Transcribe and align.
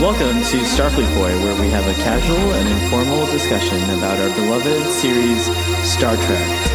Welcome 0.00 0.42
to 0.42 0.58
Starfleet 0.58 1.08
Boy, 1.14 1.32
where 1.42 1.58
we 1.58 1.70
have 1.70 1.86
a 1.86 1.94
casual 2.02 2.52
and 2.52 2.68
informal 2.68 3.24
discussion 3.28 3.82
about 3.96 4.18
our 4.18 4.28
beloved 4.36 4.92
series, 4.92 5.46
Star 5.90 6.14
Trek. 6.16 6.65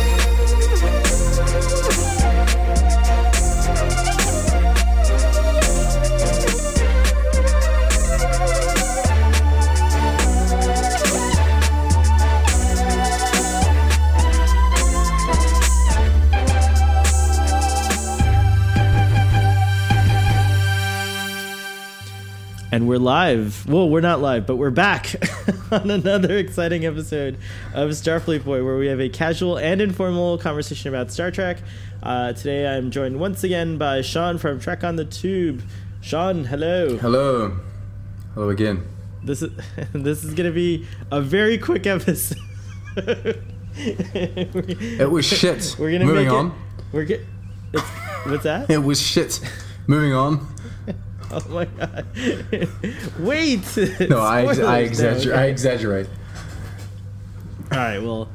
And 22.81 22.89
we're 22.89 22.97
live. 22.97 23.69
Well, 23.69 23.87
we're 23.87 24.01
not 24.01 24.21
live, 24.21 24.47
but 24.47 24.55
we're 24.55 24.71
back 24.71 25.13
on 25.71 25.91
another 25.91 26.35
exciting 26.35 26.83
episode 26.83 27.37
of 27.75 27.91
Starfleet 27.91 28.43
Boy, 28.43 28.65
where 28.65 28.75
we 28.75 28.87
have 28.87 28.99
a 28.99 29.07
casual 29.07 29.57
and 29.57 29.79
informal 29.79 30.39
conversation 30.39 30.89
about 30.89 31.11
Star 31.11 31.29
Trek. 31.29 31.59
Uh, 32.01 32.33
today, 32.33 32.67
I'm 32.67 32.89
joined 32.89 33.19
once 33.19 33.43
again 33.43 33.77
by 33.77 34.01
Sean 34.01 34.39
from 34.39 34.59
Trek 34.59 34.83
on 34.83 34.95
the 34.95 35.05
Tube. 35.05 35.61
Sean, 36.01 36.45
hello. 36.45 36.97
Hello. 36.97 37.59
Hello 38.33 38.49
again. 38.49 38.83
This 39.23 39.43
is 39.43 39.51
this 39.93 40.23
is 40.23 40.33
gonna 40.33 40.49
be 40.49 40.87
a 41.11 41.21
very 41.21 41.59
quick 41.59 41.85
episode. 41.85 42.39
it 43.75 45.11
was 45.11 45.27
shit. 45.27 45.75
We're 45.79 45.91
gonna 45.91 46.05
moving 46.05 46.25
make 46.25 46.33
on. 46.33 46.47
It, 46.47 46.53
we're 46.91 47.05
get. 47.05 47.21
What's 48.25 48.43
that? 48.45 48.71
It 48.71 48.79
was 48.79 48.99
shit. 48.99 49.39
moving 49.85 50.13
on. 50.13 50.47
Oh 51.33 51.41
my 51.49 51.65
god! 51.65 52.05
Wait. 53.19 53.77
No, 54.09 54.19
I, 54.19 54.43
ex- 54.45 54.59
I 54.59 54.79
exaggerate. 54.79 55.35
No, 55.35 55.41
I 55.41 55.45
exaggerate. 55.45 56.07
All 57.71 57.77
right. 57.77 57.99
Well, 57.99 58.29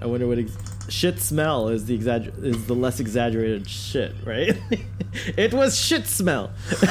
I 0.00 0.06
wonder 0.06 0.26
what 0.26 0.38
ex- 0.38 0.56
shit 0.88 1.20
smell 1.20 1.68
is 1.68 1.84
the 1.86 1.96
exagger- 1.96 2.36
is 2.42 2.66
the 2.66 2.74
less 2.74 2.98
exaggerated 2.98 3.68
shit, 3.68 4.14
right? 4.24 4.58
it 5.36 5.54
was 5.54 5.78
shit 5.78 6.06
smell. 6.08 6.50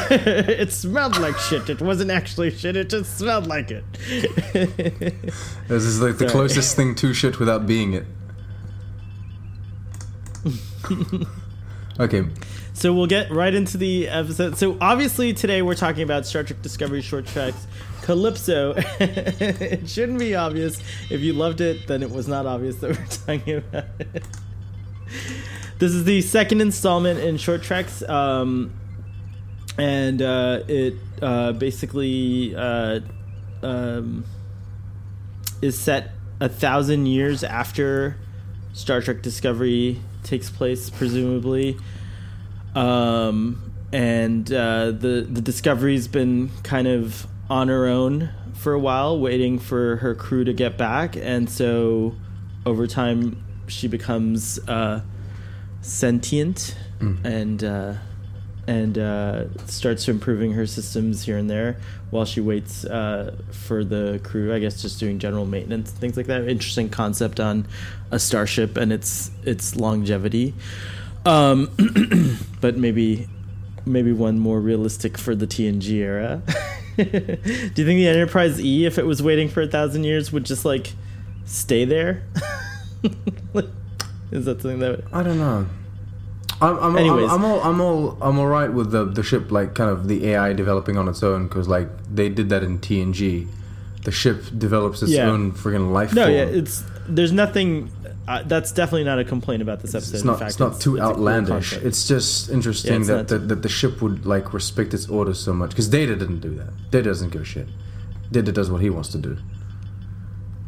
it 0.09 0.71
smelled 0.71 1.17
like 1.19 1.37
shit. 1.37 1.69
It 1.69 1.81
wasn't 1.81 2.09
actually 2.11 2.51
shit. 2.51 2.77
It 2.77 2.89
just 2.89 3.17
smelled 3.17 3.47
like 3.47 3.69
it. 3.71 3.83
This 5.67 5.83
is 5.83 6.01
like 6.01 6.13
the 6.19 6.29
Sorry. 6.29 6.31
closest 6.31 6.75
thing 6.77 6.95
to 6.95 7.13
shit 7.13 7.37
without 7.37 7.67
being 7.67 7.93
it. 7.93 8.05
okay. 11.99 12.23
So 12.73 12.93
we'll 12.93 13.07
get 13.07 13.29
right 13.31 13.53
into 13.53 13.77
the 13.77 14.07
episode. 14.07 14.57
So 14.57 14.77
obviously 14.79 15.33
today 15.33 15.61
we're 15.61 15.75
talking 15.75 16.03
about 16.03 16.25
Star 16.25 16.43
Trek 16.43 16.61
Discovery 16.61 17.01
short 17.01 17.25
treks 17.25 17.67
Calypso. 18.01 18.73
it 18.99 19.89
shouldn't 19.89 20.19
be 20.19 20.35
obvious. 20.35 20.81
If 21.09 21.21
you 21.21 21.33
loved 21.33 21.61
it, 21.61 21.87
then 21.87 22.01
it 22.01 22.11
was 22.11 22.27
not 22.27 22.45
obvious 22.45 22.77
that 22.77 22.97
we're 22.97 23.05
talking 23.37 23.57
about 23.57 23.85
it. 23.99 24.23
This 25.79 25.91
is 25.91 26.05
the 26.05 26.21
second 26.21 26.61
installment 26.61 27.19
in 27.19 27.37
short 27.37 27.63
treks, 27.63 28.03
um, 28.03 28.71
and 29.77 30.21
uh, 30.21 30.61
it 30.67 30.93
uh, 31.21 31.53
basically 31.53 32.55
uh, 32.55 32.99
um, 33.63 34.23
is 35.61 35.77
set 35.77 36.11
a 36.39 36.47
thousand 36.47 37.07
years 37.07 37.43
after 37.43 38.15
Star 38.73 39.01
Trek 39.01 39.21
Discovery 39.21 39.99
takes 40.23 40.49
place, 40.49 40.89
presumably 40.89 41.77
um, 42.75 43.71
and 43.91 44.51
uh, 44.51 44.91
the 44.91 45.27
the 45.29 45.41
Discovery's 45.41 46.07
been 46.07 46.49
kind 46.63 46.87
of 46.87 47.27
on 47.49 47.67
her 47.67 47.87
own 47.87 48.29
for 48.53 48.73
a 48.73 48.79
while, 48.79 49.19
waiting 49.19 49.59
for 49.59 49.97
her 49.97 50.15
crew 50.15 50.43
to 50.43 50.53
get 50.53 50.77
back, 50.77 51.15
and 51.17 51.49
so 51.49 52.15
over 52.65 52.87
time 52.87 53.43
she 53.67 53.87
becomes 53.87 54.59
uh, 54.67 55.01
sentient 55.81 56.75
and 57.23 57.63
uh, 57.63 57.93
and 58.67 58.97
uh, 58.97 59.57
starts 59.65 60.07
improving 60.07 60.53
her 60.53 60.67
systems 60.67 61.23
here 61.23 61.37
and 61.37 61.49
there 61.49 61.77
while 62.11 62.25
she 62.25 62.39
waits 62.39 62.85
uh, 62.85 63.35
for 63.49 63.83
the 63.83 64.21
crew. 64.23 64.53
I 64.53 64.59
guess 64.59 64.81
just 64.81 64.99
doing 64.99 65.19
general 65.19 65.45
maintenance, 65.45 65.91
things 65.91 66.15
like 66.15 66.27
that. 66.27 66.47
Interesting 66.47 66.89
concept 66.89 67.39
on 67.39 67.67
a 68.11 68.19
starship 68.19 68.77
and 68.77 68.93
its 68.93 69.31
its 69.43 69.75
longevity 69.75 70.53
um, 71.25 71.69
but 72.61 72.77
maybe 72.77 73.27
maybe 73.85 74.11
one 74.11 74.39
more 74.39 74.59
realistic 74.59 75.17
for 75.17 75.35
the 75.35 75.47
TNG 75.47 75.91
era. 75.93 76.41
Do 76.97 77.03
you 77.03 77.69
think 77.69 77.75
the 77.75 78.07
Enterprise 78.07 78.59
E, 78.59 78.85
if 78.85 78.97
it 78.97 79.05
was 79.05 79.23
waiting 79.23 79.49
for 79.49 79.61
a 79.61 79.67
thousand 79.67 80.03
years, 80.03 80.31
would 80.31 80.45
just 80.45 80.65
like 80.65 80.93
stay 81.45 81.85
there? 81.85 82.23
Is 84.31 84.45
that 84.45 84.61
something 84.61 84.79
that? 84.79 84.97
Would... 84.97 85.05
I 85.13 85.23
don't 85.23 85.39
know. 85.39 85.67
I'm, 86.61 86.77
I'm, 86.77 86.97
Anyways. 86.97 87.31
I'm, 87.31 87.43
I'm 87.43 87.45
all 87.45 87.61
I'm 87.61 87.81
all 87.81 88.17
I'm 88.21 88.39
all 88.39 88.47
right 88.47 88.71
with 88.71 88.91
the 88.91 89.05
the 89.05 89.23
ship 89.23 89.51
like 89.51 89.73
kind 89.73 89.89
of 89.89 90.07
the 90.07 90.27
AI 90.27 90.53
developing 90.53 90.97
on 90.97 91.07
its 91.07 91.23
own 91.23 91.47
because 91.47 91.67
like 91.67 91.89
they 92.13 92.29
did 92.29 92.49
that 92.49 92.63
in 92.63 92.79
TNG. 92.79 93.47
The 94.03 94.11
ship 94.11 94.43
develops 94.57 95.01
its 95.03 95.11
Yeah. 95.11 95.29
own 95.29 95.51
friggin' 95.51 95.91
life 95.93 96.13
No, 96.13 96.23
form. 96.23 96.33
yeah, 96.33 96.43
it's 96.43 96.83
there's 97.07 97.31
nothing. 97.31 97.91
Uh, 98.27 98.43
that's 98.47 98.71
definitely 98.71 99.03
not 99.03 99.19
a 99.19 99.23
complaint 99.23 99.61
about 99.61 99.81
this 99.81 99.93
episode. 99.95 100.13
it's 100.13 100.21
In 100.21 100.27
not 100.27 100.39
fact, 100.39 100.51
it's 100.51 100.59
not 100.59 100.79
too 100.79 100.95
it's 100.95 101.03
a 101.03 101.05
cool 101.05 101.11
outlandish. 101.27 101.73
it's 101.73 102.07
just 102.07 102.49
interesting 102.49 102.93
Yeah, 102.93 102.99
it's 102.99 103.07
that, 103.09 103.27
that 103.27 103.47
that 103.49 103.61
the 103.63 103.69
ship 103.69 104.01
would 104.01 104.25
like 104.25 104.53
respect 104.53 104.93
its 104.93 105.07
orders 105.09 105.39
so 105.39 105.53
much 105.53 105.71
because 105.71 105.87
Data 105.87 106.15
didn't 106.15 106.39
do 106.39 106.53
that. 106.55 106.69
Data 106.91 107.09
doesn't 107.09 107.31
give 107.31 107.41
a 107.41 107.45
shit. 107.45 107.67
Data 108.31 108.51
does 108.51 108.69
what 108.71 108.81
he 108.81 108.89
wants 108.89 109.09
to 109.09 109.17
do, 109.17 109.37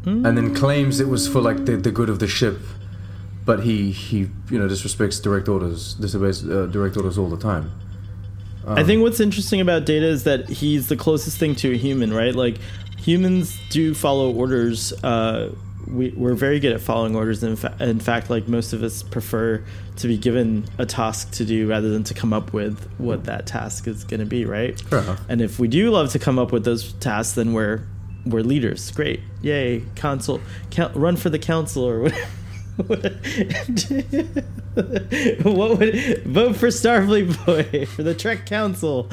and 0.06 0.26
Mm. 0.26 0.36
then 0.36 0.54
claims 0.56 1.00
it 1.00 1.08
was 1.08 1.28
for 1.28 1.42
like 1.42 1.66
the, 1.66 1.78
the 1.78 1.92
good 1.92 2.10
of 2.10 2.20
the 2.20 2.28
ship, 2.28 2.60
but 3.46 3.62
he 3.64 3.92
he 3.92 4.28
you 4.52 4.60
know 4.60 4.68
disrespects 4.68 5.22
direct 5.22 5.48
orders, 5.48 5.94
disobeys 5.96 6.48
uh, 6.48 6.66
direct 6.68 6.98
orders 6.98 7.18
all 7.18 7.30
the 7.30 7.38
time. 7.38 7.72
Um, 8.66 8.78
I 8.78 8.84
think 8.84 9.02
what's 9.02 9.20
interesting 9.20 9.60
about 9.62 9.86
Data 9.86 10.06
is 10.08 10.24
that 10.24 10.50
he's 10.50 10.88
the 10.88 10.96
closest 10.96 11.38
thing 11.38 11.54
to 11.56 11.72
a 11.74 11.78
human, 11.78 12.14
right? 12.14 12.34
Like 12.36 12.58
humans 13.04 13.60
do 13.70 13.94
follow 13.94 14.32
orders. 14.34 14.94
Uh, 15.04 15.54
we, 15.88 16.12
we're 16.12 16.34
very 16.36 16.60
good 16.60 16.72
at 16.72 16.80
following 16.82 17.16
orders. 17.16 17.44
In, 17.44 17.56
fa- 17.58 17.76
in 17.80 18.00
fact, 18.00 18.30
like 18.30 18.48
most 18.48 18.72
of 18.74 18.82
us 18.84 19.04
prefer 19.04 19.64
to 19.98 20.08
be 20.08 20.18
given 20.18 20.66
a 20.78 20.86
task 20.86 21.32
to 21.34 21.46
do 21.46 21.68
rather 21.70 21.90
than 21.90 22.04
to 22.06 22.14
come 22.14 22.32
up 22.32 22.54
with 22.54 22.90
what 22.98 23.26
that 23.26 23.46
task 23.46 23.88
is 23.88 24.04
going 24.06 24.22
to 24.22 24.26
be, 24.26 24.46
right? 24.46 24.82
Enough. 24.92 25.22
And 25.28 25.42
if 25.42 25.60
we 25.60 25.68
do 25.68 25.92
love 25.92 26.12
to 26.12 26.20
come 26.20 26.40
up 26.40 26.52
with 26.52 26.64
those 26.64 26.94
tasks, 26.94 27.36
then 27.36 27.54
we're 27.54 27.86
we're 28.26 28.42
leaders. 28.42 28.90
Great, 28.92 29.20
yay! 29.42 29.84
Council, 29.96 30.40
count, 30.72 30.96
run 30.96 31.18
for 31.18 31.30
the 31.30 31.40
council 31.40 31.84
or 31.84 32.00
whatever. 32.78 33.20
what 35.44 35.78
would 35.78 36.24
vote 36.24 36.56
for 36.56 36.68
Starfleet 36.68 37.46
Boy 37.46 37.86
for 37.96 38.02
the 38.02 38.16
Trek 38.16 38.48
Council? 38.48 39.08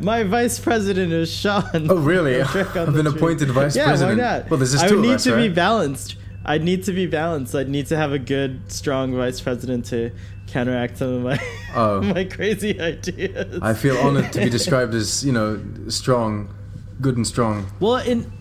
My 0.00 0.24
vice 0.24 0.58
president 0.58 1.12
is 1.12 1.30
Sean. 1.30 1.88
Oh, 1.88 1.96
really? 1.96 2.42
from 2.42 2.48
Trek 2.64 2.76
on 2.76 2.88
I've 2.88 2.94
been 2.94 3.06
appointed 3.06 3.50
vice 3.50 3.76
yeah, 3.76 3.84
president. 3.86 4.18
why 4.18 4.24
not? 4.24 4.50
Well, 4.50 4.58
there's 4.58 4.72
just 4.72 4.84
I 4.84 4.88
two 4.88 4.96
would 4.96 5.04
of 5.04 5.08
need 5.08 5.14
us, 5.14 5.24
to 5.24 5.36
be 5.36 5.48
balanced. 5.48 6.16
I'd 6.44 6.64
need 6.64 6.82
to 6.84 6.92
be 6.92 7.06
balanced. 7.06 7.54
I'd 7.54 7.68
need 7.68 7.86
to 7.86 7.96
have 7.96 8.12
a 8.12 8.18
good, 8.18 8.72
strong 8.72 9.14
vice 9.14 9.40
president 9.40 9.84
to 9.86 10.10
counteract 10.48 10.98
some 10.98 11.12
of 11.12 11.22
my 11.22 11.38
Oh. 11.76 12.00
my 12.02 12.24
crazy 12.24 12.80
ideas. 12.80 13.60
I 13.62 13.74
feel 13.74 13.96
honored 13.98 14.32
to 14.32 14.40
be 14.40 14.50
described 14.50 14.94
as 14.94 15.24
you 15.24 15.30
know 15.32 15.60
strong, 15.88 16.52
good 17.00 17.16
and 17.16 17.26
strong. 17.26 17.66
Well, 17.78 17.96
in 17.96 18.32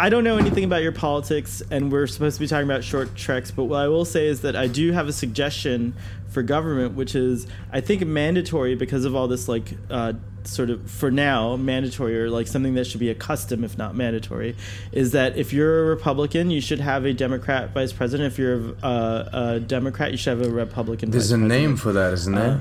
I 0.00 0.10
don't 0.10 0.22
know 0.22 0.38
anything 0.38 0.62
about 0.62 0.82
your 0.82 0.92
politics, 0.92 1.60
and 1.70 1.90
we're 1.90 2.06
supposed 2.06 2.36
to 2.36 2.40
be 2.40 2.46
talking 2.46 2.66
about 2.66 2.84
short 2.84 3.16
treks. 3.16 3.50
But 3.50 3.64
what 3.64 3.80
I 3.80 3.88
will 3.88 4.04
say 4.04 4.28
is 4.28 4.42
that 4.42 4.54
I 4.54 4.68
do 4.68 4.92
have 4.92 5.08
a 5.08 5.12
suggestion 5.12 5.94
for 6.28 6.42
government, 6.42 6.94
which 6.94 7.14
is 7.14 7.46
I 7.72 7.80
think 7.80 8.06
mandatory 8.06 8.76
because 8.76 9.04
of 9.04 9.16
all 9.16 9.26
this 9.26 9.48
like 9.48 9.72
uh, 9.90 10.12
sort 10.44 10.70
of 10.70 10.88
for 10.90 11.10
now 11.10 11.56
mandatory 11.56 12.18
or 12.20 12.30
like 12.30 12.46
something 12.46 12.74
that 12.74 12.86
should 12.86 13.00
be 13.00 13.10
a 13.10 13.14
custom 13.14 13.64
if 13.64 13.76
not 13.76 13.94
mandatory 13.94 14.56
is 14.92 15.12
that 15.12 15.36
if 15.36 15.52
you're 15.52 15.80
a 15.84 15.86
Republican, 15.86 16.50
you 16.50 16.60
should 16.60 16.80
have 16.80 17.04
a 17.04 17.12
Democrat 17.12 17.70
vice 17.74 17.92
president. 17.92 18.32
If 18.32 18.38
you're 18.38 18.74
a, 18.82 19.28
a 19.32 19.60
Democrat, 19.60 20.12
you 20.12 20.16
should 20.16 20.38
have 20.38 20.46
a 20.46 20.50
Republican. 20.50 21.10
There's 21.10 21.32
a 21.32 21.36
president. 21.36 21.48
name 21.48 21.76
for 21.76 21.92
that, 21.92 22.12
isn't 22.12 22.34
there? 22.34 22.50
Uh, 22.50 22.60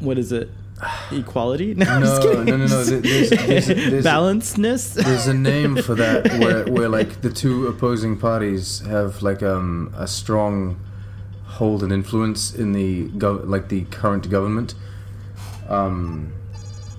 What 0.00 0.18
is 0.18 0.32
it? 0.32 0.48
Equality? 1.12 1.74
No, 1.74 1.86
I'm 1.86 2.00
No, 2.02 2.06
just 2.06 2.22
kidding. 2.22 2.44
no, 2.46 2.56
no, 2.56 2.66
no, 2.66 2.84
there- 2.84 3.00
there's- 3.00 3.30
there's- 3.30 3.66
there's- 3.66 4.04
Balancedness. 4.14 4.94
There's 4.94 5.26
a 5.26 5.34
name 5.34 5.76
for 5.76 5.94
that 5.94 6.32
where, 6.40 6.64
where 6.66 6.88
like 6.88 7.20
the 7.22 7.30
two 7.30 7.66
opposing 7.68 8.18
parties 8.18 8.80
have 8.80 9.22
like 9.22 9.42
um, 9.42 9.92
a 9.96 10.06
strong 10.06 10.76
hold 11.46 11.82
and 11.84 11.92
influence 11.92 12.52
in 12.54 12.72
the 12.72 13.08
gov- 13.10 13.46
like 13.48 13.68
the 13.68 13.84
current 13.84 14.28
government. 14.28 14.74
Um, 15.68 16.32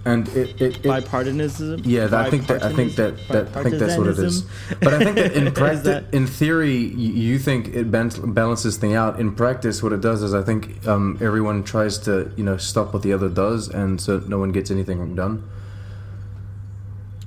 and 0.06 0.28
it, 0.30 0.62
it, 0.62 0.76
it 0.78 0.84
bipartisanism. 0.84 1.82
yeah, 1.84 2.06
that, 2.08 2.28
I 2.28 2.30
think 2.30 2.46
that 2.48 2.64
I 2.64 2.72
think 2.72 2.96
that, 2.96 3.18
that 3.30 3.56
I 3.58 3.64
think 3.64 3.76
that's 3.80 3.98
what 3.98 4.08
it 4.08 4.20
is. 4.20 4.44
But 4.80 4.94
I 4.94 5.00
think 5.04 5.16
that 5.16 5.34
in 5.34 5.52
practice, 5.62 5.84
that- 5.84 6.14
in 6.14 6.28
theory, 6.28 6.76
you 6.78 7.40
think 7.40 7.70
it 7.70 7.92
balances 7.92 8.78
thing 8.78 8.94
out. 8.94 9.20
In 9.20 9.34
practice, 9.34 9.82
what 9.82 9.94
it 9.94 10.02
does 10.02 10.22
is 10.22 10.34
I 10.34 10.44
think 10.44 10.86
um, 10.88 11.18
everyone 11.22 11.64
tries 11.64 11.98
to 12.00 12.32
you 12.38 12.44
know 12.44 12.58
stop 12.58 12.94
what 12.94 13.02
the 13.02 13.14
other 13.14 13.30
does, 13.30 13.68
and 13.68 14.00
so 14.00 14.20
no 14.28 14.38
one 14.38 14.52
gets 14.52 14.70
anything 14.70 15.16
done. 15.16 15.44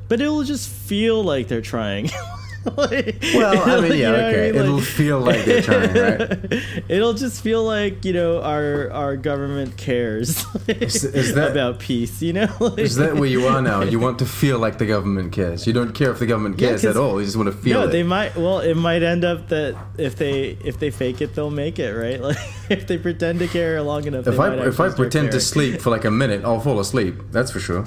but 0.09 0.21
it'll 0.21 0.45
just 0.45 0.69
feel 0.71 1.23
like 1.23 1.49
they're 1.49 1.61
trying. 1.61 2.09
Like- 2.77 3.23
Well, 3.35 3.63
I 3.69 3.81
mean, 3.81 3.93
you 3.93 3.99
yeah, 3.99 4.11
know 4.11 4.17
what 4.17 4.25
I 4.25 4.29
okay. 4.29 4.53
mean? 4.53 4.63
It'll 4.63 4.81
feel 4.81 5.21
like 5.21 5.45
they're 5.45 5.63
trying, 5.63 5.95
right? 5.95 6.63
It'll 6.89 7.15
just 7.15 7.43
feel 7.43 7.63
like 7.65 8.05
you 8.05 8.13
know 8.13 8.41
our 8.43 8.91
our 8.91 9.17
government 9.17 9.77
cares 9.77 10.45
Is- 10.69 11.05
is 11.05 11.35
that- 11.35 11.51
about 11.53 11.79
peace. 11.79 12.21
You 12.23 12.33
know, 12.35 12.49
Like- 12.61 12.79
Is 12.79 12.97
that 12.97 13.15
where 13.17 13.29
you 13.29 13.47
are 13.47 13.63
now? 13.63 13.83
You 13.83 13.99
want 14.01 14.19
to 14.21 14.27
feel 14.27 14.59
like 14.59 14.79
the 14.79 14.87
government 14.87 15.33
cares. 15.33 15.67
You 15.67 15.73
don't 15.73 15.93
care 15.93 16.11
if 16.11 16.19
the 16.19 16.27
government 16.27 16.61
Yeah, 16.61 16.71
at 16.91 16.97
all. 16.97 17.19
You 17.21 17.25
just 17.25 17.37
want 17.37 17.49
to 17.51 17.57
feel 17.57 17.81
no, 17.81 17.87
it. 17.87 17.93
they 17.93 18.03
might. 18.03 18.37
Well, 18.37 18.61
it 18.61 18.75
might 18.77 19.03
end 19.03 19.25
up 19.25 19.49
that 19.49 19.77
if 19.97 20.17
they 20.17 20.57
if 20.65 20.79
they 20.79 20.91
fake 20.91 21.21
it, 21.21 21.35
they'll 21.35 21.51
make 21.51 21.79
it, 21.79 21.93
right? 21.93 22.21
Like 22.21 22.37
if 22.71 22.87
they 22.87 22.99
pretend 22.99 23.39
to 23.39 23.49
care 23.49 23.81
long 23.83 24.05
enough. 24.07 24.27
if 24.27 24.39
I 24.39 24.55
if 24.67 24.79
I 24.81 24.91
pretend 24.91 25.33
to 25.33 25.41
sleep 25.41 25.81
for 25.81 25.91
like 25.91 26.05
a 26.05 26.11
minute, 26.11 26.45
I'll 26.45 26.61
fall 26.61 26.81
asleep. 26.81 27.15
That's 27.33 27.51
for 27.51 27.61
sure. 27.61 27.85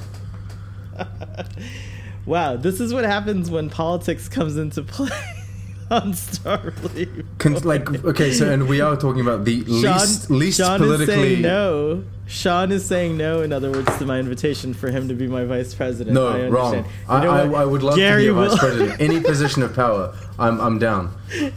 Wow, 2.25 2.55
this 2.55 2.79
is 2.79 2.93
what 2.93 3.03
happens 3.03 3.49
when 3.49 3.69
politics 3.69 4.29
comes 4.29 4.57
into 4.57 4.83
play 4.83 5.09
on 5.91 6.13
Starfleet. 6.13 7.25
Con- 7.39 7.53
like 7.63 8.03
okay, 8.05 8.31
so 8.31 8.49
and 8.49 8.67
we 8.67 8.79
are 8.79 8.95
talking 8.95 9.21
about 9.21 9.43
the 9.45 9.61
least 9.63 10.29
least 10.29 10.59
Sean 10.59 10.79
politically. 10.79 11.13
is 11.13 11.19
saying 11.19 11.41
no. 11.41 12.03
Sean 12.27 12.71
is 12.71 12.85
saying 12.85 13.17
no. 13.17 13.41
In 13.41 13.51
other 13.51 13.71
words, 13.71 13.97
to 13.97 14.05
my 14.05 14.19
invitation 14.19 14.73
for 14.73 14.89
him 14.91 15.07
to 15.07 15.13
be 15.13 15.27
my 15.27 15.43
vice 15.43 15.73
president. 15.73 16.13
No, 16.13 16.27
I 16.27 16.47
wrong. 16.47 16.75
You 16.75 16.85
I, 17.09 17.23
know 17.23 17.31
I? 17.31 17.61
I 17.61 17.65
would 17.65 17.83
love 17.83 17.95
Gary 17.95 18.27
to 18.27 18.33
be 18.33 18.39
a 18.39 18.47
vice 18.47 18.59
president. 18.59 19.01
Any 19.01 19.19
position 19.19 19.63
of 19.63 19.75
power, 19.75 20.15
I'm 20.37 20.61
I'm 20.61 20.79
down. 20.79 21.13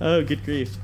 oh, 0.00 0.24
good 0.24 0.42
grief! 0.44 0.76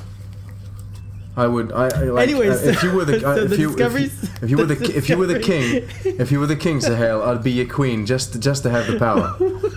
I 1.36 1.46
would. 1.48 1.72
I, 1.72 1.86
I 1.88 2.04
like. 2.04 2.28
Anyways, 2.28 2.64
uh, 2.64 2.69
if 2.70 2.82
you 2.82 2.92
were 2.92 3.04
the, 3.04 3.20
so 3.20 3.28
uh, 3.28 3.34
the 3.34 3.54
if, 3.54 3.58
you, 3.58 3.70
if, 3.76 3.92
you, 3.98 4.10
if 4.42 4.50
you 4.50 4.56
were 4.56 4.64
the, 4.66 4.75
the 4.76 4.96
if 4.96 5.08
you 5.08 5.19
were 5.19 5.26
the 5.26 5.40
king, 5.40 5.88
if 6.04 6.31
you 6.31 6.38
were 6.38 6.46
the 6.46 6.54
king, 6.56 6.81
Sahel, 6.81 7.22
I'd 7.22 7.42
be 7.42 7.50
your 7.52 7.66
queen 7.66 8.06
just 8.06 8.40
just 8.40 8.62
to 8.62 8.70
have 8.70 8.86
the 8.86 8.98
power. 8.98 9.36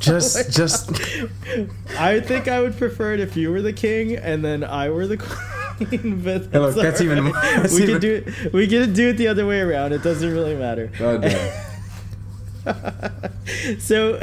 Just 0.00 0.52
just 0.52 0.90
I 1.98 2.20
think 2.20 2.46
I 2.46 2.60
would 2.60 2.76
prefer 2.76 3.14
it 3.14 3.20
if 3.20 3.38
you 3.38 3.50
were 3.50 3.62
the 3.62 3.72
king 3.72 4.14
and 4.16 4.44
then 4.44 4.62
I 4.62 4.90
were 4.90 5.06
the 5.06 5.16
queen. 5.78 6.20
But 6.22 6.48
Hey, 6.52 6.58
look, 6.58 6.74
that's 6.74 7.00
all 7.00 7.06
even- 7.06 7.32
right. 7.32 7.62
that's 7.62 7.72
we 7.74 7.84
even- 7.84 7.94
can 7.94 8.00
do 8.02 8.14
it. 8.26 8.52
We 8.52 8.66
can 8.66 8.92
do 8.92 9.08
it 9.10 9.12
the 9.14 9.28
other 9.28 9.46
way 9.46 9.60
around. 9.60 9.92
It 9.94 10.02
doesn't 10.02 10.30
really 10.30 10.56
matter. 10.56 10.90
God 10.98 11.22
damn. 11.22 11.50
so 13.80 14.18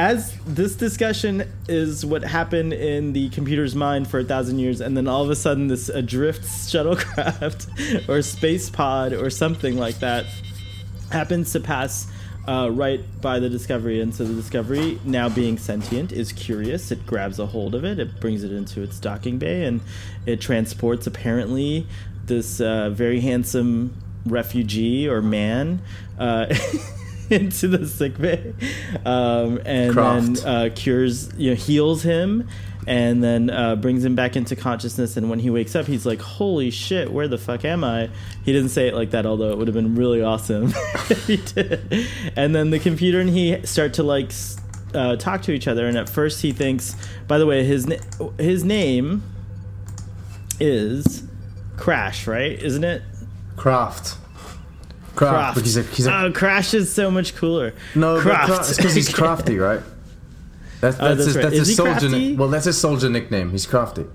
as 0.00 0.34
this 0.46 0.76
discussion 0.76 1.46
is 1.68 2.06
what 2.06 2.22
happened 2.24 2.72
in 2.72 3.12
the 3.12 3.28
computer's 3.28 3.74
mind 3.74 4.08
for 4.08 4.20
a 4.20 4.24
thousand 4.24 4.58
years 4.58 4.80
and 4.80 4.96
then 4.96 5.06
all 5.06 5.22
of 5.22 5.28
a 5.28 5.36
sudden 5.36 5.68
this 5.68 5.90
adrift 5.90 6.42
shuttlecraft 6.42 8.08
or 8.08 8.22
space 8.22 8.70
pod 8.70 9.12
or 9.12 9.28
something 9.28 9.76
like 9.76 9.98
that 9.98 10.24
happens 11.12 11.52
to 11.52 11.60
pass 11.60 12.10
uh, 12.48 12.70
right 12.72 13.02
by 13.20 13.38
the 13.38 13.50
discovery. 13.50 14.00
And 14.00 14.14
so 14.14 14.24
the 14.24 14.32
discovery 14.32 14.98
now 15.04 15.28
being 15.28 15.58
sentient 15.58 16.12
is 16.12 16.32
curious. 16.32 16.90
It 16.90 17.06
grabs 17.06 17.38
a 17.38 17.44
hold 17.44 17.74
of 17.74 17.84
it. 17.84 17.98
It 17.98 18.20
brings 18.20 18.42
it 18.42 18.52
into 18.52 18.82
its 18.82 18.98
docking 18.98 19.38
bay 19.38 19.66
and 19.66 19.82
it 20.24 20.40
transports 20.40 21.06
apparently 21.06 21.86
this 22.24 22.58
uh, 22.58 22.88
very 22.88 23.20
handsome 23.20 23.94
refugee 24.24 25.06
or 25.06 25.20
man 25.20 25.82
uh, 26.18 26.46
into 27.40 27.68
the 27.68 27.86
sick 27.86 28.18
bay 28.18 28.52
um, 29.04 29.60
and 29.64 29.92
Craft. 29.92 30.34
then 30.42 30.46
uh, 30.46 30.70
cures 30.74 31.30
you 31.36 31.50
know 31.50 31.56
heals 31.56 32.02
him 32.02 32.48
and 32.86 33.22
then 33.22 33.50
uh, 33.50 33.76
brings 33.76 34.02
him 34.04 34.14
back 34.14 34.36
into 34.36 34.56
consciousness. 34.56 35.16
And 35.16 35.28
when 35.30 35.38
he 35.38 35.50
wakes 35.50 35.76
up 35.76 35.86
he's 35.86 36.06
like 36.06 36.20
holy 36.20 36.70
shit 36.70 37.12
where 37.12 37.28
the 37.28 37.38
fuck 37.38 37.64
am 37.64 37.84
i? 37.84 38.08
He 38.44 38.52
didn't 38.52 38.70
say 38.70 38.88
it 38.88 38.94
like 38.94 39.10
that 39.10 39.26
although 39.26 39.50
it 39.50 39.58
would 39.58 39.68
have 39.68 39.74
been 39.74 39.94
really 39.94 40.22
awesome. 40.22 40.72
If 41.08 41.26
he 41.26 41.36
did. 41.36 42.08
And 42.36 42.54
then 42.54 42.70
the 42.70 42.78
computer 42.78 43.20
and 43.20 43.30
he 43.30 43.64
start 43.66 43.94
to 43.94 44.02
like 44.02 44.32
uh, 44.94 45.16
talk 45.16 45.42
to 45.42 45.52
each 45.52 45.68
other. 45.68 45.86
And 45.86 45.96
at 45.96 46.08
first 46.08 46.42
he 46.42 46.52
thinks 46.52 46.96
by 47.28 47.38
the 47.38 47.46
way 47.46 47.64
his 47.64 47.86
na- 47.86 48.30
his 48.38 48.64
name 48.64 49.22
is 50.58 51.22
crash 51.76 52.26
right? 52.26 52.52
Isn't 52.60 52.84
it 52.84 53.02
But 55.16 55.54
he's 55.56 55.76
a, 55.76 55.82
he's 55.82 56.06
a, 56.06 56.14
oh, 56.24 56.32
Crash 56.32 56.72
is 56.74 56.92
so 56.92 57.10
much 57.10 57.34
cooler. 57.36 57.74
no, 57.94 58.14
but 58.16 58.22
Craft. 58.22 58.46
Craft. 58.46 58.68
It's 58.70 58.76
because 58.78 58.94
he's 58.94 59.08
crafty, 59.14 59.58
right? 59.58 59.80
That's, 60.80 60.96
that's, 60.96 61.00
Oh, 61.00 61.14
that's 61.14 61.26
his, 61.26 61.36
right. 61.36 61.42
that's 61.42 61.54
Is 61.56 61.68
his 61.68 61.76
soldier. 61.76 61.92
crafty? 61.92 62.08
Ni- 62.30 62.36
well, 62.36 62.48
that's 62.48 62.64
his 62.64 62.78
soldier 62.78 63.10
nickname. 63.10 63.50
He's 63.50 63.66
crafty. 63.66 64.06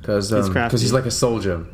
Because 0.00 0.30
He's 0.30 0.46
um, 0.46 0.52
crafty. 0.52 0.78
he's 0.78 0.92
like 0.92 1.06
a 1.06 1.10
soldier. 1.10 1.66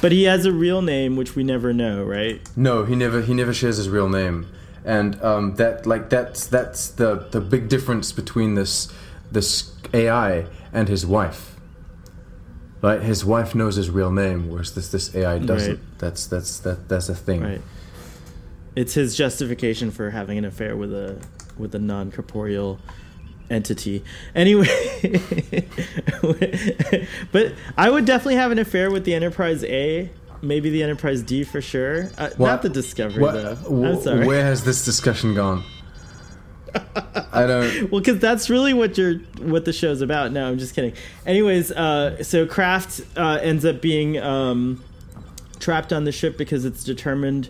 But 0.00 0.12
he 0.12 0.24
has 0.24 0.44
a 0.46 0.52
real 0.52 0.80
name, 0.82 1.16
which 1.16 1.34
we 1.34 1.42
never 1.44 1.72
know, 1.72 2.04
right? 2.04 2.40
No, 2.56 2.84
he 2.84 2.94
never 2.94 3.20
he 3.22 3.34
never 3.34 3.52
shares 3.52 3.78
his 3.78 3.88
real 3.88 4.08
name, 4.08 4.46
and 4.84 5.20
um, 5.24 5.56
that 5.56 5.86
like 5.86 6.08
that's 6.08 6.46
that's 6.46 6.88
the 6.88 7.26
the 7.32 7.40
big 7.40 7.68
difference 7.68 8.12
between 8.12 8.54
this 8.54 8.92
this 9.32 9.72
AI 9.92 10.46
and 10.72 10.88
his 10.88 11.04
wife. 11.04 11.56
Right, 12.80 13.00
his 13.02 13.24
wife 13.24 13.54
knows 13.54 13.76
his 13.76 13.90
real 13.90 14.10
name, 14.12 14.48
whereas 14.48 14.74
this 14.74 14.88
this 14.90 15.14
AI 15.14 15.38
doesn't. 15.38 15.70
Right. 15.74 15.98
That's 15.98 16.26
that's 16.26 16.58
that 16.60 16.88
that's 16.88 17.08
a 17.08 17.14
thing. 17.14 17.42
Right. 17.42 17.62
It's 18.76 18.94
his 18.94 19.16
justification 19.16 19.90
for 19.90 20.10
having 20.10 20.38
an 20.38 20.44
affair 20.44 20.76
with 20.76 20.92
a 20.94 21.20
with 21.56 21.74
a 21.74 21.78
non 21.80 22.12
corporeal 22.12 22.78
entity. 23.50 24.04
Anyway, 24.34 24.66
but 27.32 27.52
I 27.76 27.90
would 27.90 28.04
definitely 28.04 28.36
have 28.36 28.52
an 28.52 28.58
affair 28.58 28.90
with 28.90 29.04
the 29.04 29.14
Enterprise 29.14 29.64
A. 29.64 30.10
Maybe 30.40 30.70
the 30.70 30.82
Enterprise 30.84 31.22
D 31.22 31.42
for 31.44 31.60
sure. 31.60 32.10
Uh, 32.16 32.30
What- 32.36 32.46
not 32.46 32.62
the 32.62 32.68
Discovery 32.68 33.22
What, 33.22 33.32
though. 33.32 33.54
wh- 33.56 33.86
I'm 33.96 34.00
sorry. 34.00 34.26
Where 34.26 34.44
has 34.44 34.62
this 34.64 34.84
discussion 34.84 35.34
gone? 35.34 35.64
I 37.32 37.46
don't. 37.46 37.68
Well, 37.90 38.00
because 38.00 38.18
that's 38.18 38.50
really 38.50 38.74
what 38.74 38.98
you're 38.98 39.18
what 39.40 39.64
the 39.64 39.72
show's 39.72 40.00
about. 40.00 40.32
No, 40.32 40.48
I'm 40.48 40.58
just 40.58 40.74
kidding. 40.74 40.92
Anyways, 41.26 41.70
uh, 41.72 42.22
so 42.22 42.46
Craft 42.46 43.02
uh, 43.16 43.38
ends 43.40 43.64
up 43.64 43.80
being 43.80 44.18
um, 44.18 44.82
trapped 45.58 45.92
on 45.92 46.04
the 46.04 46.12
ship 46.12 46.36
because 46.36 46.64
it's 46.64 46.84
determined 46.84 47.48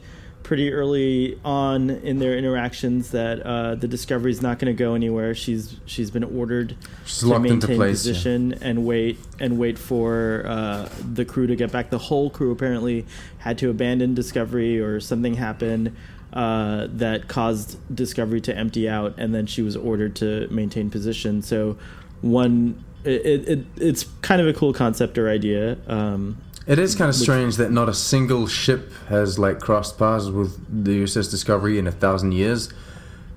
pretty 0.48 0.72
early 0.72 1.38
on 1.44 1.90
in 1.90 2.20
their 2.20 2.36
interactions 2.38 3.10
that 3.10 3.40
uh, 3.42 3.74
the 3.74 3.86
Discovery 3.86 4.30
is 4.30 4.40
not 4.40 4.58
going 4.58 4.74
to 4.74 4.78
go 4.78 4.94
anywhere. 4.94 5.34
She's 5.34 5.76
she's 5.84 6.10
been 6.10 6.24
ordered 6.24 6.74
She's 7.04 7.20
to 7.20 7.38
maintain 7.38 7.76
place, 7.76 8.06
yeah. 8.06 8.12
position 8.12 8.54
and 8.62 8.86
wait 8.86 9.18
and 9.40 9.58
wait 9.58 9.78
for 9.78 10.44
uh, 10.46 10.88
the 11.12 11.25
crew 11.25 11.46
to 11.46 11.56
get 11.56 11.70
back. 11.70 11.90
The 11.90 11.98
whole 11.98 12.30
crew 12.30 12.50
apparently 12.50 13.04
had 13.38 13.58
to 13.58 13.70
abandon 13.70 14.14
Discovery 14.14 14.80
or 14.80 15.00
something 15.00 15.34
happened 15.34 15.94
uh, 16.32 16.87
that 16.90 17.28
caused 17.28 17.78
Discovery 17.94 18.40
to 18.42 18.56
empty 18.56 18.88
out, 18.88 19.14
and 19.18 19.35
then 19.35 19.47
she 19.47 19.62
was 19.62 19.76
ordered 19.76 20.14
to 20.16 20.49
maintain 20.50 20.90
position. 20.90 21.42
So 21.42 21.78
one. 22.20 22.85
It, 23.04 23.49
it, 23.49 23.66
it's 23.76 24.04
kind 24.23 24.40
of 24.42 24.49
a 24.49 24.52
cool 24.52 24.73
concept 24.75 25.16
or 25.16 25.30
idea. 25.30 25.78
Um, 25.87 26.37
It 26.66 26.78
is 26.78 26.94
kind 26.94 27.08
of 27.08 27.14
strange 27.14 27.56
that 27.56 27.70
not 27.70 27.88
a 27.88 27.94
single 27.94 28.47
ship 28.49 28.92
has 29.08 29.38
like 29.38 29.61
crossed 29.61 29.97
paths 29.99 30.28
with 30.28 30.58
the 30.85 31.04
USS 31.04 31.30
Discovery 31.30 31.78
in 31.78 31.87
a 31.87 31.92
thousand 31.92 32.32
years. 32.32 32.70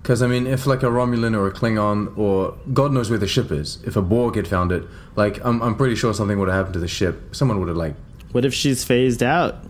Because 0.01 0.21
I 0.23 0.27
mean, 0.27 0.47
if 0.47 0.65
like 0.65 0.81
a 0.81 0.87
Romulan 0.87 1.37
or 1.37 1.47
a 1.47 1.51
Klingon 1.51 2.17
or 2.17 2.57
God 2.73 2.91
knows 2.91 3.09
where 3.09 3.19
the 3.19 3.27
ship 3.27 3.51
is, 3.51 3.77
if 3.85 3.95
a 3.95 4.01
Borg 4.01 4.35
had 4.35 4.47
found 4.47 4.71
it, 4.71 4.83
like 5.15 5.39
I'm, 5.45 5.61
I'm 5.61 5.75
pretty 5.75 5.95
sure 5.95 6.13
something 6.13 6.39
would 6.39 6.49
have 6.49 6.57
happened 6.57 6.73
to 6.73 6.79
the 6.79 6.87
ship. 6.87 7.35
Someone 7.35 7.59
would 7.59 7.67
have 7.69 7.77
like. 7.77 7.95
what 8.31 8.43
if 8.43 8.53
she's 8.53 8.83
phased 8.83 9.21
out? 9.23 9.63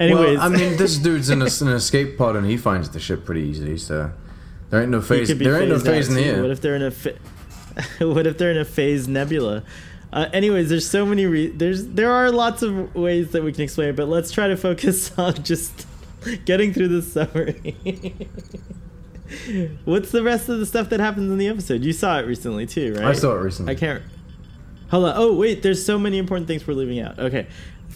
Anyways, 0.00 0.38
well, 0.38 0.46
I 0.46 0.48
mean, 0.48 0.76
this 0.76 0.96
dude's 1.06 1.30
in, 1.30 1.42
a, 1.42 1.46
in 1.46 1.68
an 1.68 1.74
escape 1.74 2.18
pod 2.18 2.36
and 2.36 2.46
he 2.46 2.56
finds 2.56 2.90
the 2.90 3.00
ship 3.00 3.24
pretty 3.24 3.42
easily. 3.42 3.78
So 3.78 4.12
there 4.70 4.80
ain't 4.80 4.90
no 4.90 5.00
phase. 5.00 5.36
There 5.36 5.60
ain't 5.60 5.68
no 5.68 5.78
phase 5.78 6.08
in 6.08 6.14
the 6.14 6.24
air. 6.24 6.42
What 6.42 6.50
if 6.50 6.60
they're 6.60 6.76
in 6.76 6.82
a 6.82 6.90
fa- 6.90 7.18
what 8.00 8.26
if 8.26 8.38
they're 8.38 8.50
in 8.50 8.58
a 8.58 8.64
phase 8.64 9.08
nebula? 9.08 9.64
Uh, 10.12 10.28
anyways, 10.32 10.68
there's 10.68 10.88
so 10.88 11.06
many 11.06 11.26
re- 11.26 11.50
there's 11.50 11.86
there 11.86 12.10
are 12.10 12.30
lots 12.30 12.62
of 12.62 12.94
ways 12.94 13.32
that 13.32 13.42
we 13.42 13.52
can 13.52 13.62
explain 13.62 13.90
it, 13.90 13.96
but 13.96 14.08
let's 14.08 14.30
try 14.30 14.48
to 14.48 14.56
focus 14.56 15.16
on 15.18 15.34
just 15.42 15.86
getting 16.44 16.72
through 16.72 16.88
this 16.88 17.12
summary. 17.12 17.74
What's 19.86 20.10
the 20.12 20.22
rest 20.22 20.50
of 20.50 20.58
the 20.58 20.66
stuff 20.66 20.90
that 20.90 21.00
happens 21.00 21.30
in 21.30 21.38
the 21.38 21.48
episode? 21.48 21.82
You 21.82 21.94
saw 21.94 22.18
it 22.18 22.26
recently 22.26 22.66
too, 22.66 22.94
right? 22.94 23.04
I 23.04 23.12
saw 23.14 23.34
it 23.34 23.40
recently. 23.40 23.72
I 23.72 23.74
can't. 23.74 24.02
Hold 24.90 25.06
on. 25.06 25.14
Oh 25.16 25.34
wait, 25.34 25.62
there's 25.62 25.84
so 25.84 25.98
many 25.98 26.18
important 26.18 26.46
things 26.46 26.66
we're 26.66 26.74
leaving 26.74 27.00
out. 27.00 27.18
Okay, 27.18 27.46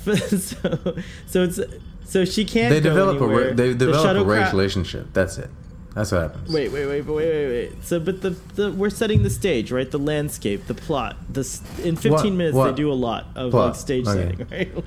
so 0.38 0.96
so 1.26 1.42
it's 1.42 1.60
so 2.04 2.24
she 2.24 2.44
can't. 2.44 2.72
They 2.72 2.80
go 2.80 2.90
develop 2.90 3.20
a 3.20 3.24
anywhere. 3.24 3.48
ra- 3.48 3.54
they 3.54 3.72
The 3.72 3.86
develop 3.86 4.04
a 4.16 4.20
shuttlecraft- 4.20 4.26
race 4.44 4.52
relationship. 4.52 5.06
That's 5.12 5.38
it. 5.38 5.50
That's 5.94 6.12
what 6.12 6.20
happens. 6.22 6.52
Wait, 6.52 6.70
wait, 6.70 6.84
wait, 6.86 7.00
wait, 7.06 7.14
wait, 7.16 7.48
wait. 7.48 7.84
So, 7.84 7.98
but 7.98 8.20
the, 8.20 8.30
the 8.54 8.70
we're 8.70 8.90
setting 8.90 9.22
the 9.22 9.30
stage, 9.30 9.72
right? 9.72 9.90
The 9.90 9.98
landscape, 9.98 10.66
the 10.66 10.74
plot. 10.74 11.16
This 11.30 11.62
in 11.82 11.96
15 11.96 12.12
What? 12.12 12.32
minutes 12.32 12.54
What? 12.54 12.70
they 12.70 12.76
do 12.76 12.92
a 12.92 12.94
lot 12.94 13.26
of 13.34 13.50
Plot. 13.50 13.68
like 13.68 13.76
stage 13.76 14.06
Okay. 14.06 14.36
setting, 14.36 14.46
right? 14.74 14.84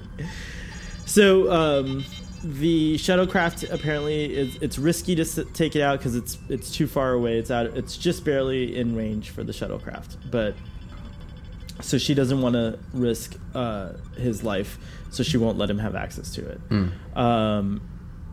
so, 1.07 1.51
um, 1.51 2.05
the 2.43 2.95
shuttlecraft 2.97 3.69
apparently 3.73 4.33
is 4.33 4.55
it's 4.61 4.77
risky 4.79 5.15
to 5.15 5.23
s- 5.23 5.39
take 5.53 5.75
it 5.75 5.81
out 5.81 5.97
because 5.97 6.15
it's 6.15 6.37
it's 6.47 6.71
too 6.71 6.85
far 6.87 7.11
away. 7.13 7.37
It's 7.39 7.49
out. 7.51 7.65
It's 7.75 7.97
just 7.97 8.23
barely 8.23 8.77
in 8.77 8.95
range 8.95 9.31
for 9.31 9.43
the 9.43 9.51
shuttlecraft, 9.51 10.15
but 10.29 10.55
so 11.81 11.97
she 11.97 12.13
doesn't 12.13 12.39
want 12.41 12.53
to 12.53 12.77
risk 12.93 13.35
uh, 13.55 13.93
his 14.15 14.43
life, 14.43 14.77
so 15.09 15.23
she 15.23 15.37
won't 15.37 15.57
let 15.57 15.69
him 15.69 15.79
have 15.79 15.95
access 15.95 16.31
to 16.35 16.47
it. 16.47 16.61
Um, 17.17 17.81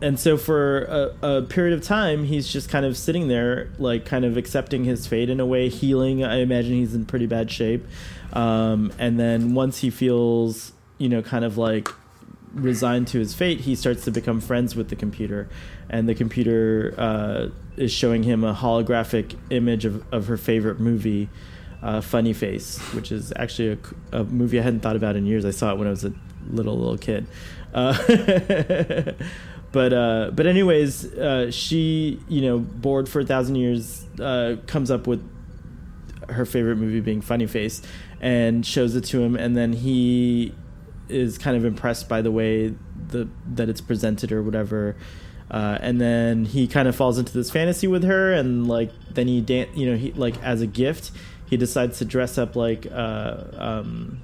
and 0.03 0.21
so 0.21 0.37
for 0.37 0.83
a, 0.85 1.39
a 1.39 1.43
period 1.43 1.79
of 1.79 1.83
time, 1.83 2.25
he's 2.25 2.47
just 2.47 2.69
kind 2.69 2.85
of 2.85 2.97
sitting 2.97 3.29
there, 3.29 3.73
like 3.79 4.05
kind 4.05 4.25
of 4.25 4.37
accepting 4.37 4.85
his 4.85 5.07
fate 5.07 5.31
in 5.31 5.41
a 5.41 5.47
way, 5.47 5.69
healing. 5.71 6.23
I 6.23 6.41
imagine 6.41 6.75
he's 6.75 6.95
in 6.95 7.07
pretty 7.07 7.27
bad 7.27 7.51
shape. 7.51 7.87
Um, 8.33 8.93
and 8.99 9.19
then 9.19 9.55
once 9.55 9.79
he 9.79 9.89
feels, 9.89 10.73
you 10.99 11.09
know, 11.09 11.23
kind 11.23 11.45
of 11.45 11.57
like 11.57 11.89
resigned 12.53 13.09
to 13.09 13.19
his 13.19 13.33
fate, 13.35 13.61
he 13.61 13.75
starts 13.75 14.05
to 14.05 14.11
become 14.11 14.41
friends 14.41 14.77
with 14.77 14.89
the 14.89 14.97
computer, 14.97 15.49
and 15.89 16.09
the 16.09 16.15
computer 16.15 16.95
uh, 16.99 17.49
is 17.77 17.93
showing 17.93 18.23
him 18.23 18.45
a 18.45 18.55
holographic 18.55 19.37
image 19.51 19.85
of, 19.85 20.05
of 20.13 20.27
her 20.27 20.37
favorite 20.37 20.81
movie, 20.81 21.29
uh, 21.83 22.01
Funny 22.01 22.33
Face, 22.33 22.79
which 22.93 23.13
is 23.13 23.33
actually 23.37 23.79
a 24.13 24.25
movie 24.25 24.59
I 24.59 24.63
hadn't 24.63 24.81
thought 24.81 24.97
about 24.97 25.17
in 25.17 25.27
years. 25.27 25.45
I 25.45 25.51
saw 25.51 25.73
it 25.73 25.79
when 25.79 25.87
I 25.87 25.91
was 25.91 26.05
a 26.05 26.13
little 26.51 26.79
little 26.79 26.99
kid. 26.99 27.27
Uh, 27.75 27.93
but 29.73 29.93
uh, 29.93 30.31
but 30.33 30.47
anyways, 30.47 31.13
uh, 31.15 31.51
she 31.51 32.21
you 32.29 32.43
know 32.43 32.59
bored 32.59 33.09
for 33.09 33.21
a 33.21 33.27
thousand 33.27 33.57
years 33.57 34.05
uh, 34.21 34.57
comes 34.67 34.91
up 34.91 35.07
with 35.07 35.23
her 36.29 36.45
favorite 36.45 36.77
movie 36.77 37.01
being 37.01 37.21
Funny 37.21 37.47
Face 37.47 37.83
and 38.21 38.65
shows 38.65 38.95
it 38.97 39.05
to 39.05 39.23
him 39.23 39.37
and 39.37 39.57
then 39.57 39.73
he 39.73 40.55
is 41.09 41.39
kind 41.39 41.57
of 41.57 41.65
impressed 41.65 42.09
by 42.09 42.21
the 42.21 42.31
way 42.31 42.75
the 43.09 43.29
that 43.47 43.69
it's 43.69 43.81
presented 43.81 44.33
or 44.33 44.43
whatever 44.43 44.97
uh, 45.51 45.79
and 45.81 46.01
then 46.01 46.45
he 46.45 46.67
kind 46.67 46.89
of 46.89 46.97
falls 46.97 47.19
into 47.19 47.33
this 47.33 47.51
fantasy 47.51 47.87
with 47.87 48.03
her 48.03 48.33
and 48.33 48.67
like 48.67 48.91
then 49.11 49.29
he 49.29 49.41
dan- 49.41 49.69
you 49.75 49.89
know 49.89 49.97
he 49.97 50.13
like 50.13 50.41
as 50.43 50.61
a 50.61 50.67
gift 50.67 51.13
he 51.49 51.57
decides 51.57 51.99
to 51.99 52.05
dress 52.05 52.39
up 52.39 52.57
like 52.57 52.87
uh, 52.91 53.45
um, 53.57 54.21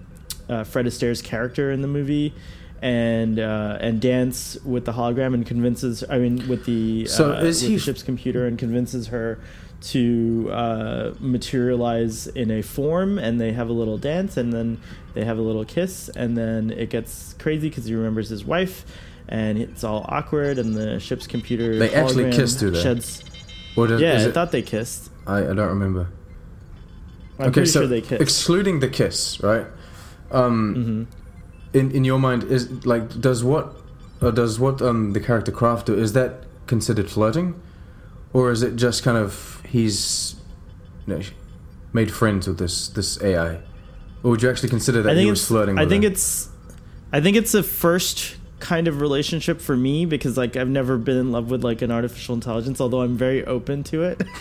uh, 0.49 0.65
Fred 0.65 0.87
Astaire's 0.87 1.23
character 1.23 1.71
in 1.71 1.83
the 1.83 1.89
movie 1.89 2.35
and 2.81 3.39
uh, 3.39 3.79
and 3.81 4.01
dance 4.01 4.59
with 4.65 4.85
the 4.85 4.93
hologram 4.93 5.35
and 5.35 5.47
convinces 5.47 6.03
I 6.09 6.19
mean 6.19 6.49
with 6.49 6.65
the 6.65 7.07
So 7.07 7.33
uh, 7.33 7.41
is 7.43 7.61
he- 7.61 7.75
the 7.75 7.79
ship's 7.81 8.03
computer 8.03 8.47
and 8.47 8.59
convinces 8.59 9.09
her 9.09 9.39
to 9.83 10.49
uh, 10.53 11.11
materialize 11.19 12.29
in 12.29 12.51
a 12.51 12.63
form 12.63 13.19
and 13.19 13.41
they 13.41 13.53
have 13.53 13.69
a 13.69 13.73
little 13.73 13.99
dance 13.99 14.37
and 14.37 14.53
then 14.53 14.81
they 15.15 15.25
have 15.25 15.39
a 15.39 15.43
little 15.43 15.65
kiss 15.65 16.09
and 16.11 16.37
then 16.37 16.71
it 16.71 16.89
gets 16.91 17.35
crazy 17.35 17.69
because 17.69 17.85
he 17.87 17.95
remembers 17.95 18.29
his 18.29 18.45
wife 18.45 18.85
and 19.29 19.59
it's 19.59 19.83
all 19.83 20.05
awkward 20.09 20.59
and 20.59 20.75
the 20.77 21.01
ship's 21.01 21.27
computer 21.27 21.79
They 21.79 21.93
actually 21.95 22.25
hologram 22.25 22.33
kiss, 22.37 22.55
do 22.55 22.71
they? 22.71 22.81
sheds 22.83 23.25
Or 23.77 23.87
does, 23.89 24.01
yeah 24.01 24.13
I 24.15 24.17
it, 24.23 24.33
thought 24.35 24.53
they 24.53 24.63
kissed 24.63 25.11
I, 25.27 25.39
I 25.39 25.43
don't 25.55 25.69
remember. 25.69 26.09
I'm 27.39 27.47
okay, 27.51 27.65
so 27.65 27.81
sure 27.81 27.87
they 27.89 28.01
kissed 28.03 28.21
excluding 28.23 28.81
the 28.81 28.89
kiss, 28.89 29.41
right? 29.41 29.67
Um, 30.33 30.75
hmm 30.75 31.23
in 31.73 31.91
in 31.91 32.05
your 32.05 32.19
mind, 32.19 32.45
is 32.45 32.85
like 32.85 33.21
does 33.21 33.43
what 33.43 33.75
or 34.21 34.33
does 34.33 34.59
what 34.59 34.83
um 34.83 35.13
the 35.13 35.21
character 35.21 35.53
Craft 35.53 35.87
do? 35.87 35.99
Is 35.99 36.13
that 36.13 36.45
considered 36.67 37.11
flirting, 37.11 37.61
or 38.33 38.51
is 38.51 38.63
it 38.63 38.77
just 38.77 39.03
kind 39.03 39.17
of 39.17 39.63
he's 39.67 40.37
you 41.07 41.15
know, 41.15 41.23
made 41.93 42.11
friends 42.13 42.47
with 42.47 42.59
this 42.59 42.89
this 42.89 43.21
AI, 43.23 43.61
or 44.23 44.33
would 44.33 44.43
you 44.43 44.51
actually 44.51 44.69
consider 44.69 45.03
that 45.03 45.17
he 45.17 45.31
was 45.31 45.47
flirting? 45.47 45.79
I 45.79 45.87
think 45.87 46.05
her? 46.05 46.11
it's 46.11 46.49
I 47.13 47.21
think 47.21 47.37
it's 47.37 47.55
a 47.55 47.63
first 47.63 48.37
kind 48.61 48.87
of 48.87 49.01
relationship 49.01 49.61
for 49.61 49.77
me 49.77 50.05
because 50.05 50.37
like 50.37 50.57
I've 50.57 50.69
never 50.69 50.97
been 50.97 51.17
in 51.17 51.33
love 51.33 51.51
with 51.51 51.65
like 51.65 51.83
an 51.83 51.91
artificial 51.91 52.35
intelligence 52.35 52.81
although 52.81 53.03
I'm 53.03 53.17
very 53.17 53.45
open 53.45 53.83
to 53.85 54.05
it. 54.05 54.23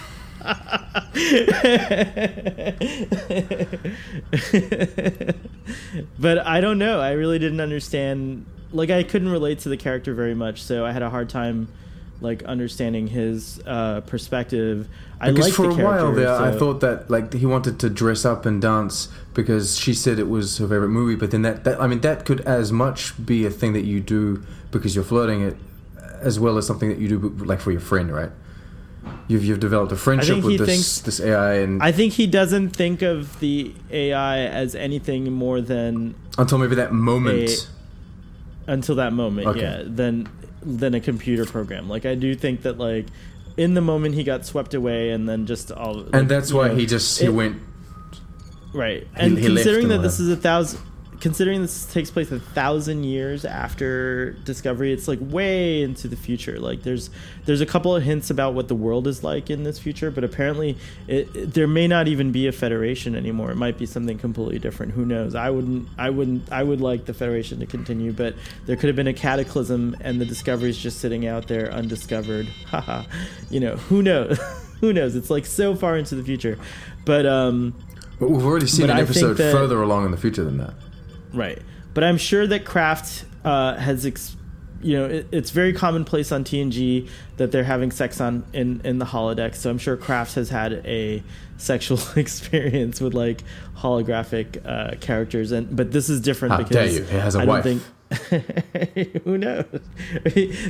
but 6.19 6.39
I 6.39 6.61
don't 6.61 6.79
know. 6.79 6.99
I 6.99 7.11
really 7.11 7.39
didn't 7.39 7.61
understand 7.61 8.45
like 8.71 8.89
I 8.89 9.03
couldn't 9.03 9.29
relate 9.29 9.59
to 9.59 9.69
the 9.69 9.77
character 9.77 10.13
very 10.13 10.35
much, 10.35 10.63
so 10.63 10.85
I 10.85 10.91
had 10.91 11.01
a 11.01 11.09
hard 11.09 11.29
time 11.29 11.67
like 12.21 12.43
understanding 12.43 13.07
his 13.07 13.59
uh, 13.65 14.01
perspective. 14.01 14.87
I 15.19 15.31
Because 15.31 15.47
like 15.47 15.53
for 15.53 15.73
the 15.73 15.81
a 15.81 15.85
while 15.85 16.11
there, 16.13 16.31
I 16.31 16.51
thought 16.51 16.79
that 16.81 17.09
like 17.09 17.33
he 17.33 17.45
wanted 17.45 17.79
to 17.79 17.89
dress 17.89 18.25
up 18.25 18.45
and 18.45 18.61
dance 18.61 19.09
because 19.33 19.77
she 19.77 19.93
said 19.93 20.19
it 20.19 20.29
was 20.29 20.59
her 20.59 20.67
favorite 20.67 20.89
movie. 20.89 21.15
But 21.15 21.31
then 21.31 21.41
that, 21.41 21.63
that 21.63 21.81
I 21.81 21.87
mean, 21.87 22.01
that 22.01 22.25
could 22.25 22.41
as 22.41 22.71
much 22.71 23.13
be 23.23 23.45
a 23.45 23.49
thing 23.49 23.73
that 23.73 23.85
you 23.85 23.99
do 23.99 24.43
because 24.71 24.95
you're 24.95 25.03
flirting 25.03 25.41
it, 25.41 25.57
as 26.21 26.39
well 26.39 26.57
as 26.57 26.67
something 26.67 26.89
that 26.89 26.99
you 26.99 27.07
do 27.07 27.29
like 27.43 27.59
for 27.59 27.71
your 27.71 27.81
friend, 27.81 28.13
right? 28.13 28.31
You've 29.27 29.43
you've 29.45 29.59
developed 29.59 29.91
a 29.91 29.95
friendship 29.95 30.43
with 30.43 30.57
this 30.59 30.67
thinks- 30.69 30.99
this 31.01 31.19
AI, 31.19 31.53
and 31.55 31.81
I 31.81 31.91
think 31.91 32.13
he 32.13 32.27
doesn't 32.27 32.69
think 32.75 33.01
of 33.01 33.39
the 33.39 33.73
AI 33.91 34.39
as 34.41 34.75
anything 34.75 35.31
more 35.33 35.59
than 35.61 36.15
until 36.37 36.57
maybe 36.57 36.75
that 36.75 36.93
moment. 36.93 37.49
A- 38.67 38.71
until 38.71 38.95
that 38.95 39.11
moment, 39.13 39.47
Okay. 39.47 39.61
yeah, 39.61 39.83
than 39.85 40.27
than 40.63 40.93
a 40.93 40.99
computer 40.99 41.45
program. 41.45 41.89
Like 41.89 42.05
I 42.05 42.13
do 42.15 42.35
think 42.35 42.61
that 42.61 42.77
like 42.77 43.07
in 43.57 43.73
the 43.73 43.81
moment 43.81 44.13
he 44.15 44.23
got 44.23 44.45
swept 44.45 44.73
away 44.75 45.09
and 45.09 45.27
then 45.27 45.45
just 45.47 45.71
all 45.71 45.95
like, 45.95 46.09
and 46.13 46.29
that's 46.29 46.53
why 46.53 46.67
know, 46.67 46.75
he 46.75 46.85
just 46.85 47.19
he 47.19 47.25
it- 47.25 47.29
went. 47.33 47.57
right. 48.73 49.07
And 49.15 49.37
he 49.37 49.47
left 49.49 49.65
considering 49.65 49.87
that 49.89 50.01
this 50.03 50.19
is 50.19 50.29
a 50.29 50.35
thousand 50.35 50.79
considering 51.21 51.61
this 51.61 51.85
takes 51.93 52.09
place 52.11 52.31
a 52.31 52.39
thousand 52.39 53.03
years 53.03 53.45
after 53.45 54.31
discovery 54.43 54.91
it's 54.91 55.07
like 55.07 55.19
way 55.21 55.81
into 55.83 56.07
the 56.07 56.15
future. 56.15 56.59
Like 56.59 56.83
there's 56.83 57.09
there's 57.45 57.61
a 57.61 57.65
couple 57.65 57.95
of 57.95 58.03
hints 58.03 58.29
about 58.29 58.53
what 58.55 58.67
the 58.67 58.75
world 58.75 59.07
is 59.07 59.23
like 59.23 59.49
in 59.49 59.63
this 59.63 59.77
future 59.79 60.11
but 60.11 60.23
apparently 60.23 60.77
it, 61.07 61.33
it- 61.35 61.53
there 61.53 61.67
may 61.67 61.87
not 61.87 62.07
even 62.07 62.31
be 62.31 62.47
a 62.47 62.51
federation 62.51 63.15
anymore. 63.15 63.51
It 63.51 63.55
might 63.57 63.77
be 63.77 63.85
something 63.85 64.17
completely 64.17 64.59
different. 64.59 64.91
Who 64.93 65.05
knows? 65.05 65.35
I 65.35 65.49
wouldn't 65.51 65.87
i 65.97 66.09
wouldn't 66.09 66.51
i 66.51 66.63
would 66.63 66.81
like 66.81 67.05
the 67.05 67.13
federation 67.13 67.59
to 67.59 67.65
continue 67.65 68.11
but 68.11 68.35
there 68.65 68.75
could 68.75 68.87
have 68.87 68.95
been 68.95 69.07
a 69.07 69.13
cataclysm 69.13 69.95
and 70.01 70.19
the 70.19 70.25
discovery 70.25 70.69
is 70.71 70.77
just 70.77 70.99
sitting 70.99 71.27
out 71.27 71.47
there 71.47 71.71
undiscovered. 71.71 72.47
Haha 72.67 73.03
you 73.49 73.59
know 73.59 73.75
who 73.77 74.01
knows 74.01 74.39
who 74.81 74.91
knows? 74.91 75.15
It's 75.15 75.29
like 75.29 75.45
so 75.45 75.75
far 75.75 75.97
into 75.97 76.15
the 76.15 76.23
future. 76.23 76.57
But 77.05 77.25
um 77.27 77.75
But 78.19 78.31
we've 78.31 78.43
already 78.45 78.65
seen 78.67 78.87
But 78.87 78.91
an 78.93 78.97
I 78.97 79.01
episode 79.01 79.33
that- 79.37 79.51
further 79.51 79.81
along 79.83 80.05
in 80.05 80.11
the 80.11 80.17
future 80.17 80.43
than 80.43 80.57
that. 80.57 80.73
Right. 81.33 81.61
But 81.93 82.03
I'm 82.03 82.17
sure 82.17 82.47
that 82.47 82.65
Craft 82.65 83.25
uh, 83.43 83.75
has, 83.75 84.05
ex- 84.05 84.35
you 84.81 84.97
know, 84.97 85.05
it, 85.05 85.27
it's 85.31 85.51
very 85.51 85.73
commonplace 85.73 86.31
on 86.31 86.43
TNG 86.43 87.09
that 87.37 87.51
they're 87.51 87.63
having 87.63 87.91
sex 87.91 88.19
on 88.21 88.43
in 88.53 88.81
in 88.83 88.99
the 88.99 89.05
holodeck. 89.05 89.55
So 89.55 89.69
I'm 89.69 89.77
sure 89.77 89.97
Craft 89.97 90.35
has 90.35 90.49
had 90.49 90.73
a 90.85 91.23
sexual 91.57 91.99
experience 92.15 93.01
with 93.01 93.13
like 93.13 93.43
holographic 93.77 94.65
uh, 94.65 94.95
characters, 94.99 95.51
and 95.51 95.75
but 95.75 95.91
this 95.91 96.09
is 96.09 96.21
different 96.21 96.53
How 96.53 96.57
because 96.59 96.75
dare 96.75 96.87
you? 96.87 97.03
He 97.03 97.17
has 97.17 97.35
a 97.35 97.39
I 97.39 97.45
don't 97.45 97.63
think. 97.63 97.83
Who 99.23 99.37
knows? 99.37 99.65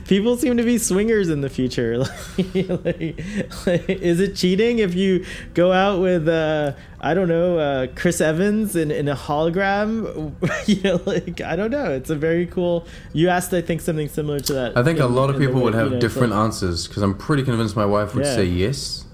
People 0.07 0.37
seem 0.37 0.57
to 0.57 0.63
be 0.63 0.77
swingers 0.77 1.29
in 1.29 1.41
the 1.41 1.49
future. 1.49 1.97
like, 2.37 3.19
like, 3.65 3.89
is 3.89 4.19
it 4.19 4.35
cheating 4.35 4.79
if 4.79 4.93
you 4.93 5.25
go 5.53 5.71
out 5.71 6.01
with 6.01 6.27
uh, 6.27 6.73
I 6.99 7.13
don't 7.13 7.27
know 7.27 7.57
uh, 7.57 7.87
Chris 7.95 8.21
Evans 8.21 8.75
in, 8.75 8.91
in 8.91 9.07
a 9.07 9.15
hologram? 9.15 10.33
you 10.67 10.81
know, 10.83 11.01
like 11.05 11.41
I 11.41 11.55
don't 11.55 11.71
know. 11.71 11.91
It's 11.91 12.09
a 12.09 12.15
very 12.15 12.45
cool. 12.45 12.85
You 13.13 13.29
asked, 13.29 13.53
I 13.53 13.61
think, 13.61 13.81
something 13.81 14.07
similar 14.07 14.39
to 14.41 14.53
that. 14.53 14.77
I 14.77 14.83
think 14.83 14.99
a 14.99 15.05
lot 15.07 15.29
of 15.29 15.37
people 15.39 15.55
way- 15.55 15.63
would 15.63 15.73
have 15.73 15.87
you 15.87 15.93
know, 15.95 15.99
different 15.99 16.33
like- 16.33 16.39
answers 16.43 16.87
because 16.87 17.01
I'm 17.03 17.15
pretty 17.17 17.43
convinced 17.43 17.75
my 17.75 17.85
wife 17.85 18.13
would 18.15 18.25
Yeah. 18.25 18.35
say 18.35 18.45
yes. 18.45 19.05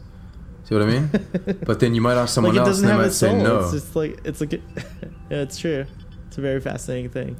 See 0.66 0.76
what 0.76 0.84
I 0.84 0.88
mean? 0.88 1.10
but 1.66 1.80
then 1.80 1.96
you 1.96 2.02
might 2.02 2.18
ask 2.18 2.34
someone 2.34 2.54
like 2.54 2.66
it 2.66 2.68
else 2.68 2.82
doesn't 2.82 2.90
and 2.90 3.00
they 3.00 3.04
have 3.04 3.06
might 3.06 3.14
say 3.14 3.30
soul. 3.30 3.42
no. 3.42 3.60
It's 3.62 3.72
just 3.72 3.96
like 3.96 4.20
it's 4.26 4.42
like 4.42 4.52
yeah, 4.52 5.38
it's 5.38 5.58
true. 5.58 5.86
It's 6.28 6.38
a 6.38 6.42
very 6.42 6.60
fascinating 6.60 7.10
thing. 7.10 7.38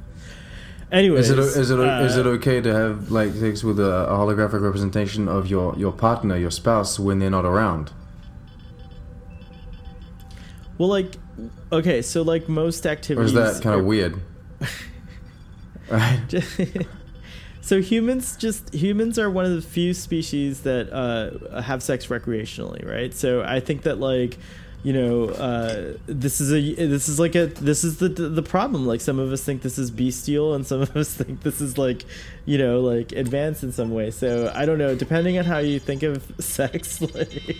Anyways, 0.90 1.28
Is 1.28 1.30
it 1.30 1.60
is 1.60 1.70
it 1.70 1.78
uh, 1.80 2.02
is 2.02 2.16
it 2.16 2.26
okay 2.26 2.62
to 2.62 2.72
have 2.74 3.10
like 3.10 3.34
sex 3.34 3.62
with 3.62 3.78
a, 3.78 4.08
a 4.08 4.12
holographic 4.12 4.62
representation 4.62 5.28
of 5.28 5.46
your 5.46 5.74
your 5.76 5.92
partner, 5.92 6.36
your 6.36 6.50
spouse, 6.50 6.98
when 6.98 7.18
they're 7.18 7.28
not 7.28 7.44
around? 7.44 7.92
Well, 10.78 10.88
like, 10.88 11.16
okay, 11.72 12.00
so 12.02 12.22
like 12.22 12.48
most 12.48 12.86
Or 12.86 12.90
activities, 12.90 13.34
is 13.34 13.56
that 13.56 13.62
kind 13.62 13.78
of 13.78 13.84
weird? 13.92 14.20
right. 15.90 16.20
so 17.60 17.80
humans 17.82 18.36
just 18.36 18.72
humans 18.72 19.18
are 19.18 19.28
one 19.30 19.44
of 19.44 19.52
the 19.52 19.60
few 19.62 19.92
species 19.92 20.62
that 20.62 20.90
uh, 20.90 21.60
have 21.60 21.82
sex 21.82 22.06
recreationally, 22.06 22.88
right? 22.88 23.12
So 23.12 23.42
I 23.42 23.60
think 23.60 23.82
that 23.82 23.98
like 23.98 24.38
you 24.82 24.92
know 24.92 25.28
uh, 25.30 25.94
this 26.06 26.40
is 26.40 26.52
a 26.52 26.86
this 26.86 27.08
is 27.08 27.18
like 27.18 27.34
a 27.34 27.46
this 27.46 27.84
is 27.84 27.98
the 27.98 28.08
the 28.08 28.42
problem. 28.42 28.86
Like 28.86 29.00
some 29.00 29.18
of 29.18 29.32
us 29.32 29.42
think 29.42 29.62
this 29.62 29.78
is 29.78 29.90
bestial, 29.90 30.54
and 30.54 30.66
some 30.66 30.80
of 30.80 30.96
us 30.96 31.12
think 31.16 31.42
this 31.42 31.60
is 31.60 31.76
like 31.76 32.04
you 32.48 32.56
know, 32.56 32.80
like 32.80 33.12
advanced 33.12 33.62
in 33.62 33.72
some 33.72 33.90
way. 33.90 34.10
So 34.10 34.50
I 34.54 34.64
don't 34.64 34.78
know. 34.78 34.94
Depending 34.94 35.36
on 35.38 35.44
how 35.44 35.58
you 35.58 35.78
think 35.78 36.02
of 36.02 36.24
sex, 36.38 36.98
like 37.02 37.54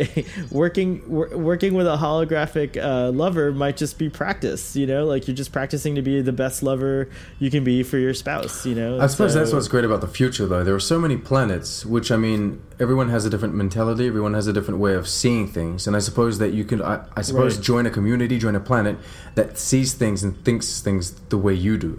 working 0.50 1.02
wor- 1.06 1.36
working 1.36 1.74
with 1.74 1.86
a 1.86 1.96
holographic 1.96 2.82
uh, 2.82 3.10
lover 3.10 3.52
might 3.52 3.76
just 3.76 3.98
be 3.98 4.08
practice. 4.08 4.74
You 4.74 4.86
know, 4.86 5.04
like 5.04 5.28
you're 5.28 5.36
just 5.36 5.52
practicing 5.52 5.94
to 5.96 6.02
be 6.02 6.22
the 6.22 6.32
best 6.32 6.62
lover 6.62 7.10
you 7.38 7.50
can 7.50 7.64
be 7.64 7.82
for 7.82 7.98
your 7.98 8.14
spouse. 8.14 8.64
You 8.64 8.74
know. 8.74 8.98
I 8.98 9.06
suppose 9.08 9.34
So- 9.34 9.40
that's 9.40 9.52
what's 9.52 9.68
great 9.68 9.84
about 9.84 10.00
the 10.00 10.08
future, 10.08 10.46
though. 10.46 10.64
There 10.64 10.74
are 10.74 10.80
so 10.80 10.98
many 10.98 11.18
planets, 11.18 11.84
which 11.84 12.10
I 12.10 12.16
mean, 12.16 12.62
everyone 12.78 13.10
has 13.10 13.26
a 13.26 13.30
different 13.30 13.54
mentality. 13.54 14.06
Everyone 14.06 14.32
has 14.32 14.46
a 14.46 14.52
different 14.54 14.80
way 14.80 14.94
of 14.94 15.06
seeing 15.06 15.48
things, 15.48 15.86
and 15.86 15.94
I 15.94 15.98
suppose 15.98 16.38
that 16.38 16.54
you 16.54 16.64
can. 16.64 16.80
I, 16.80 17.04
I 17.14 17.20
suppose, 17.22 17.56
Right. 17.56 17.64
join 17.64 17.84
a 17.86 17.90
community, 17.90 18.38
join 18.38 18.56
a 18.56 18.60
planet 18.60 18.96
that 19.34 19.58
sees 19.58 19.92
things 19.92 20.22
and 20.22 20.42
thinks 20.44 20.80
things 20.80 21.12
the 21.28 21.36
way 21.38 21.52
you 21.52 21.76
do. 21.76 21.98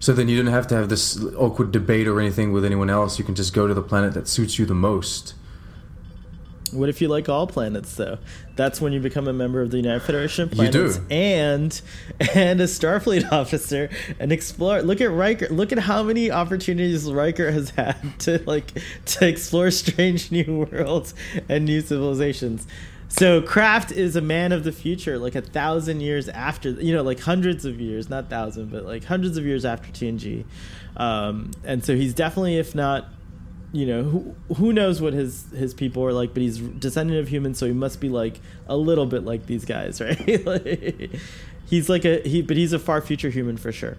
So 0.00 0.14
then 0.14 0.28
you 0.28 0.42
don't 0.42 0.52
have 0.52 0.66
to 0.68 0.74
have 0.74 0.88
this 0.88 1.22
awkward 1.34 1.72
debate 1.72 2.08
or 2.08 2.20
anything 2.20 2.52
with 2.52 2.64
anyone 2.64 2.88
else. 2.88 3.18
You 3.18 3.24
can 3.24 3.34
just 3.34 3.52
go 3.52 3.66
to 3.66 3.74
the 3.74 3.82
planet 3.82 4.14
that 4.14 4.26
suits 4.26 4.58
you 4.58 4.64
the 4.64 4.74
most. 4.74 5.34
What 6.72 6.88
if 6.88 7.00
you 7.02 7.08
like 7.08 7.28
all 7.28 7.46
planets 7.46 7.96
though? 7.96 8.18
That's 8.56 8.80
when 8.80 8.92
you 8.92 9.00
become 9.00 9.26
a 9.28 9.32
member 9.32 9.60
of 9.60 9.70
the 9.70 9.76
United 9.76 10.00
Federation 10.00 10.44
of 10.44 10.54
You 10.54 10.70
do. 10.70 10.92
Planets 10.92 11.00
and 11.10 11.80
and 12.34 12.60
a 12.60 12.64
Starfleet 12.64 13.30
officer 13.32 13.90
and 14.18 14.32
explore 14.32 14.80
look 14.82 15.00
at 15.00 15.10
Riker 15.10 15.48
look 15.48 15.72
at 15.72 15.78
how 15.78 16.02
many 16.02 16.30
opportunities 16.30 17.10
Riker 17.10 17.50
has 17.50 17.70
had 17.70 17.96
to 18.20 18.42
like 18.46 18.72
to 19.06 19.26
explore 19.26 19.70
strange 19.70 20.30
new 20.30 20.66
worlds 20.72 21.12
and 21.48 21.64
new 21.64 21.80
civilizations. 21.80 22.66
So 23.10 23.42
Craft 23.42 23.90
is 23.90 24.14
a 24.14 24.20
man 24.20 24.52
of 24.52 24.62
the 24.62 24.70
future, 24.70 25.18
like 25.18 25.34
a 25.34 25.42
thousand 25.42 26.00
years 26.00 26.28
after, 26.28 26.70
you 26.70 26.94
know, 26.94 27.02
like 27.02 27.18
hundreds 27.20 27.64
of 27.64 27.80
years, 27.80 28.08
not 28.08 28.30
thousand, 28.30 28.70
but 28.70 28.84
like 28.84 29.04
hundreds 29.04 29.36
of 29.36 29.44
years 29.44 29.64
after 29.64 29.90
TNG. 29.90 30.44
Um, 30.96 31.50
and 31.64 31.84
so 31.84 31.96
he's 31.96 32.14
definitely, 32.14 32.56
if 32.56 32.74
not 32.74 33.08
you 33.72 33.86
know 33.86 34.02
who 34.02 34.34
who 34.56 34.72
knows 34.72 35.00
what 35.00 35.12
his 35.12 35.48
his 35.52 35.74
people 35.74 36.04
are 36.04 36.12
like 36.12 36.34
but 36.34 36.42
he's 36.42 36.58
descendant 36.58 37.20
of 37.20 37.28
humans 37.28 37.56
so 37.56 37.66
he 37.66 37.72
must 37.72 38.00
be 38.00 38.08
like 38.08 38.40
a 38.66 38.76
little 38.76 39.06
bit 39.06 39.24
like 39.24 39.46
these 39.46 39.64
guys 39.64 40.00
right 40.00 40.44
like, 40.44 41.10
he's 41.66 41.88
like 41.88 42.04
a 42.04 42.20
he 42.22 42.42
but 42.42 42.56
he's 42.56 42.72
a 42.72 42.78
far 42.78 43.00
future 43.00 43.30
human 43.30 43.56
for 43.56 43.70
sure 43.70 43.96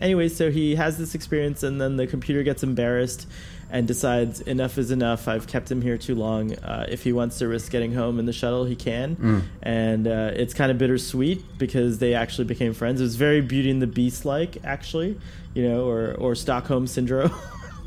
anyway 0.00 0.28
so 0.28 0.50
he 0.50 0.74
has 0.74 0.98
this 0.98 1.14
experience 1.14 1.62
and 1.62 1.80
then 1.80 1.96
the 1.96 2.06
computer 2.06 2.42
gets 2.42 2.64
embarrassed 2.64 3.28
and 3.72 3.88
decides 3.88 4.40
enough 4.42 4.78
is 4.78 4.90
enough. 4.90 5.26
I've 5.26 5.46
kept 5.48 5.70
him 5.70 5.80
here 5.80 5.98
too 5.98 6.14
long. 6.14 6.52
Uh, 6.56 6.86
if 6.88 7.02
he 7.02 7.12
wants 7.12 7.38
to 7.38 7.48
risk 7.48 7.72
getting 7.72 7.94
home 7.94 8.20
in 8.20 8.26
the 8.26 8.32
shuttle 8.32 8.64
he 8.66 8.76
can. 8.76 9.16
Mm. 9.16 9.42
and 9.62 10.06
uh, 10.06 10.30
it's 10.34 10.54
kind 10.54 10.70
of 10.70 10.78
bittersweet 10.78 11.58
because 11.58 11.98
they 11.98 12.14
actually 12.14 12.44
became 12.44 12.74
friends. 12.74 13.00
It 13.00 13.04
was 13.04 13.16
very 13.16 13.40
beauty 13.40 13.70
and 13.70 13.82
the 13.82 13.86
beast 13.88 14.24
like 14.24 14.58
actually 14.62 15.18
you 15.54 15.68
know 15.68 15.88
or 15.88 16.14
or 16.14 16.34
stockholm 16.36 16.86
syndrome. 16.86 17.32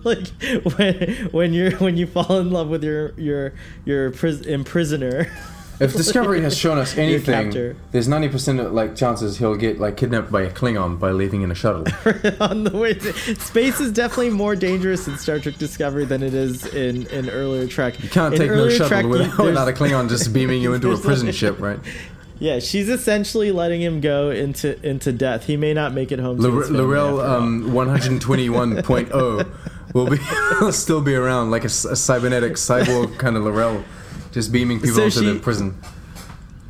Like 0.05 0.27
when 0.77 0.93
when 1.31 1.53
you're 1.53 1.71
when 1.77 1.97
you 1.97 2.05
fall 2.05 2.37
in 2.37 2.51
love 2.51 2.67
with 2.67 2.83
your 2.83 3.13
your 3.17 3.53
your 3.85 4.11
pris- 4.11 4.41
imprisoner. 4.41 5.31
If 5.79 5.93
Discovery 5.93 6.41
has 6.41 6.57
shown 6.57 6.77
us 6.77 6.97
anything, 6.97 7.45
captor. 7.45 7.75
there's 7.91 8.07
ninety 8.07 8.29
percent 8.29 8.59
of 8.59 8.71
like 8.71 8.95
chances 8.95 9.37
he'll 9.37 9.55
get 9.55 9.79
like 9.79 9.97
kidnapped 9.97 10.31
by 10.31 10.43
a 10.43 10.51
Klingon 10.51 10.99
by 10.99 11.11
leaving 11.11 11.41
in 11.41 11.51
a 11.51 11.55
shuttle. 11.55 11.81
on 12.39 12.63
the 12.63 12.71
way 12.73 12.93
to 12.93 13.13
space 13.35 13.79
is 13.79 13.91
definitely 13.91 14.29
more 14.29 14.55
dangerous 14.55 15.07
in 15.07 15.17
Star 15.17 15.39
Trek 15.39 15.57
Discovery 15.57 16.05
than 16.05 16.23
it 16.23 16.33
is 16.33 16.65
in 16.67 17.07
an 17.07 17.29
earlier 17.29 17.67
Trek. 17.67 18.01
You 18.01 18.09
can't 18.09 18.33
in 18.33 18.39
take 18.39 18.51
no 18.51 18.69
shuttle 18.69 18.87
Trek, 18.87 19.05
without, 19.05 19.45
without 19.45 19.67
a 19.67 19.73
Klingon 19.73 20.09
just 20.09 20.33
beaming 20.33 20.61
you 20.61 20.73
into 20.73 20.91
a 20.91 20.97
prison 20.97 21.31
ship, 21.31 21.59
right? 21.59 21.79
Yeah, 22.37 22.59
she's 22.59 22.89
essentially 22.89 23.51
letting 23.51 23.81
him 23.81 24.01
go 24.01 24.29
into 24.29 24.79
into 24.85 25.11
death. 25.13 25.45
He 25.45 25.55
may 25.57 25.73
not 25.73 25.93
make 25.93 26.11
it 26.11 26.19
home. 26.19 26.37
to 26.37 26.43
Lore- 26.47 26.59
his 26.61 26.67
family 26.67 26.83
Lorel 26.83 27.23
um, 27.23 27.63
121.0 27.71 29.47
will 29.93 30.09
be 30.09 30.17
will 30.59 30.73
still 30.73 31.01
be 31.01 31.15
around 31.15 31.51
like 31.51 31.63
a 31.63 31.69
cybernetic 31.69 32.53
cyborg 32.53 33.17
kind 33.17 33.37
of 33.37 33.43
Lorel, 33.43 33.83
just 34.35 34.51
beaming 34.51 34.79
people 34.79 34.95
So 34.97 35.03
into 35.05 35.19
she- 35.21 35.31
the 35.33 35.39
prison. 35.39 35.75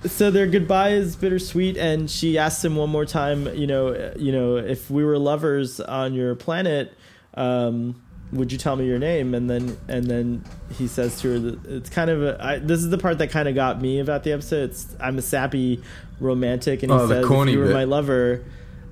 so 0.06 0.32
their 0.32 0.48
goodbye 0.48 0.92
is 0.92 1.16
bittersweet 1.16 1.76
and 1.78 2.10
she 2.10 2.38
asks 2.38 2.64
him 2.64 2.76
one 2.76 2.90
more 2.92 3.06
time 3.06 3.48
you 3.56 3.66
know 3.68 4.14
you 4.16 4.32
know 4.32 4.56
if 4.58 4.90
we 4.92 5.04
were 5.04 5.18
lovers 5.18 5.80
on 5.82 6.14
your 6.14 6.36
planet 6.36 6.94
um 7.34 8.02
would 8.32 8.52
you 8.52 8.58
tell 8.58 8.76
me 8.76 8.86
your 8.88 8.98
name? 9.00 9.36
And 9.36 9.48
then 9.50 9.78
and 9.88 10.06
then 10.06 10.44
he 10.78 10.88
says 10.88 11.22
to 11.22 11.34
her 11.34 11.40
that 11.40 11.66
it's 11.68 11.90
kind 11.92 12.10
of 12.10 12.24
a 12.24 12.44
I, 12.44 12.58
this 12.58 12.80
is 12.80 12.90
the 12.90 12.98
part 12.98 13.20
that 13.20 13.30
kind 13.30 13.48
of 13.48 13.54
got 13.54 13.80
me 13.80 14.00
about 14.00 14.24
the 14.24 14.32
episode. 14.34 14.72
It's 14.72 14.96
i'm 15.00 15.18
a 15.20 15.22
sappy 15.22 15.82
romantic 16.20 16.82
and 16.84 16.92
he 16.92 16.98
Oh, 16.98 17.08
says 17.08 17.24
corny 17.26 17.52
if 17.52 17.56
you 17.56 17.60
were 17.62 17.68
bit. 17.68 17.74
my 17.76 17.84
lover 17.84 18.44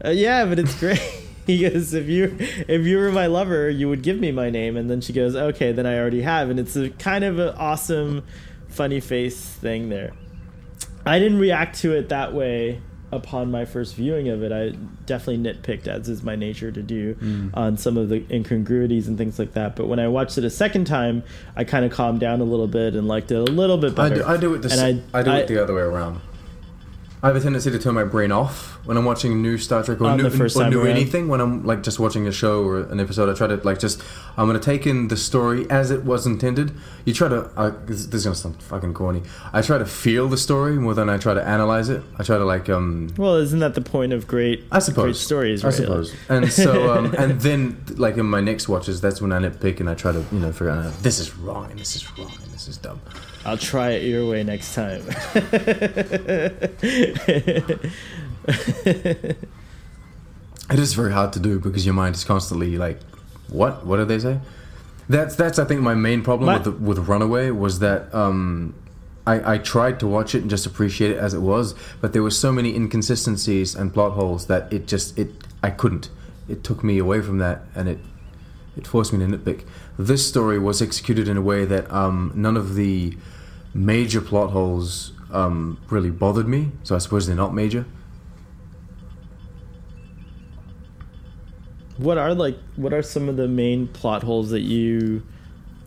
uh, 0.06 0.10
yeah 0.12 0.46
but 0.46 0.60
it's 0.60 0.76
great. 0.80 1.00
He 1.46 1.68
goes 1.68 1.94
if 1.94 2.08
you 2.08 2.38
if 2.40 2.86
you 2.86 2.98
were 2.98 3.12
my 3.12 3.26
lover 3.28 3.70
you 3.70 3.90
would 3.90 4.02
give 4.04 4.18
me 4.18 4.32
my 4.32 4.50
name. 4.50 4.78
And 4.78 4.90
then 4.90 5.02
she 5.02 5.12
goes 5.12 5.36
okay 5.36 5.72
then 5.74 5.86
i 5.88 5.98
already 6.00 6.22
have. 6.22 6.50
And 6.50 6.58
it's 6.60 6.76
a 6.78 6.90
kind 6.92 7.24
of 7.26 7.38
an 7.40 7.54
awesome 7.58 8.24
funny 8.74 9.00
face 9.00 9.40
thing 9.40 9.90
there 9.90 10.12
I 11.06 11.20
didn't 11.20 11.40
react 11.40 11.80
to 11.80 11.94
it 11.94 12.10
that 12.10 12.34
way 12.34 12.82
upon 13.12 13.52
my 13.52 13.66
first 13.66 13.94
viewing 13.96 14.30
of 14.30 14.42
it. 14.42 14.52
I 14.54 14.70
definitely 15.06 15.38
nitpicked, 15.44 15.86
as 15.88 16.08
is 16.10 16.24
my 16.24 16.36
nature 16.36 16.72
to 16.72 16.82
do, 16.82 17.14
Mm. 17.16 17.50
on 17.54 17.78
some 17.78 17.98
of 17.98 18.08
the 18.10 18.24
incongruities 18.32 19.08
and 19.10 19.18
things 19.18 19.38
like 19.38 19.52
that. 19.54 19.76
But 19.76 19.88
when 19.88 20.00
I 20.00 20.08
watched 20.08 20.38
it 20.38 20.46
a 20.46 20.50
second 20.50 20.86
time, 20.86 21.22
I 21.58 21.64
kind 21.66 21.84
of 21.86 21.92
calmed 21.92 22.22
down 22.22 22.40
a 22.42 22.46
little 22.46 22.68
bit 22.68 22.96
and 22.96 23.06
liked 23.08 23.32
it 23.32 23.36
a 23.38 23.44
little 23.44 23.78
bit 23.78 23.92
I 24.00 24.10
better. 24.10 24.22
do, 24.22 24.26
I 24.26 24.38
do 24.38 24.54
it 24.56 24.62
the 24.64 24.72
And 24.72 24.80
s- 25.00 25.04
I, 25.14 25.22
do 25.24 25.32
it 25.32 25.48
the 25.48 25.62
other 25.62 25.76
way 25.76 25.82
around. 25.84 26.22
I 27.24 27.28
have 27.28 27.38
a 27.38 27.40
tendency 27.40 27.72
to 27.72 27.80
turn 27.80 27.94
my 27.94 28.04
brain 28.04 28.34
off 28.34 28.86
when 28.86 28.98
I'm 28.98 29.06
watching 29.06 29.42
new 29.42 29.58
Star 29.58 29.82
Trek 29.82 30.02
or 30.02 30.08
On 30.08 30.18
new, 30.18 30.28
or 30.28 30.70
new 30.70 30.84
anything. 30.84 31.30
When 31.30 31.40
I'm 31.40 31.66
like 31.66 31.82
just 31.82 31.98
watching 31.98 32.28
a 32.28 32.34
show 32.34 32.66
or 32.66 32.82
an 32.82 33.00
episode, 33.00 33.30
I 33.30 33.34
try 33.34 33.48
to 33.48 33.56
like 33.66 33.80
just 33.80 34.04
I'm 34.36 34.46
gonna 34.46 34.60
take 34.60 34.86
in 34.86 35.08
the 35.08 35.16
story 35.16 35.66
as 35.70 35.90
it 35.90 36.04
was 36.04 36.28
intended. 36.28 36.74
You 37.06 37.14
try 37.14 37.30
to 37.30 37.46
uh, 37.56 37.72
this, 37.86 38.08
this 38.08 38.16
is 38.16 38.24
gonna 38.26 38.36
sound 38.36 38.62
fucking 38.62 38.94
corny. 38.94 39.22
I 39.54 39.62
try 39.62 39.78
to 39.78 39.86
feel 39.86 40.28
the 40.28 40.36
story 40.36 40.74
more 40.74 40.94
than 40.94 41.10
I 41.10 41.18
try 41.18 41.34
to 41.34 41.42
analyze 41.42 41.88
it. 41.88 42.04
I 42.20 42.24
try 42.24 42.38
to 42.38 42.44
like 42.44 42.68
um 42.68 43.14
Well, 43.18 43.36
isn't 43.36 43.60
that 43.60 43.76
the 43.76 43.82
point 43.82 44.12
of 44.12 44.28
great, 44.28 44.66
I 44.70 44.80
suppose 44.80 45.04
great 45.04 45.16
stories? 45.16 45.64
I 45.64 45.68
right? 45.68 45.74
suppose. 45.74 46.14
And 46.28 46.52
so, 46.52 46.94
um, 46.94 47.16
and 47.18 47.40
then, 47.40 47.82
like 47.96 48.18
in 48.18 48.26
my 48.26 48.42
next 48.42 48.68
watches, 48.68 49.00
that's 49.00 49.22
when 49.22 49.32
I 49.32 49.40
nitpick 49.40 49.80
and 49.80 49.90
I 49.90 49.96
try 49.96 50.12
to, 50.12 50.26
you 50.34 50.40
know, 50.40 50.52
figure 50.52 50.72
out 50.72 50.88
uh, 50.88 50.92
this 51.02 51.20
is 51.20 51.38
wrong 51.38 51.72
and 51.72 51.80
this 51.80 51.96
is 51.96 52.18
wrong 52.18 52.34
and 52.44 52.52
this 52.52 52.68
is 52.68 52.76
dumb. 52.76 53.00
I'll 53.46 53.58
try 53.58 53.92
it 53.92 54.04
your 54.04 54.30
way 54.30 54.44
next 54.44 54.74
time. 54.74 55.02
It 60.70 60.80
is 60.80 60.94
very 60.94 61.12
hard 61.12 61.34
to 61.34 61.40
do 61.40 61.60
because 61.60 61.86
your 61.86 61.94
mind 61.94 62.16
is 62.16 62.24
constantly 62.24 62.78
like, 62.78 63.00
what? 63.50 63.86
What 63.86 63.98
did 63.98 64.08
they 64.08 64.20
say? 64.20 64.40
That's 65.10 65.36
that's 65.36 65.60
I 65.60 65.66
think 65.66 65.82
my 65.82 65.94
main 65.94 66.24
problem 66.24 66.48
My- 66.48 66.54
with 66.58 66.64
the, 66.64 66.72
with 66.72 67.00
Runaway 67.00 67.52
was 67.52 67.80
that 67.80 68.14
um, 68.16 68.74
I 69.28 69.56
I 69.56 69.58
tried 69.58 70.00
to 70.00 70.08
watch 70.08 70.34
it 70.34 70.42
and 70.42 70.50
just 70.50 70.66
appreciate 70.66 71.12
it 71.12 71.18
as 71.18 71.34
it 71.34 71.42
was, 71.42 71.76
but 72.00 72.14
there 72.14 72.24
were 72.24 72.32
so 72.32 72.52
many 72.52 72.74
inconsistencies 72.76 73.76
and 73.76 73.94
plot 73.94 74.14
holes 74.14 74.48
that 74.48 74.72
it 74.72 74.88
just 74.88 75.20
it 75.20 75.32
I 75.62 75.70
couldn't. 75.70 76.10
It 76.48 76.64
took 76.64 76.84
me 76.84 76.98
away 76.98 77.22
from 77.22 77.40
that 77.40 77.64
and 77.76 77.90
it 77.90 78.00
it 78.78 78.88
forced 78.88 79.12
me 79.12 79.20
to 79.20 79.38
nitpick. 79.38 79.66
This 80.00 80.26
story 80.26 80.58
was 80.58 80.82
executed 80.82 81.28
in 81.28 81.36
a 81.38 81.42
way 81.42 81.66
that 81.66 81.92
um, 81.92 82.32
none 82.34 82.56
of 82.58 82.76
the 82.76 83.16
major 83.74 84.22
plot 84.22 84.52
holes 84.52 85.12
um, 85.34 85.80
really 85.90 86.12
bothered 86.12 86.48
me. 86.48 86.72
So 86.84 86.96
I 86.96 87.00
suppose 87.00 87.28
they're 87.28 87.36
not 87.36 87.54
major. 87.54 87.86
what 91.98 92.18
are 92.18 92.34
like? 92.34 92.58
What 92.76 92.94
are 92.94 93.02
some 93.04 93.30
of 93.30 93.38
the 93.38 93.48
main 93.48 93.88
plot 93.88 94.24
holes 94.24 94.50
that 94.50 94.62
you? 94.62 95.24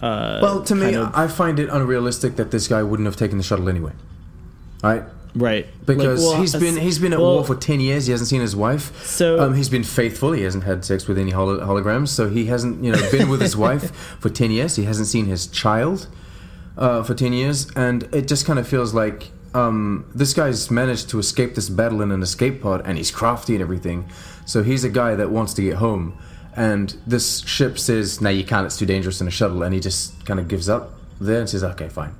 Uh, 0.00 0.38
Well, 0.42 0.62
to 0.64 0.74
me, 0.74 0.94
of- 0.94 1.14
I 1.14 1.26
find 1.26 1.58
it 1.58 1.68
unrealistic 1.68 2.36
that 2.36 2.50
this 2.50 2.68
guy 2.68 2.82
wouldn't 2.82 3.06
have 3.06 3.16
taken 3.16 3.38
the 3.38 3.44
shuttle 3.44 3.68
anyway. 3.68 3.92
Right? 4.82 5.04
right 5.34 5.66
Because 5.84 6.22
Like, 6.24 6.32
well, 6.32 6.40
he's 6.40 6.54
been 6.54 6.76
he's 6.76 6.98
been 6.98 7.12
at 7.12 7.18
well, 7.18 7.34
war 7.36 7.44
for 7.44 7.56
ten 7.56 7.80
years. 7.80 8.06
He 8.06 8.12
hasn't 8.12 8.28
seen 8.28 8.40
his 8.40 8.54
wife. 8.54 9.04
So 9.04 9.40
Um, 9.40 9.54
he's 9.54 9.68
been 9.68 9.82
faithful. 9.84 10.32
He 10.32 10.42
hasn't 10.42 10.64
had 10.64 10.84
sex 10.84 11.06
with 11.08 11.18
any 11.18 11.32
holo- 11.32 11.60
holograms. 11.60 12.08
So 12.08 12.28
he 12.28 12.46
hasn't 12.46 12.84
you 12.84 12.92
know 12.92 13.10
been 13.10 13.28
with 13.28 13.40
his 13.40 13.56
wife 13.66 13.90
for 14.20 14.28
ten 14.30 14.50
years. 14.50 14.76
He 14.76 14.84
hasn't 14.84 15.08
seen 15.08 15.26
his 15.26 15.46
child 15.46 16.06
uh, 16.78 17.02
for 17.02 17.14
ten 17.14 17.32
years, 17.32 17.70
and 17.74 18.04
it 18.12 18.28
just 18.28 18.46
kind 18.46 18.58
of 18.58 18.68
feels 18.68 18.94
like 18.94 19.32
um, 19.56 20.04
this 20.14 20.34
guy's 20.34 20.70
managed 20.70 21.08
to 21.10 21.18
escape 21.18 21.54
this 21.54 21.68
battle 21.68 22.02
in 22.02 22.10
an 22.10 22.22
escape 22.22 22.60
pod, 22.62 22.82
and 22.84 22.98
he's 22.98 23.10
crafty 23.10 23.54
and 23.54 23.62
everything. 23.62 24.08
So 24.44 24.62
he's 24.62 24.84
a 24.84 24.90
guy 24.90 25.14
that 25.20 25.30
wants 25.30 25.54
to 25.54 25.62
get 25.62 25.76
home, 25.76 26.04
and 26.54 26.94
this 27.06 27.26
ship 27.46 27.78
says, 27.78 28.20
"No, 28.20 28.30
you 28.30 28.44
can't. 28.44 28.66
It's 28.66 28.78
too 28.78 28.86
dangerous 28.86 29.20
in 29.20 29.26
a 29.26 29.30
shuttle," 29.30 29.62
and 29.62 29.72
he 29.74 29.80
just 29.80 30.24
kind 30.26 30.38
of 30.38 30.46
gives 30.48 30.68
up 30.68 30.84
there 31.20 31.40
and 31.40 31.48
says, 31.48 31.64
"Okay, 31.64 31.88
fine." 31.88 32.14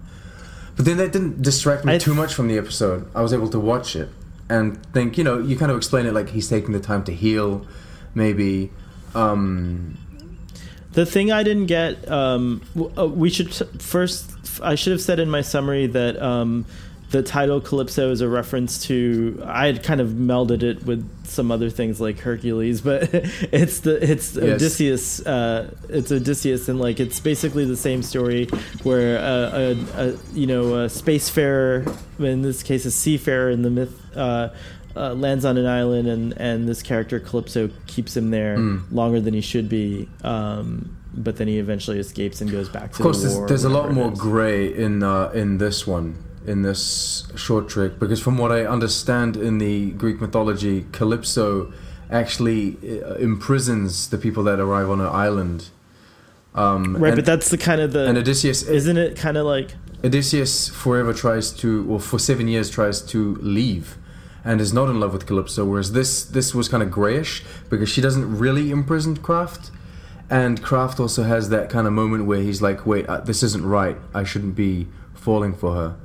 But 0.77 0.85
then 0.85 0.97
that 0.99 1.13
didn't 1.13 1.43
distract 1.43 1.85
me 1.85 1.99
too 1.99 2.15
much 2.15 2.35
from 2.35 2.49
the 2.49 2.59
episode. 2.59 3.09
I 3.15 3.23
was 3.23 3.33
able 3.33 3.49
to 3.51 3.61
watch 3.61 3.97
it 3.97 4.09
and 4.49 4.85
think, 4.93 5.17
you 5.19 5.25
know, 5.25 5.39
you 5.39 5.57
kind 5.57 5.71
of 5.71 5.77
explain 5.77 6.07
it 6.07 6.15
like 6.15 6.29
he's 6.31 6.49
taking 6.49 6.73
the 6.73 6.81
time 6.81 7.03
to 7.05 7.13
heal, 7.13 7.67
maybe. 8.15 8.71
Um, 9.15 9.97
The 10.93 11.07
thing 11.07 11.33
I 11.33 11.43
didn't 11.43 11.67
get, 11.67 12.09
um, 12.11 12.63
uh, 12.97 13.07
we 13.07 13.29
should 13.31 13.53
t- 13.53 13.65
first. 13.79 14.31
I 14.63 14.75
should 14.75 14.93
have 14.93 15.01
said 15.01 15.19
in 15.19 15.31
my 15.31 15.43
summary 15.43 15.87
that 15.89 16.21
um, 16.23 16.65
the 17.11 17.23
title 17.23 17.61
Calypso 17.61 18.11
is 18.11 18.21
a 18.21 18.29
reference 18.29 18.83
to 18.87 19.41
I 19.47 19.67
had 19.67 19.83
kind 19.85 20.01
of 20.01 20.09
melded 20.11 20.63
it 20.65 20.85
with 20.85 21.09
some 21.25 21.51
other 21.53 21.71
things 21.71 22.01
like 22.01 22.19
Hercules, 22.19 22.81
but 22.81 23.11
it's 23.53 23.81
the 23.81 24.03
it's 24.13 24.35
Yes. 24.35 24.55
Odysseus. 24.55 25.25
Uh, 25.27 25.73
it's 25.89 26.11
Odysseus, 26.11 26.69
and 26.69 26.81
like 26.81 26.99
it's 27.01 27.21
basically 27.21 27.65
the 27.65 27.77
same 27.77 28.03
story 28.03 28.47
where 28.83 29.19
uh, 29.19 29.51
a, 29.97 30.07
a 30.09 30.17
you 30.35 30.47
know 30.47 30.75
a 30.75 30.87
spacefarer, 30.87 31.97
in 32.19 32.43
this 32.43 32.63
case 32.63 32.85
a 32.87 32.91
seafarer 32.91 33.51
in 33.51 33.63
the 33.63 33.71
myth. 33.71 34.01
Uh, 34.17 34.49
uh, 34.99 35.13
lands 35.13 35.45
on 35.45 35.59
an 35.59 35.67
island 35.67 36.09
and, 36.09 36.33
and 36.39 36.67
this 36.67 36.83
character 36.83 37.21
Calypso 37.21 37.69
keeps 37.87 38.17
him 38.17 38.31
there 38.31 38.57
Mm. 38.57 38.91
longer 38.91 39.21
than 39.21 39.35
he 39.35 39.43
should 39.43 39.69
be, 39.69 40.09
um, 40.25 40.97
but 41.15 41.37
then 41.37 41.49
he 41.49 41.59
eventually 41.59 41.99
escapes 41.99 42.41
and 42.41 42.51
goes 42.51 42.71
back 42.71 42.93
to. 42.93 42.97
Of 42.97 43.03
course, 43.03 43.23
the 43.23 43.29
there's, 43.29 43.49
there's 43.49 43.65
a 43.65 43.69
lot 43.69 43.93
more 43.93 44.11
grey 44.11 44.73
in 44.75 45.03
uh, 45.03 45.33
in 45.35 45.59
this 45.59 45.87
one, 45.87 46.17
in 46.47 46.63
this 46.63 47.25
short 47.35 47.69
trek, 47.69 47.99
because 47.99 48.21
from 48.21 48.39
what 48.39 48.53
I 48.53 48.65
understand 48.65 49.37
in 49.37 49.59
the 49.59 49.91
Greek 49.91 50.21
mythology, 50.21 50.87
Calypso 50.93 51.73
actually 52.11 52.77
uh, 53.03 53.15
imprisons 53.15 54.09
the 54.11 54.19
people 54.19 54.45
that 54.45 54.61
arrive 54.61 54.89
on 54.89 55.01
an 55.01 55.09
island. 55.09 55.69
Um, 56.55 56.97
right, 56.97 57.11
and, 57.11 57.19
but 57.19 57.27
that's 57.27 57.51
the 57.51 57.59
kind 57.59 57.81
of 57.81 57.93
the 57.93 58.07
and 58.07 58.17
Odysseus, 58.17 58.63
isn't 58.63 58.97
it 58.97 59.17
kind 59.17 59.37
of 59.37 59.45
like 59.45 59.75
Odysseus 60.03 60.69
forever 60.69 61.13
tries 61.13 61.51
to, 61.51 61.85
or 61.91 62.01
for 62.01 62.19
seven 62.19 62.49
years 62.49 62.71
tries 62.71 63.03
to 63.03 63.35
leave, 63.37 63.99
and 64.45 64.61
is 64.61 64.73
not 64.73 64.89
in 64.89 65.01
love 65.01 65.13
with 65.13 65.27
Calypso. 65.27 65.67
Whereas 65.67 65.93
this 65.93 66.25
this 66.25 66.55
was 66.55 66.69
kind 66.69 66.83
of 66.83 66.91
grayish 66.91 67.45
because 67.69 67.89
she 67.89 68.01
doesn't 68.01 68.39
really 68.39 68.71
imprison 68.71 69.17
Craft, 69.17 69.71
and 70.31 70.63
Craft 70.63 71.01
also 71.01 71.25
has 71.25 71.49
that 71.51 71.69
kind 71.69 71.87
of 71.87 71.93
moment 71.93 72.25
where 72.25 72.41
he's 72.41 72.63
like, 72.63 72.87
"Wait, 72.87 73.07
uh, 73.07 73.21
this 73.21 73.43
isn't 73.43 73.67
right. 73.67 73.99
I 74.15 74.23
shouldn't 74.25 74.55
be 74.55 74.87
falling 75.13 75.53
for 75.53 75.75
her." 75.75 75.97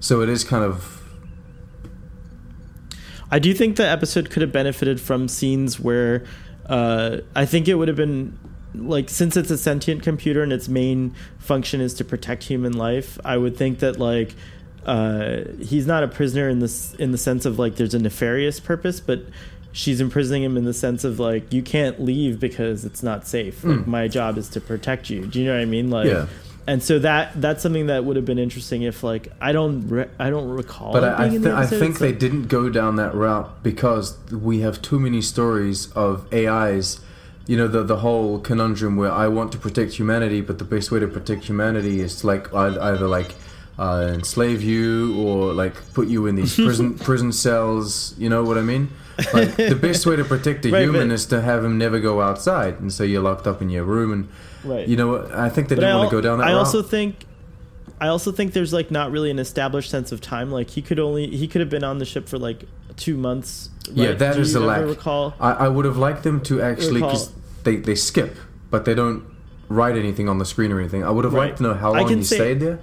So 0.00 0.20
it 0.22 0.28
is 0.28 0.44
kind 0.44 0.64
of 0.64 0.94
I 3.30 3.38
do 3.38 3.52
think 3.52 3.76
the 3.76 3.86
episode 3.88 4.30
could 4.30 4.42
have 4.42 4.52
benefited 4.52 5.00
from 5.00 5.28
scenes 5.28 5.78
where 5.78 6.24
uh, 6.66 7.18
I 7.34 7.44
think 7.46 7.68
it 7.68 7.74
would 7.74 7.88
have 7.88 7.96
been 7.96 8.38
like 8.74 9.10
since 9.10 9.36
it's 9.36 9.50
a 9.50 9.58
sentient 9.58 10.02
computer 10.02 10.42
and 10.42 10.52
its 10.52 10.68
main 10.68 11.14
function 11.38 11.80
is 11.80 11.94
to 11.94 12.04
protect 12.04 12.44
human 12.44 12.72
life. 12.74 13.18
I 13.24 13.36
would 13.36 13.56
think 13.56 13.80
that 13.80 13.98
like 13.98 14.34
uh, 14.86 15.40
he's 15.60 15.86
not 15.86 16.02
a 16.04 16.08
prisoner 16.08 16.48
in 16.48 16.60
this 16.60 16.94
in 16.94 17.12
the 17.12 17.18
sense 17.18 17.44
of 17.44 17.58
like 17.58 17.76
there's 17.76 17.94
a 17.94 17.98
nefarious 17.98 18.60
purpose, 18.60 19.00
but 19.00 19.24
she's 19.72 20.00
imprisoning 20.00 20.42
him 20.42 20.56
in 20.56 20.64
the 20.64 20.72
sense 20.74 21.04
of 21.04 21.18
like 21.20 21.52
you 21.52 21.62
can't 21.62 22.00
leave 22.00 22.40
because 22.40 22.84
it's 22.86 23.02
not 23.02 23.26
safe. 23.26 23.62
Like 23.64 23.78
Mm. 23.80 23.86
my 23.86 24.08
job 24.08 24.38
is 24.38 24.48
to 24.50 24.60
protect 24.60 25.10
you. 25.10 25.26
Do 25.26 25.38
you 25.40 25.46
know 25.46 25.54
what 25.54 25.60
I 25.60 25.66
mean? 25.66 25.90
Like. 25.90 26.06
Yeah. 26.06 26.26
And 26.68 26.82
so 26.82 26.98
that 26.98 27.40
that's 27.40 27.62
something 27.62 27.86
that 27.86 28.04
would 28.04 28.16
have 28.16 28.26
been 28.26 28.38
interesting 28.38 28.82
if 28.82 29.02
like 29.02 29.32
I 29.40 29.52
don't 29.52 29.88
re- 29.88 30.10
I 30.18 30.28
don't 30.28 30.50
recall. 30.50 30.92
But 30.92 31.02
I, 31.02 31.14
I, 31.14 31.18
being 31.22 31.36
in 31.36 31.42
the 31.42 31.48
th- 31.48 31.58
I 31.58 31.66
think 31.66 31.92
It's 31.92 31.98
they 31.98 32.12
didn't 32.12 32.48
go 32.48 32.68
down 32.68 32.96
that 32.96 33.14
route 33.14 33.62
because 33.62 34.18
we 34.30 34.60
have 34.60 34.82
too 34.82 35.00
many 35.00 35.22
stories 35.22 35.90
of 35.92 36.30
AIs. 36.32 37.00
You 37.46 37.56
know, 37.56 37.68
the 37.68 37.82
the 37.82 37.96
whole 37.96 38.38
conundrum 38.38 38.96
where 38.96 39.10
I 39.10 39.28
want 39.28 39.50
to 39.52 39.58
protect 39.58 39.94
humanity, 39.94 40.42
but 40.42 40.58
the 40.58 40.64
best 40.76 40.90
way 40.92 41.00
to 41.00 41.08
protect 41.08 41.44
humanity 41.44 42.00
is 42.00 42.20
to 42.20 42.26
like 42.26 42.52
ei- 42.52 42.78
either 42.78 43.08
like 43.08 43.34
uh, 43.78 44.10
enslave 44.12 44.60
you 44.62 45.16
or 45.18 45.54
like 45.54 45.74
put 45.94 46.08
you 46.08 46.26
in 46.26 46.34
these 46.34 46.54
prison 46.66 46.98
prison 46.98 47.32
cells. 47.32 48.14
You 48.18 48.28
know 48.28 48.44
what 48.44 48.58
I 48.58 48.62
mean? 48.62 48.90
Like 49.32 49.56
the 49.56 49.74
best 49.80 50.04
way 50.04 50.16
to 50.16 50.24
protect 50.24 50.66
a 50.66 50.70
Right, 50.72 50.82
human 50.82 51.08
but- 51.08 51.14
is 51.14 51.24
to 51.26 51.40
have 51.40 51.64
him 51.64 51.78
never 51.78 51.98
go 51.98 52.20
outside, 52.20 52.78
and 52.80 52.92
so 52.92 53.04
you're 53.04 53.22
locked 53.22 53.46
up 53.46 53.62
in 53.62 53.70
your 53.70 53.84
room. 53.84 54.12
And 54.12 54.28
right. 54.64 54.86
you 54.88 54.96
know, 54.96 55.08
what? 55.08 55.32
I 55.32 55.48
think 55.48 55.68
they 55.68 55.74
But 55.76 55.80
didn't 55.82 55.94
I, 55.96 55.98
want 55.98 56.10
to 56.10 56.16
go 56.16 56.20
down 56.20 56.38
that 56.38 56.46
I 56.48 56.50
route. 56.52 56.58
also 56.58 56.82
think 56.82 57.24
I 58.00 58.08
also 58.08 58.30
think 58.32 58.52
there's 58.52 58.72
like 58.72 58.90
not 58.90 59.10
really 59.10 59.30
an 59.30 59.38
established 59.38 59.90
sense 59.90 60.12
of 60.12 60.20
time. 60.20 60.50
Like 60.52 60.70
he 60.70 60.82
could 60.82 60.98
only 61.00 61.26
he 61.28 61.48
could 61.48 61.60
have 61.60 61.70
been 61.70 61.84
on 61.84 61.98
the 61.98 62.04
ship 62.04 62.28
for 62.28 62.38
like 62.38 62.64
two 62.96 63.16
months. 63.16 63.70
Yeah, 63.92 64.08
right? 64.08 64.18
that 64.18 64.34
Do 64.34 64.40
is 64.40 64.54
a 64.54 64.60
lack. 64.60 64.84
Recall? 64.84 65.34
I, 65.40 65.52
I 65.52 65.68
would 65.68 65.84
have 65.84 65.96
liked 65.96 66.22
them 66.22 66.40
to 66.42 66.60
actually 66.62 67.00
because 67.00 67.32
they, 67.64 67.76
they 67.76 67.94
skip, 67.94 68.36
but 68.70 68.84
they 68.84 68.94
don't 68.94 69.24
write 69.68 69.96
anything 69.96 70.28
on 70.28 70.38
the 70.38 70.44
screen 70.44 70.70
or 70.72 70.78
anything. 70.78 71.02
I 71.04 71.10
would 71.10 71.24
have 71.24 71.34
Right. 71.34 71.46
liked 71.46 71.56
to 71.58 71.62
know 71.64 71.74
how 71.74 71.92
I 71.94 72.00
long 72.02 72.16
he 72.18 72.22
say- 72.24 72.36
stayed 72.36 72.60
there. 72.60 72.78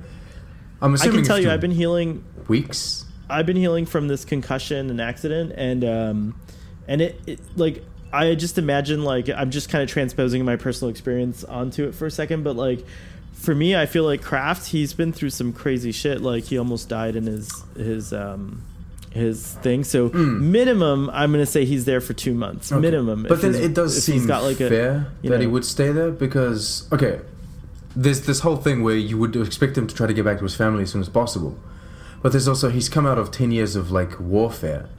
I'm 0.82 0.92
I 0.92 0.96
assuming 0.96 1.18
can 1.20 1.26
tell 1.26 1.40
you, 1.40 1.50
I've 1.50 1.62
been 1.62 1.72
healing. 1.72 2.24
weeks. 2.48 3.06
I've 3.30 3.46
been 3.46 3.56
healing 3.56 3.86
from 3.86 4.08
this 4.08 4.24
concussion 4.26 4.90
and 4.90 5.00
accident, 5.02 5.54
and 5.56 5.84
um, 5.86 6.40
and 6.88 7.02
it, 7.02 7.20
it 7.26 7.40
like 7.56 7.84
I 8.16 8.36
just 8.36 8.58
imagine 8.58 9.04
like 9.04 9.30
I'm 9.30 9.52
just 9.52 9.70
kind 9.70 9.84
of 9.84 9.90
transposing 9.90 10.44
my 10.46 10.56
personal 10.56 10.90
experience 10.90 11.44
onto 11.44 11.88
it 11.88 11.96
for 11.96 12.06
a 12.06 12.12
second, 12.12 12.44
but 12.44 12.56
like 12.56 12.86
for 13.34 13.54
me, 13.54 13.76
I 13.76 13.86
feel 13.86 14.04
like 14.06 14.22
Craft, 14.22 14.68
he's 14.70 14.94
been 14.94 15.12
through 15.14 15.30
some 15.32 15.54
crazy 15.54 15.92
shit. 15.92 16.22
Like 16.22 16.46
he 16.46 16.58
almost 16.58 16.90
died 16.90 17.16
in 17.16 17.26
his 17.26 17.64
his 17.76 18.14
um 18.14 18.64
his 19.12 19.54
thing. 19.62 19.84
So 19.84 20.10
Mm. 20.10 20.42
minimum, 20.42 21.10
I'm 21.14 21.32
gonna 21.32 21.46
say 21.46 21.64
he's 21.66 21.86
there 21.86 22.02
for 22.02 22.14
two 22.14 22.34
months 22.34 22.72
Okay. 22.72 22.82
minimum. 22.82 23.26
But 23.28 23.42
then 23.42 23.56
it 23.56 23.74
does 23.74 24.02
seem 24.04 24.16
he's 24.16 24.26
got 24.26 24.44
like 24.44 24.60
a 24.60 24.70
fair 24.70 25.08
you 25.22 25.30
that 25.30 25.42
he 25.42 25.48
would 25.48 25.64
stay 25.66 25.92
there 25.92 26.12
because 26.12 26.88
okay, 26.92 27.20
there's 27.96 28.22
this 28.22 28.42
whole 28.42 28.58
thing 28.58 28.84
where 28.84 28.96
you 28.98 29.18
would 29.18 29.36
expect 29.36 29.78
him 29.78 29.88
to 29.88 29.96
try 29.96 30.06
to 30.08 30.14
get 30.14 30.26
back 30.26 30.38
to 30.40 30.44
his 30.44 30.56
family 30.56 30.84
as 30.84 30.90
soon 30.92 31.02
as 31.02 31.10
possible, 31.10 31.58
but 32.22 32.32
there's 32.34 32.48
also 32.48 32.70
he's 32.70 32.90
come 32.90 33.06
out 33.06 33.18
of 33.18 33.32
ten 33.32 33.52
years 33.52 33.76
of 33.78 33.90
like 33.92 34.20
warfare, 34.20 34.90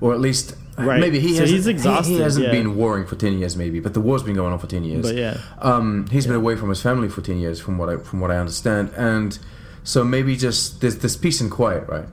or 0.00 0.12
at 0.12 0.20
least 0.20 0.54
Right. 0.86 1.00
maybe 1.00 1.18
he 1.20 1.34
So 1.34 1.40
hasn't. 1.40 1.56
he's 1.56 1.66
exhausted, 1.66 2.12
He, 2.12 2.18
hasn't 2.20 2.46
yeah. 2.46 2.52
been 2.52 2.76
warring 2.76 3.06
for 3.06 3.16
ten 3.16 3.38
years, 3.38 3.56
maybe, 3.56 3.80
but 3.80 3.94
the 3.94 4.00
war's 4.00 4.22
been 4.22 4.34
going 4.34 4.52
on 4.52 4.58
for 4.58 4.66
ten 4.66 4.84
years. 4.84 5.02
But 5.06 5.16
yeah, 5.16 5.38
Um, 5.60 6.06
he's 6.10 6.26
been 6.26 6.36
away 6.36 6.56
from 6.56 6.68
his 6.68 6.80
family 6.82 7.08
for 7.08 7.20
ten 7.20 7.38
years, 7.38 7.60
from 7.60 7.78
what 7.78 7.88
I 7.88 7.96
from 7.98 8.20
what 8.20 8.30
I 8.30 8.36
understand, 8.36 8.90
and 8.96 9.38
so 9.84 10.04
maybe 10.04 10.36
just 10.36 10.80
there's 10.80 10.98
this 10.98 11.16
peace 11.16 11.40
and 11.40 11.50
quiet, 11.50 11.88
right, 11.88 12.06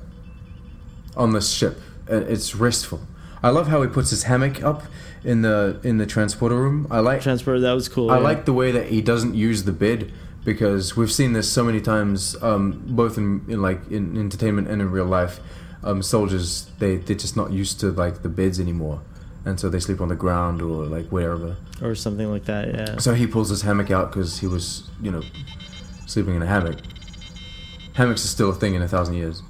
on 1.15 1.34
this 1.34 1.49
ship. 1.51 1.80
Uh, 2.10 2.17
It's 2.17 2.56
restful. 2.56 3.01
I 3.43 3.49
love 3.49 3.67
how 3.67 3.82
he 3.82 3.88
puts 3.88 4.10
his 4.10 4.23
hammock 4.23 4.63
up 4.63 4.84
in 5.23 5.41
the 5.41 5.80
in 5.84 5.97
the 5.97 6.06
transporter 6.06 6.56
room. 6.56 6.88
I 6.89 6.99
like 6.99 7.21
transport 7.21 7.62
that 7.62 7.73
was 7.73 7.89
cool. 7.89 8.10
I 8.10 8.17
yeah. 8.17 8.23
like 8.23 8.45
the 8.45 8.54
way 8.54 8.71
that 8.71 8.88
he 8.88 9.01
doesn't 9.01 9.36
use 9.36 9.63
the 9.63 9.71
bed 9.71 10.12
because 10.43 10.95
we've 10.95 11.12
seen 11.12 11.34
this 11.34 11.51
so 11.51 11.63
many 11.63 11.82
times, 11.82 12.36
um, 12.41 12.82
both 12.88 13.17
in, 13.17 13.41
in 13.47 13.62
like 13.62 13.80
in 13.89 14.17
entertainment 14.17 14.67
and 14.67 14.82
in 14.82 14.91
real 14.91 15.06
life. 15.06 15.39
Um, 15.86 16.02
soldiers 16.02 16.67
they 16.80 16.98
they're 16.98 17.15
just 17.15 17.38
not 17.38 17.52
used 17.52 17.80
to 17.82 17.91
like 17.91 18.24
the 18.24 18.30
beds 18.30 18.60
anymore, 18.60 19.02
and 19.45 19.60
so 19.60 19.69
they 19.69 19.80
sleep 19.80 20.02
on 20.02 20.08
the 20.08 20.15
ground 20.15 20.62
or 20.62 20.86
like 20.86 21.08
wherever. 21.10 21.56
or 21.82 21.93
something 21.95 22.30
like 22.30 22.45
that. 22.45 22.74
Yeah. 22.74 22.98
So 22.98 23.13
he 23.13 23.28
pulls 23.28 23.50
his 23.50 23.62
hammock 23.62 23.91
out 23.91 24.12
because 24.12 24.39
he 24.39 24.48
was, 24.48 24.89
you 25.02 25.12
know, 25.12 25.21
sleeping 26.08 26.36
in 26.36 26.41
a 26.41 26.48
hammock. 26.48 26.78
Hammocks 27.93 28.26
are 28.26 28.30
still 28.30 28.50
a 28.50 28.56
thing 28.56 28.74
in 28.76 28.82
a 28.82 28.88
thousand 28.88 29.13
years. 29.13 29.41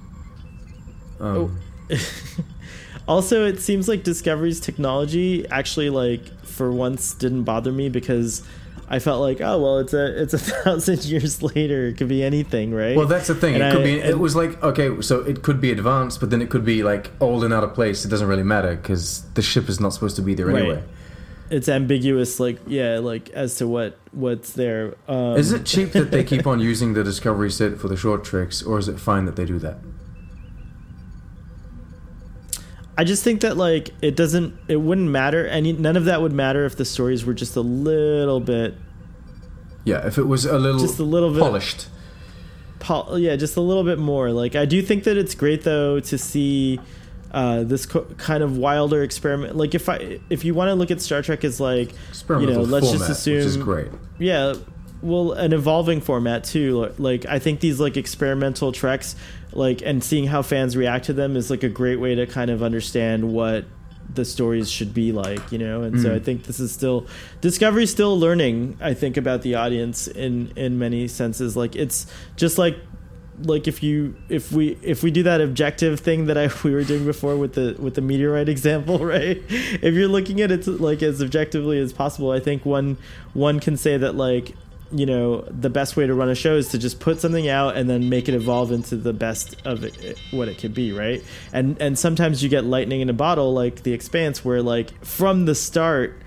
Um, 1.19 1.60
also, 3.08 3.45
it 3.45 3.60
seems 3.60 3.88
like 3.88 4.04
Discovery's 4.04 4.60
technology 4.60 5.48
actually, 5.50 5.89
like, 5.89 6.28
for 6.43 6.71
once 6.71 7.13
didn't 7.13 7.43
bother 7.43 7.71
me 7.71 7.89
because 7.89 8.45
I 8.88 9.00
felt 9.00 9.21
like, 9.21 9.41
oh 9.41 9.62
well, 9.62 9.80
it's 9.80 9.93
a 9.93 10.21
it's 10.21 10.34
a 10.34 10.38
thousand 10.63 11.06
years 11.06 11.41
later. 11.41 11.88
It 11.88 11.98
could 11.98 12.08
be 12.08 12.24
anything, 12.24 12.71
right? 12.74 12.95
Well, 12.95 13.08
that's 13.08 13.28
the 13.28 13.36
thing. 13.36 13.56
And 13.56 13.63
it 13.63 13.71
could 13.71 13.82
I- 13.82 13.84
be. 13.84 14.00
It 14.00 14.19
was 14.19 14.36
like 14.36 14.62
okay, 14.63 15.02
so 15.02 15.21
it 15.21 15.41
could 15.41 15.60
be 15.60 15.71
advanced, 15.71 16.19
but 16.19 16.30
then 16.30 16.41
it 16.41 16.50
could 16.50 16.63
be 16.65 16.84
like 16.84 17.10
old 17.19 17.43
and 17.43 17.54
out 17.54 17.63
of 17.63 17.74
place. 17.74 18.06
It 18.06 18.10
doesn't 18.10 18.28
really 18.28 18.43
matter 18.43 18.76
because 18.76 19.24
the 19.34 19.41
ship 19.41 19.69
is 19.69 19.80
not 19.80 19.93
supposed 19.93 20.15
to 20.17 20.21
be 20.21 20.34
there 20.36 20.48
Right. 20.48 20.58
anyway. 20.63 20.84
it's 21.50 21.69
ambiguous, 21.69 22.39
like 22.39 22.60
yeah, 22.67 23.00
like 23.00 23.30
as 23.32 23.56
to 23.56 23.67
what 23.67 23.98
what's 24.12 24.54
there. 24.54 24.95
Um, 25.08 25.36
Is 25.38 25.52
it 25.52 25.65
cheap 25.65 25.91
that 25.93 26.12
they 26.12 26.24
keep 26.24 26.45
on 26.48 26.60
using 26.71 26.93
the 26.93 27.04
Discovery 27.04 27.52
set 27.52 27.78
for 27.80 27.88
the 27.88 27.98
short 27.98 28.24
treks, 28.24 28.62
or 28.63 28.78
is 28.80 28.88
it 28.88 29.00
fine 29.00 29.26
that 29.26 29.36
they 29.36 29.45
do 29.45 29.60
that? 29.60 29.78
I 32.97 33.03
just 33.03 33.23
think 33.23 33.41
that 33.41 33.58
like 33.58 33.89
it 34.01 34.15
doesn't. 34.15 34.58
It 34.67 34.77
wouldn't 34.77 35.10
matter. 35.10 35.45
Any 35.47 35.73
none 35.73 35.97
of 35.97 36.05
that 36.05 36.21
would 36.21 36.31
matter 36.34 36.65
if 36.65 36.75
the 36.77 36.86
stories 36.86 37.25
were 37.25 37.34
just 37.34 37.55
a 37.55 37.62
little 37.62 38.39
bit, 38.39 38.73
Yeah, 39.84 40.05
if 40.08 40.17
it 40.17 40.23
was 40.23 40.45
a 40.45 40.58
little, 40.58 40.79
just 40.79 40.99
a 40.99 41.03
little 41.03 41.31
bit 41.31 41.41
polished. 41.41 41.88
pol- 42.79 43.19
yeah, 43.19 43.36
just 43.36 43.58
a 43.58 43.62
little 43.62 43.84
bit 43.84 43.99
more. 43.99 44.31
Like 44.31 44.55
I 44.55 44.65
do 44.65 44.81
think 44.81 45.03
that 45.03 45.17
it's 45.17 45.36
great 45.36 45.63
though 45.63 45.99
to 45.99 46.17
see 46.17 46.79
uh, 47.31 47.63
this 47.63 47.86
co- 47.86 48.05
kind 48.17 48.41
of 48.43 48.58
wilder 48.58 49.03
experiment. 49.03 49.55
Like 49.58 49.75
if 49.75 49.89
I 49.89 50.19
if 50.29 50.45
you 50.45 50.53
want 50.53 50.69
to 50.69 50.75
look 50.75 50.89
at 50.91 51.01
Star 51.01 51.21
Trek 51.21 51.43
as 51.43 51.60
like 51.60 51.91
you 52.29 52.47
know, 52.47 52.62
let's 52.62 52.91
just 52.91 53.10
assume 53.10 53.36
which 53.38 53.45
is 53.45 53.58
great. 53.58 53.88
yeah, 54.19 54.53
well, 55.01 55.34
an 55.34 55.51
evolving 55.53 55.99
format 56.01 56.45
too. 56.45 56.93
Like 56.97 57.25
I 57.25 57.39
think 57.39 57.60
these 57.60 57.79
like 57.79 57.97
experimental 57.97 58.71
treks, 58.71 59.15
like 59.56 59.82
and 59.84 60.04
seeing 60.04 60.28
how 60.28 60.41
fans 60.41 60.78
react 60.78 61.06
to 61.06 61.13
them 61.13 61.36
is 61.36 61.50
like 61.50 61.63
a 61.63 61.70
great 61.70 62.00
way 62.00 62.13
to 62.15 62.28
kind 62.28 62.52
of 62.52 62.62
understand 62.62 63.34
what 63.34 63.65
the 64.13 64.24
stories 64.24 64.70
should 64.70 64.94
be 64.94 65.12
like, 65.12 65.52
you 65.52 65.58
know. 65.58 65.82
And 65.82 66.00
so 66.00 66.10
Mm. 66.10 66.15
I 66.15 66.20
think 66.20 66.44
this 66.44 66.60
is 66.60 66.72
still 66.72 67.08
Discovery's 67.41 67.89
still 67.89 68.20
learning. 68.20 68.78
I 68.80 68.94
think 68.94 69.18
about 69.18 69.41
the 69.41 69.56
audience 69.56 70.08
in 70.08 70.52
in 70.56 70.78
many 70.78 71.08
senses. 71.08 71.58
Like 71.58 71.76
it's 71.76 72.06
just 72.36 72.58
like 72.58 72.78
like 73.44 73.68
if 73.68 73.84
you 73.84 74.15
if 74.30 74.52
we 74.52 74.78
if 74.82 75.04
we 75.04 75.12
do 75.12 75.24
that 75.24 75.41
objective 75.41 76.00
thing 76.00 76.28
that 76.28 76.38
I 76.38 76.50
we 76.63 76.74
were 76.74 76.84
doing 76.84 77.06
before 77.06 77.36
with 77.36 77.54
the 77.54 77.76
with 77.80 77.96
the 77.96 78.02
meteorite 78.02 78.50
example, 78.50 79.00
right? 79.06 79.41
If 79.50 79.94
you're 79.94 80.08
looking 80.08 80.41
at 80.41 80.52
it 80.52 80.68
like 80.68 81.02
as 81.02 81.22
objectively 81.22 81.80
as 81.80 81.94
possible, 81.94 82.32
I 82.32 82.39
think 82.39 82.65
one 82.65 82.98
one 83.34 83.60
can 83.60 83.76
say 83.78 83.98
that 83.98 84.15
like 84.15 84.54
you 84.91 85.06
know 85.06 85.41
the 85.41 85.69
best 85.69 85.98
way 85.98 86.06
to 86.06 86.13
run 86.13 86.30
a 86.30 86.36
show 86.36 86.56
is 86.56 86.69
to 86.69 86.78
just 86.78 87.00
put 87.00 87.19
something 87.19 87.48
out 87.48 87.76
and 87.76 87.89
then 87.89 88.10
make 88.10 88.30
it 88.30 88.36
evolve 88.36 88.71
into 88.71 88.95
the 88.95 89.13
best 89.13 89.56
of 89.65 89.84
it, 89.84 90.17
what 90.32 90.48
it 90.48 90.58
could 90.58 90.74
be 90.74 90.91
right? 90.91 91.24
And 91.52 91.82
and 91.82 91.98
sometimes 91.98 92.43
you 92.43 92.50
get 92.50 92.65
lightning 92.65 93.02
in 93.02 93.10
a 93.10 93.13
bottle 93.13 93.54
like 93.54 93.84
the 93.84 93.93
expanse 93.93 94.45
where 94.45 94.62
like 94.62 95.04
from 95.04 95.45
the 95.45 95.56
start 95.56 96.21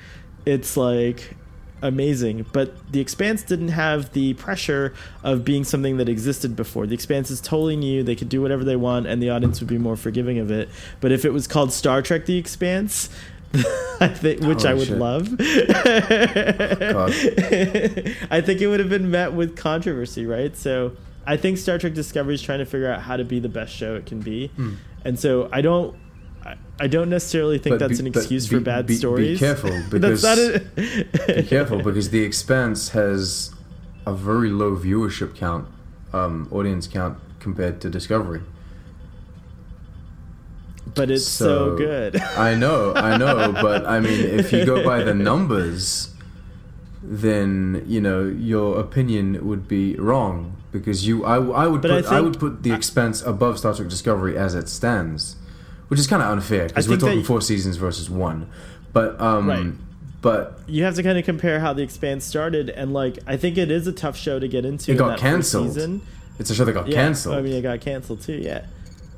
it's 0.47 0.77
like 0.77 1.37
amazing. 1.83 2.47
But 2.53 2.91
the 2.91 3.01
expanse 3.01 3.43
didn't 3.43 3.69
have 3.69 4.13
the 4.13 4.35
pressure 4.35 4.95
of 5.23 5.45
being 5.45 5.65
something 5.65 5.99
that 5.99 6.09
existed 6.09 6.57
before. 6.57 6.87
The 6.87 6.95
expanse 6.95 7.31
is 7.31 7.41
totally 7.41 7.77
new. 7.77 8.03
They 8.03 8.17
could 8.17 8.29
do 8.29 8.43
whatever 8.43 8.65
they 8.65 8.77
want 8.77 9.07
and 9.07 9.23
the 9.23 9.31
audience 9.31 9.61
would 9.61 9.69
be 9.69 9.79
more 9.79 9.97
forgiving 9.97 10.39
of 10.39 10.51
it. 10.51 10.69
But 11.01 11.13
if 11.13 11.25
it 11.25 11.31
was 11.31 11.47
called 11.47 11.73
star 11.73 12.03
trek 12.03 12.27
the 12.27 12.37
expanse 12.37 13.09
I 14.01 14.09
think, 14.09 14.41
which 14.43 14.63
Holy 14.63 14.69
I 14.71 14.75
would 14.75 14.89
shit. 14.89 14.99
love. 14.99 15.29
I 18.31 18.41
think 18.45 18.61
it 18.61 18.67
would 18.69 18.81
have 18.81 18.89
been 18.91 19.11
met 19.11 19.33
with 19.33 19.57
controversy, 19.57 20.27
right? 20.27 20.57
So 20.57 20.93
I 21.27 21.37
think 21.37 21.59
Star 21.59 21.79
Trek 21.79 21.95
Discovery 21.95 22.35
is 22.35 22.43
trying 22.43 22.59
to 22.61 22.65
figure 22.67 22.91
out 22.93 23.03
how 23.03 23.17
to 23.17 23.25
be 23.25 23.39
the 23.41 23.49
best 23.49 23.75
show 23.75 23.95
it 23.97 24.07
can 24.07 24.21
be, 24.21 24.49
Hmm. 24.49 24.75
and 25.05 25.19
so 25.19 25.49
I 25.53 25.61
don't. 25.63 25.97
I- 26.45 26.57
I 26.81 26.87
don't 26.87 27.09
necessarily 27.11 27.59
think 27.59 27.75
But 27.75 27.81
that's 27.89 28.01
be- 28.01 28.07
an 28.09 28.15
excuse 28.15 28.47
be- 28.47 28.55
for 28.57 28.61
bad 28.61 28.87
be- 28.87 28.95
be 28.95 28.99
stories. 28.99 29.39
careful, 29.41 29.71
because-. 29.91 30.23
Be 31.27 31.43
careful 31.43 31.83
because 31.83 32.11
The 32.11 32.23
Expanse 32.23 32.91
has 32.91 33.51
a 34.07 34.15
very 34.15 34.49
low 34.51 34.77
viewership 34.77 35.35
count, 35.35 35.67
um, 36.13 36.47
audience 36.53 36.87
count 36.87 37.19
compared 37.41 37.81
to 37.81 37.91
Discovery. 37.91 38.43
But 40.95 41.11
it's 41.11 41.27
so, 41.27 41.77
good. 41.77 42.17
I 42.21 42.55
know, 42.55 42.93
I 42.95 43.17
know, 43.17 43.53
but 43.53 43.87
I 43.87 44.01
mean, 44.01 44.21
if 44.39 44.53
you 44.53 44.65
go 44.65 44.85
by 44.85 45.03
the 45.03 45.15
numbers, 45.15 46.15
then 47.03 47.85
you 47.87 48.01
know 48.01 48.25
your 48.25 48.81
opinion 48.81 49.47
would 49.47 49.69
be 49.69 49.95
wrong 49.97 50.57
because 50.73 51.07
you, 51.07 51.25
I, 51.25 51.37
I 51.37 51.67
would 51.67 51.81
But 51.81 51.91
I 51.91 52.03
put, 52.03 52.07
I, 52.07 52.11
think- 52.11 52.25
would 52.25 52.39
put 52.41 52.63
The 52.63 52.73
Expanse 52.73 53.23
above 53.23 53.59
Star 53.59 53.75
Trek 53.75 53.89
Discovery 53.89 54.37
as 54.37 54.55
it 54.55 54.69
stands, 54.69 55.37
which 55.89 55.99
is 55.99 56.07
kind 56.07 56.23
of 56.23 56.29
unfair 56.31 56.69
because 56.69 56.89
we're 56.89 56.97
talking 56.99 57.23
four 57.25 57.41
seasons 57.41 57.77
versus 57.77 58.11
one. 58.11 58.51
But 58.93 59.21
um, 59.21 59.49
Right. 59.49 59.73
but 60.23 60.59
you 60.67 60.85
have 60.85 60.95
to 60.97 61.03
kind 61.03 61.19
of 61.19 61.25
compare 61.25 61.61
how 61.61 61.73
the 61.73 61.83
Expanse 61.83 62.25
started, 62.25 62.69
and 62.71 62.93
like 62.93 63.19
I 63.27 63.37
think 63.37 63.57
it 63.59 63.71
is 63.71 63.87
a 63.87 63.93
tough 63.93 64.17
show 64.17 64.39
to 64.39 64.49
get 64.49 64.65
into. 64.65 64.93
It 64.93 64.97
got 64.99 65.09
that 65.09 65.13
first 65.21 65.23
cancelled. 65.23 65.75
Season. 65.75 66.03
it's 66.39 66.51
a 66.51 66.55
show 66.55 66.65
that 66.65 66.73
got 66.73 66.89
Yeah, 66.89 66.95
cancelled. 66.95 67.37
I 67.37 67.41
mean, 67.43 67.53
it 67.55 67.63
got 67.63 67.81
canceled 67.81 68.21
too. 68.23 68.35
Yeah, 68.43 68.67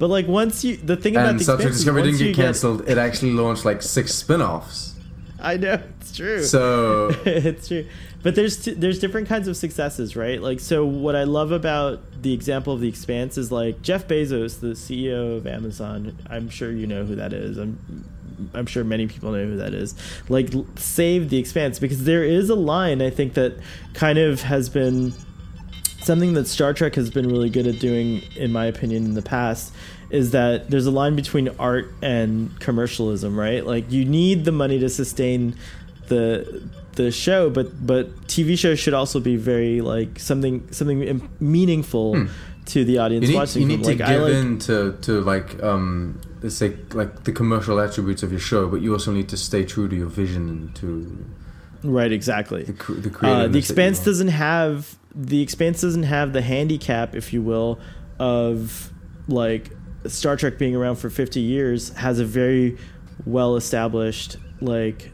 but 0.01 0.11
like 0.11 0.27
once 0.27 0.65
you, 0.65 0.77
the 0.77 0.97
thing 0.97 1.15
about 1.15 1.29
and 1.29 1.39
the 1.39 1.45
Star 1.45 1.57
Trek 1.57 1.69
Expanse 1.69 1.77
is 1.77 1.85
Discovery 1.85 2.11
didn't 2.11 2.19
get 2.19 2.35
cancelled. 2.35 2.89
It 2.89 2.99
actually 2.99 3.33
launched 3.33 3.65
like 3.65 3.83
six 3.83 4.13
spin-offs. 4.13 4.95
I 5.39 5.57
know 5.57 5.81
it's 6.01 6.17
true. 6.17 6.43
So 6.43 7.11
it's 7.25 7.69
true 7.69 7.87
but 8.23 8.35
there's 8.35 8.65
t- 8.65 8.75
there's 8.75 8.99
different 8.99 9.29
kinds 9.29 9.49
of 9.49 9.57
successes 9.57 10.17
right 10.17 10.43
like 10.43 10.61
so 10.61 10.85
what 10.85 11.17
i 11.17 11.25
love 11.25 11.53
about 11.53 12.01
the 12.23 12.33
example 12.33 12.73
of 12.73 12.81
the 12.81 12.89
expanse 12.89 13.39
is 13.39 13.51
like 13.51 13.81
jeff 13.83 14.07
bezos 14.07 14.61
the 14.61 14.69
ceo 14.69 15.37
of 15.37 15.47
amazon 15.47 16.17
i'm 16.29 16.49
sure 16.49 16.71
you 16.71 16.87
know 16.87 17.05
who 17.05 17.15
that 17.15 17.33
is 17.33 17.57
i'm 17.57 18.05
i'm 18.55 18.67
sure 18.67 18.85
many 18.85 19.07
people 19.07 19.33
know 19.33 19.45
who 19.45 19.57
that 19.57 19.75
is 19.75 19.95
like 20.29 20.51
saved 20.77 21.31
the 21.31 21.39
expanse 21.39 21.79
because 21.79 22.05
there 22.05 22.25
is 22.25 22.51
a 22.51 22.55
line 22.55 23.03
i 23.03 23.11
think 23.11 23.35
that 23.35 23.59
kind 23.95 24.19
of 24.19 24.43
has 24.43 24.69
been 24.69 25.13
something 26.03 26.35
that 26.35 26.47
Star 26.47 26.73
Trek 26.75 26.95
has 26.97 27.11
been 27.11 27.29
really 27.29 27.51
good 27.51 27.67
at 27.67 27.79
doing, 27.79 28.23
in 28.37 28.53
my 28.53 28.67
opinion, 28.67 29.05
in 29.05 29.15
the 29.15 29.23
past, 29.23 29.73
is 30.11 30.31
that 30.33 30.71
there's 30.71 30.87
a 30.87 30.91
line 30.91 31.15
between 31.17 31.49
art 31.59 31.93
and 32.03 32.59
commercialism, 32.61 33.39
right? 33.39 33.65
Like 33.65 33.91
you 33.93 34.05
need 34.05 34.45
the 34.45 34.53
money 34.53 34.79
to 34.81 34.89
sustain 34.89 35.55
the 36.09 36.63
the 36.97 37.11
show, 37.13 37.49
but 37.51 37.87
but 37.87 38.11
TV 38.27 38.59
shows 38.59 38.79
should 38.81 38.95
also 38.95 39.21
be 39.21 39.37
very 39.37 39.81
like 39.81 40.19
something 40.19 40.71
something 40.73 41.29
meaningful 41.39 42.27
to 42.67 42.85
the 42.85 42.99
audience 42.99 43.27
Hmm. 43.27 43.31
you 43.31 43.33
need, 43.33 43.39
watching 43.41 43.63
you 43.63 43.69
need 43.69 43.85
them. 43.85 43.99
to 43.99 44.05
Like 44.05 44.11
give 44.13 44.23
like 44.23 44.33
in 44.33 44.59
to, 44.61 44.99
to 45.03 45.21
like 45.23 45.63
um 45.63 46.21
let's 46.43 46.57
say 46.57 46.77
like 46.93 47.25
the 47.25 47.33
commercial 47.33 47.79
attributes 47.81 48.23
of 48.23 48.31
your 48.33 48.41
show, 48.41 48.67
but 48.69 48.81
you 48.83 48.93
also 48.93 49.13
need 49.13 49.29
to 49.29 49.37
stay 49.37 49.65
true 49.65 49.89
to 49.89 49.95
your 49.97 50.09
vision 50.09 50.49
and 50.49 50.75
to 50.77 51.25
right, 51.85 52.11
exactly. 52.13 52.65
the 52.65 52.73
the 52.73 53.27
Uh, 53.27 53.47
the 53.49 53.59
Expanse 53.59 54.05
doesn't 54.05 54.29
have 54.29 54.97
the 55.15 55.43
Expanse 55.43 55.81
doesn't 55.81 56.05
have 56.05 56.33
the 56.33 56.43
handicap, 56.43 57.15
if 57.15 57.33
you 57.33 57.43
will, 57.43 57.81
of 58.19 58.93
like 59.29 59.71
Star 60.07 60.37
Trek 60.37 60.59
being 60.59 60.75
around 60.75 60.97
for 60.97 61.11
fifty 61.11 61.41
years 61.41 61.91
has 61.97 62.19
a 62.19 62.25
very 62.25 62.79
well 63.27 63.57
established 63.57 64.37
like 64.61 65.11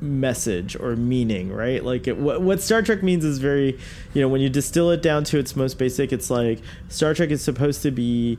message 0.00 0.76
or 0.78 0.96
meaning, 0.96 1.52
right? 1.52 1.84
Like 1.84 2.06
it, 2.06 2.16
what 2.16 2.42
what 2.42 2.60
Star 2.60 2.82
Trek 2.82 3.02
means 3.02 3.24
is 3.24 3.38
very, 3.38 3.78
you 4.14 4.20
know, 4.20 4.28
when 4.28 4.40
you 4.40 4.48
distill 4.48 4.90
it 4.90 5.02
down 5.02 5.24
to 5.24 5.38
its 5.38 5.56
most 5.56 5.78
basic, 5.78 6.12
it's 6.12 6.30
like 6.30 6.60
Star 6.88 7.14
Trek 7.14 7.30
is 7.30 7.42
supposed 7.42 7.82
to 7.82 7.90
be 7.90 8.38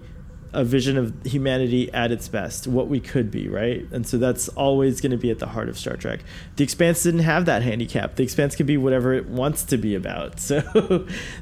a 0.54 0.64
vision 0.64 0.98
of 0.98 1.14
humanity 1.26 1.92
at 1.94 2.12
its 2.12 2.28
best, 2.28 2.68
what 2.68 2.88
we 2.88 3.00
could 3.00 3.30
be, 3.30 3.48
right? 3.48 3.86
And 3.92 4.08
so 4.08 4.18
that's 4.18 4.48
always 4.50 5.02
going 5.02 5.12
to 5.12 5.18
be 5.18 5.30
at 5.30 5.40
the 5.40 5.48
heart 5.48 5.70
of 5.70 5.78
Star 5.78 5.96
Trek. 5.96 6.22
The 6.56 6.64
Expanse 6.64 7.04
didn't 7.04 7.22
have 7.22 7.46
that 7.46 7.64
handicap. 7.64 8.16
The 8.16 8.24
Expanse 8.24 8.56
can 8.56 8.66
be 8.66 8.78
whatever 8.78 9.14
it 9.14 9.28
wants 9.28 9.64
to 9.66 9.78
be 9.78 9.96
about. 9.96 10.40
So, 10.48 10.62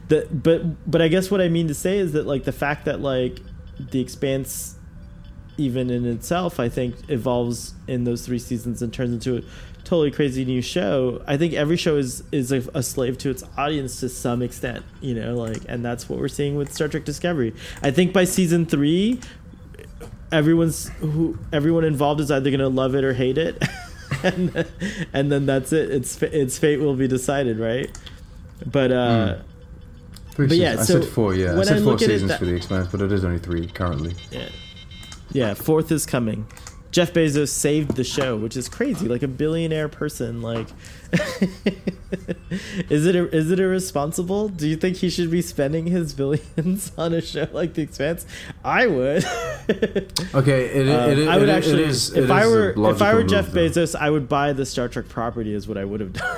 the 0.08 0.28
but 0.32 0.89
but 0.89 1.00
I 1.00 1.10
guess 1.10 1.30
what 1.30 1.39
I 1.39 1.48
mean 1.48 1.68
to 1.68 1.76
say 1.76 2.00
is 2.00 2.13
that 2.13 2.26
like 2.26 2.44
the 2.44 2.52
fact 2.52 2.86
that 2.86 3.02
like 3.02 3.39
the 3.78 4.00
Expanse 4.00 4.78
even 5.58 5.89
in 5.89 6.06
itself, 6.06 6.60
I 6.60 6.70
think 6.70 6.96
evolves 7.08 7.76
in 7.88 8.04
those 8.04 8.26
three 8.26 8.39
seasons 8.39 8.82
and 8.82 8.91
turns 8.91 9.13
into 9.13 9.38
a 9.38 9.41
totally 9.86 10.12
crazy 10.12 10.43
new 10.43 10.62
show. 10.62 11.21
I 11.26 11.38
think 11.38 11.54
every 11.54 11.78
show 11.78 11.95
is 11.95 12.24
is 12.34 12.52
a, 12.52 12.58
a 12.74 12.84
slave 12.84 13.17
to 13.19 13.30
its 13.30 13.43
audience 13.58 14.02
to 14.02 14.10
some 14.10 14.41
extent, 14.41 14.84
you 15.00 15.13
know, 15.15 15.36
like, 15.36 15.62
and 15.69 15.86
that's 15.86 16.10
what 16.10 16.19
we're 16.19 16.28
seeing 16.28 16.56
with 16.58 16.74
Star 16.74 16.88
Trek 16.89 17.06
Discovery. 17.06 17.54
I 17.82 17.91
think 17.91 18.12
by 18.12 18.26
season 18.26 18.65
three, 18.65 19.21
everyone's 20.32 20.89
who 21.00 21.38
everyone 21.54 21.84
involved 21.84 22.19
is 22.21 22.30
either 22.32 22.52
gonna 22.52 22.67
love 22.67 22.95
it 22.95 23.04
or 23.04 23.13
hate 23.13 23.38
it, 23.38 23.63
and 24.24 24.65
and 25.13 25.32
then 25.32 25.45
that's 25.45 25.71
it. 25.71 25.89
Its 25.91 26.21
its 26.21 26.58
fate 26.58 26.80
will 26.80 26.95
be 26.95 27.08
decided, 27.08 27.60
right? 27.60 27.89
But 28.65 28.91
uh, 28.91 29.38
Three 30.32 30.48
but 30.48 30.58
yeah, 30.58 30.71
seasons. 30.71 30.88
so 30.88 30.98
I 30.98 31.02
said 31.02 31.10
four. 31.13 31.34
Yeah, 31.36 31.58
I 31.58 31.63
said 31.63 31.78
I 31.78 31.82
four 31.82 31.93
at 31.93 32.02
it 32.02 32.06
seasons 32.08 32.30
that- 32.32 32.39
for 32.39 32.45
the 32.45 32.56
Expanse, 32.56 32.88
but 32.91 33.02
it 33.02 33.12
is 33.12 33.24
only 33.24 33.39
three 33.39 33.67
currently. 33.67 34.15
Yeah. 34.32 34.50
Yeah, 35.32 35.54
fourth 35.54 35.91
is 35.91 36.06
coming. 36.06 36.45
Jeff 36.95 37.12
Bezos 37.12 37.49
saved 37.49 37.97
the 37.97 38.05
show, 38.05 38.38
which 38.38 38.55
is 38.55 38.69
crazy. 38.69 39.10
Like 39.10 39.21
a 39.21 39.27
billionaire 39.27 39.89
person, 39.89 40.41
like 40.41 40.69
is 42.89 43.05
it 43.05 43.17
is 43.17 43.51
it 43.51 43.60
irresponsible? 43.60 44.47
Do 44.47 44.65
you 44.65 44.77
think 44.77 44.95
he 44.95 45.10
should 45.10 45.29
be 45.29 45.41
spending 45.41 45.88
his 45.88 46.13
billions 46.13 46.93
on 46.97 47.13
a 47.13 47.19
show 47.19 47.49
like 47.51 47.73
The 47.73 47.81
Expanse? 47.81 48.25
I 48.63 48.88
would. 48.88 49.25
Okay, 50.34 50.65
it, 50.67 50.88
Um, 50.88 51.10
it, 51.10 51.19
it, 51.19 51.27
I 51.27 51.38
would 51.38 51.49
actually, 51.49 51.84
is, 51.84 52.13
if 52.13 52.29
I 52.29 52.47
were 52.47 52.69
if 52.91 53.01
I 53.01 53.13
were 53.13 53.23
Jeff 53.23 53.47
though. 53.47 53.67
Bezos, 53.67 53.93
I 53.95 54.10
would 54.10 54.29
buy 54.29 54.53
the 54.53 54.65
Star 54.65 54.88
Trek 54.88 55.10
property. 55.10 55.53
Is 55.53 55.67
what 55.67 55.77
I 55.77 55.84
would 55.84 55.99
have 55.99 56.13
done. 56.13 56.38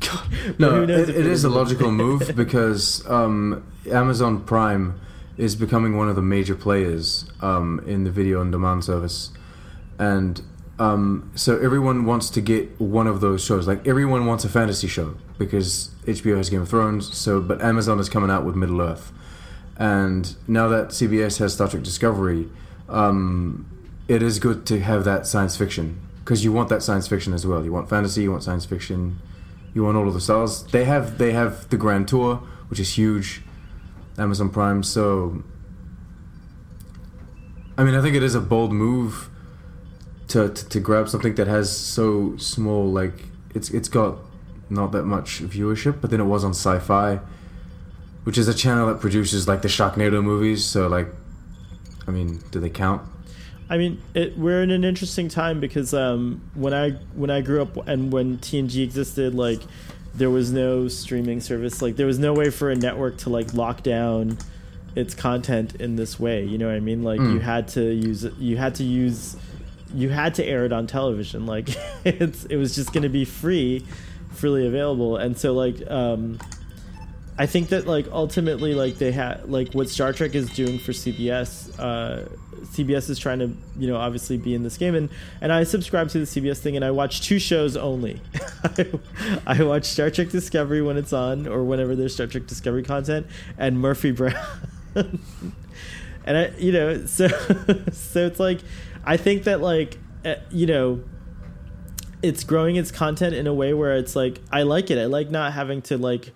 But 0.00 0.58
No, 0.58 0.82
it, 0.82 0.90
it 0.90 1.26
is 1.26 1.44
a 1.44 1.50
logical 1.50 1.92
move 1.92 2.32
because 2.34 3.08
um, 3.08 3.64
Amazon 3.88 4.42
Prime 4.44 4.98
is 5.36 5.54
becoming 5.54 5.96
one 5.96 6.08
of 6.08 6.16
the 6.16 6.22
major 6.22 6.54
players 6.56 7.26
um, 7.40 7.80
in 7.86 8.02
the 8.04 8.10
video 8.10 8.40
on 8.40 8.50
demand 8.50 8.84
service, 8.84 9.30
and 9.98 10.40
um, 10.78 11.30
so 11.34 11.58
everyone 11.58 12.04
wants 12.04 12.30
to 12.30 12.40
get 12.40 12.80
one 12.80 13.06
of 13.06 13.20
those 13.20 13.44
shows. 13.44 13.68
Like 13.68 13.86
everyone 13.86 14.26
wants 14.26 14.44
a 14.44 14.48
fantasy 14.48 14.88
show 14.88 15.16
because 15.38 15.90
HBO 16.04 16.36
has 16.36 16.50
Game 16.50 16.62
of 16.62 16.68
Thrones. 16.68 17.16
So, 17.16 17.40
but 17.40 17.62
Amazon 17.62 18.00
is 18.00 18.08
coming 18.08 18.30
out 18.30 18.44
with 18.44 18.56
Middle 18.56 18.80
Earth, 18.80 19.12
and 19.76 20.34
now 20.48 20.68
that 20.68 20.88
CBS 20.88 21.38
has 21.38 21.54
Star 21.54 21.68
Trek 21.68 21.82
Discovery, 21.82 22.48
um, 22.88 23.70
it 24.08 24.22
is 24.22 24.38
good 24.38 24.66
to 24.66 24.80
have 24.80 25.04
that 25.04 25.26
science 25.26 25.56
fiction 25.56 26.00
because 26.20 26.42
you 26.42 26.52
want 26.52 26.68
that 26.70 26.82
science 26.82 27.06
fiction 27.06 27.32
as 27.32 27.46
well. 27.46 27.64
You 27.64 27.72
want 27.72 27.88
fantasy, 27.88 28.22
you 28.22 28.32
want 28.32 28.42
science 28.42 28.64
fiction, 28.64 29.20
you 29.74 29.84
want 29.84 29.96
all 29.96 30.08
of 30.08 30.14
the 30.14 30.20
stars. 30.20 30.64
They 30.64 30.84
have 30.84 31.18
they 31.18 31.32
have 31.32 31.68
the 31.70 31.76
Grand 31.76 32.08
Tour, 32.08 32.36
which 32.68 32.80
is 32.80 32.98
huge, 32.98 33.42
Amazon 34.18 34.50
Prime. 34.50 34.82
So, 34.82 35.44
I 37.78 37.84
mean, 37.84 37.94
I 37.94 38.02
think 38.02 38.16
it 38.16 38.24
is 38.24 38.34
a 38.34 38.40
bold 38.40 38.72
move 38.72 39.30
to 40.34 40.48
to, 40.48 40.68
to 40.68 40.80
grab 40.80 41.08
something 41.08 41.34
that 41.36 41.46
has 41.46 41.66
so 41.96 42.36
small 42.36 42.82
like 43.00 43.16
it's 43.54 43.70
it's 43.70 43.88
got 43.88 44.18
not 44.70 44.92
that 44.92 45.04
much 45.04 45.42
viewership, 45.42 46.00
but 46.00 46.10
then 46.10 46.20
it 46.20 46.24
was 46.34 46.42
on 46.42 46.50
Sci-Fi, 46.50 47.20
which 48.24 48.38
is 48.38 48.48
a 48.48 48.54
channel 48.54 48.86
that 48.88 48.98
produces 49.00 49.46
like 49.46 49.62
the 49.62 49.68
Sharknado 49.68 50.22
movies. 50.22 50.64
So 50.64 50.88
like, 50.88 51.08
I 52.08 52.10
mean, 52.10 52.42
do 52.50 52.60
they 52.60 52.70
count? 52.70 53.02
I 53.68 53.76
mean, 53.78 54.00
it, 54.14 54.36
we're 54.38 54.62
in 54.62 54.70
an 54.70 54.84
interesting 54.84 55.28
time 55.28 55.60
because 55.60 55.94
um, 55.94 56.40
when 56.54 56.74
I 56.74 56.90
when 57.14 57.30
I 57.30 57.40
grew 57.40 57.62
up 57.62 57.86
and 57.86 58.12
when 58.12 58.38
TNG 58.38 58.82
existed, 58.82 59.34
like 59.34 59.60
there 60.14 60.30
was 60.30 60.52
no 60.52 60.88
streaming 60.88 61.40
service. 61.40 61.80
Like 61.82 61.96
there 61.96 62.06
was 62.06 62.18
no 62.18 62.32
way 62.32 62.50
for 62.50 62.70
a 62.70 62.76
network 62.76 63.16
to 63.18 63.30
like 63.30 63.52
lock 63.54 63.82
down 63.82 64.38
its 64.96 65.14
content 65.14 65.74
in 65.76 65.96
this 65.96 66.20
way. 66.20 66.44
You 66.44 66.56
know 66.58 66.66
what 66.68 66.76
I 66.76 66.80
mean? 66.80 67.02
Like 67.02 67.20
you 67.20 67.38
Mm. 67.38 67.42
had 67.42 67.68
to 67.68 67.82
use 67.92 68.24
you 68.38 68.56
had 68.56 68.74
to 68.76 68.84
use 68.84 69.36
you 69.94 70.08
had 70.08 70.34
to 70.36 70.44
air 70.44 70.64
it 70.64 70.72
on 70.72 70.86
television. 70.86 71.46
Like 71.46 71.68
it's 72.04 72.44
it 72.44 72.56
was 72.56 72.74
just 72.74 72.92
going 72.92 73.02
to 73.04 73.08
be 73.08 73.24
free 73.24 73.84
freely 74.30 74.66
available, 74.66 75.16
and 75.16 75.38
so 75.38 75.54
like 75.54 75.76
um, 75.90 76.38
I 77.38 77.46
think 77.46 77.70
that 77.70 77.86
like 77.86 78.06
ultimately 78.12 78.74
like 78.74 78.98
they 78.98 79.12
had 79.12 79.48
like 79.50 79.72
what 79.72 79.88
Star 79.88 80.12
Trek 80.12 80.34
is 80.34 80.50
doing 80.50 80.78
for 80.78 80.92
CBS. 80.92 81.78
Uh, 81.78 82.28
CBS 82.64 83.10
is 83.10 83.18
trying 83.18 83.40
to 83.40 83.52
you 83.76 83.88
know 83.88 83.96
obviously 83.96 84.36
be 84.36 84.54
in 84.54 84.62
this 84.62 84.76
game, 84.76 84.94
and 84.94 85.08
and 85.40 85.52
I 85.52 85.64
subscribe 85.64 86.08
to 86.10 86.18
the 86.18 86.26
CBS 86.26 86.58
thing, 86.58 86.76
and 86.76 86.84
I 86.84 86.90
watch 86.92 87.22
two 87.22 87.38
shows 87.38 87.76
only. 87.76 88.20
I 89.46 89.62
watch 89.62 89.84
Star 89.84 90.10
Trek 90.10 90.30
Discovery 90.30 90.80
when 90.80 90.96
it's 90.96 91.12
on, 91.12 91.48
or 91.48 91.64
whenever 91.64 91.96
there's 91.96 92.14
Star 92.14 92.26
Trek 92.26 92.46
Discovery 92.46 92.82
content, 92.82 93.26
and 93.58 93.80
Murphy 93.80 94.12
Brown. 94.12 94.34
and 94.94 95.18
I, 96.26 96.52
you 96.58 96.72
know, 96.72 97.06
so 97.06 97.28
so 97.92 98.26
it's 98.26 98.38
like, 98.38 98.60
I 99.06 99.16
think 99.16 99.44
that 99.44 99.60
like, 99.60 99.98
uh, 100.24 100.36
you 100.50 100.66
know, 100.66 101.02
it's 102.22 102.42
growing 102.44 102.76
its 102.76 102.90
content 102.90 103.34
in 103.34 103.46
a 103.46 103.52
way 103.54 103.74
where 103.74 103.96
it's 103.96 104.16
like 104.16 104.40
I 104.50 104.62
like 104.62 104.90
it. 104.90 104.98
I 104.98 105.04
like 105.06 105.30
not 105.30 105.52
having 105.52 105.82
to 105.82 105.98
like 105.98 106.32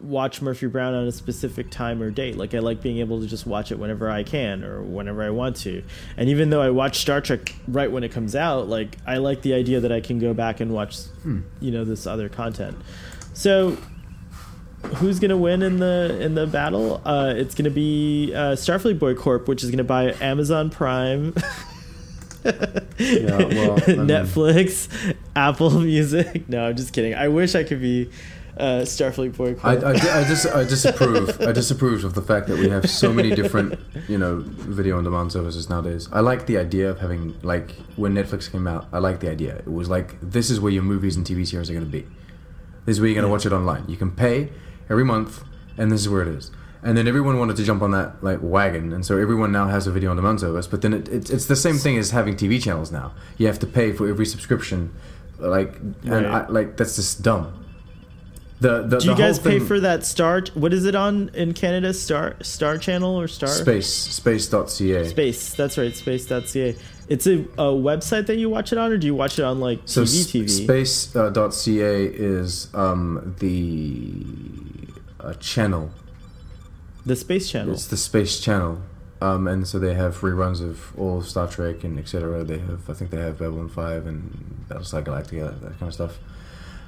watch 0.00 0.40
Murphy 0.40 0.68
Brown 0.68 0.94
on 0.94 1.08
a 1.08 1.12
specific 1.12 1.72
time 1.72 2.00
or 2.00 2.08
date. 2.12 2.36
Like 2.36 2.54
I 2.54 2.60
like 2.60 2.80
being 2.80 2.98
able 2.98 3.20
to 3.20 3.26
just 3.26 3.46
watch 3.46 3.72
it 3.72 3.80
whenever 3.80 4.08
I 4.08 4.22
can 4.22 4.62
or 4.62 4.80
whenever 4.80 5.24
I 5.24 5.30
want 5.30 5.56
to. 5.56 5.82
And 6.16 6.28
even 6.28 6.50
though 6.50 6.62
I 6.62 6.70
watch 6.70 6.98
Star 6.98 7.20
Trek 7.20 7.52
right 7.66 7.90
when 7.90 8.04
it 8.04 8.12
comes 8.12 8.36
out, 8.36 8.68
like 8.68 8.96
I 9.08 9.16
like 9.16 9.42
the 9.42 9.54
idea 9.54 9.80
that 9.80 9.90
I 9.90 10.00
can 10.00 10.20
go 10.20 10.32
back 10.34 10.60
and 10.60 10.72
watch, 10.72 11.00
Hmm. 11.24 11.40
you 11.58 11.72
know, 11.72 11.84
this 11.84 12.06
other 12.06 12.28
content. 12.28 12.76
So 13.34 13.76
who's 14.98 15.18
gonna 15.18 15.36
win 15.36 15.62
in 15.62 15.78
the 15.80 16.16
in 16.20 16.36
the 16.36 16.46
battle? 16.46 17.02
Uh, 17.04 17.34
it's 17.36 17.56
gonna 17.56 17.68
be 17.70 18.32
uh, 18.32 18.52
Starfleet 18.54 19.00
Boy 19.00 19.14
Corp, 19.16 19.48
which 19.48 19.64
is 19.64 19.70
gonna 19.72 19.82
buy 19.82 20.14
Amazon 20.20 20.70
Prime. 20.70 21.34
well, 22.48 23.76
Netflix, 23.78 24.88
Apple 25.36 25.70
Music. 25.80 26.48
No, 26.48 26.66
I'm 26.68 26.76
just 26.76 26.92
kidding. 26.92 27.14
I 27.14 27.28
wish 27.28 27.54
I 27.54 27.64
could 27.64 27.80
be 27.80 28.10
uh, 28.56 28.80
Starfleet 28.82 29.36
Boy 29.36 29.54
I. 29.62 29.76
I, 29.76 29.90
I, 29.90 30.28
dis, 30.28 30.46
I 30.46 30.64
disapprove. 30.64 31.40
I 31.40 31.52
disapprove 31.52 32.04
of 32.04 32.14
the 32.14 32.22
fact 32.22 32.48
that 32.48 32.58
we 32.58 32.68
have 32.68 32.88
so 32.90 33.12
many 33.12 33.34
different, 33.34 33.78
you 34.08 34.18
know, 34.18 34.42
video 34.44 34.98
on 34.98 35.04
demand 35.04 35.32
services 35.32 35.68
nowadays. 35.70 36.08
I 36.12 36.20
like 36.20 36.46
the 36.46 36.58
idea 36.58 36.90
of 36.90 36.98
having 37.00 37.38
like 37.42 37.72
when 37.96 38.14
Netflix 38.14 38.50
came 38.50 38.66
out. 38.66 38.88
I 38.92 38.98
like 38.98 39.20
the 39.20 39.30
idea. 39.30 39.56
It 39.56 39.72
was 39.72 39.88
like 39.88 40.16
this 40.20 40.50
is 40.50 40.60
where 40.60 40.72
your 40.72 40.82
movies 40.82 41.16
and 41.16 41.24
TV 41.26 41.46
series 41.46 41.70
are 41.70 41.74
going 41.74 41.84
to 41.86 41.90
be. 41.90 42.06
This 42.84 42.96
is 42.96 43.00
where 43.00 43.08
you're 43.08 43.14
going 43.14 43.22
to 43.24 43.28
Yeah. 43.28 43.32
watch 43.32 43.46
it 43.46 43.52
online. 43.52 43.84
You 43.88 43.96
can 43.96 44.10
pay 44.10 44.48
every 44.90 45.04
month, 45.04 45.44
and 45.76 45.92
this 45.92 46.00
is 46.00 46.08
where 46.08 46.22
it 46.22 46.28
is. 46.28 46.50
And 46.82 46.96
then 46.96 47.08
everyone 47.08 47.38
wanted 47.38 47.56
to 47.56 47.64
jump 47.64 47.82
on 47.82 47.90
that 47.90 48.22
like 48.22 48.38
wagon, 48.40 48.92
and 48.92 49.04
so 49.04 49.18
everyone 49.18 49.50
now 49.50 49.66
has 49.68 49.86
a 49.88 49.92
video 49.92 50.10
on 50.10 50.16
demand 50.16 50.40
service. 50.40 50.66
But 50.68 50.82
then 50.82 50.92
it, 50.94 51.08
it, 51.08 51.28
it's 51.28 51.46
the 51.46 51.56
same 51.56 51.76
thing 51.76 51.98
as 51.98 52.12
having 52.12 52.36
TV 52.36 52.62
channels 52.62 52.92
now. 52.92 53.12
You 53.36 53.46
have 53.48 53.58
to 53.60 53.66
pay 53.66 53.92
for 53.92 54.08
every 54.08 54.26
subscription, 54.26 54.94
like 55.38 55.76
and 55.78 56.04
Right. 56.04 56.24
I, 56.24 56.46
like 56.48 56.76
that's 56.76 56.94
just 56.96 57.22
dumb. 57.22 57.64
The, 58.60 58.82
the, 58.82 58.98
Do 58.98 59.10
you 59.10 59.16
guys 59.16 59.38
pay 59.38 59.60
for 59.60 59.78
that 59.80 60.04
Star? 60.04 60.42
What 60.54 60.72
is 60.72 60.84
it 60.84 60.96
on 60.96 61.30
in 61.34 61.54
Canada? 61.54 61.94
Star 61.94 62.36
Star 62.42 62.76
Channel 62.78 63.14
or 63.20 63.28
Star 63.28 63.48
Space 63.48 63.86
space.ca. 63.92 65.04
Space. 65.08 65.54
That's 65.54 65.78
right. 65.78 65.94
Space.ca. 65.94 66.76
It's 67.08 67.26
a, 67.26 67.38
a 67.56 67.72
website 67.72 68.26
that 68.26 68.36
you 68.36 68.50
watch 68.50 68.72
it 68.72 68.78
on, 68.78 68.92
or 68.92 68.98
do 68.98 69.06
you 69.06 69.14
watch 69.14 69.38
it 69.38 69.44
on 69.44 69.60
like 69.60 69.80
So 69.84 70.02
TV? 70.02 70.44
TV. 70.44 70.50
space.ca 70.50 72.04
is 72.04 72.68
um, 72.74 73.34
the 73.38 75.24
uh, 75.24 75.34
channel. 75.34 75.90
The 77.06 77.16
Space 77.16 77.50
Channel. 77.50 77.72
It's 77.72 77.86
the 77.86 77.96
space 77.96 78.40
channel. 78.40 78.82
Um, 79.20 79.48
and 79.48 79.66
so 79.66 79.78
they 79.78 79.94
have 79.94 80.18
reruns 80.20 80.62
of 80.62 80.96
all 80.96 81.22
Star 81.22 81.48
Trek 81.48 81.82
and 81.82 81.98
etc. 81.98 82.44
They 82.44 82.58
have, 82.58 82.88
I 82.88 82.92
think 82.92 83.10
they 83.10 83.18
have 83.18 83.38
Babylon 83.38 83.68
5 83.68 84.06
and 84.06 84.66
Battlestar 84.68 85.02
Galactica, 85.02 85.60
that 85.60 85.78
kind 85.78 85.88
of 85.88 85.94
stuff. 85.94 86.18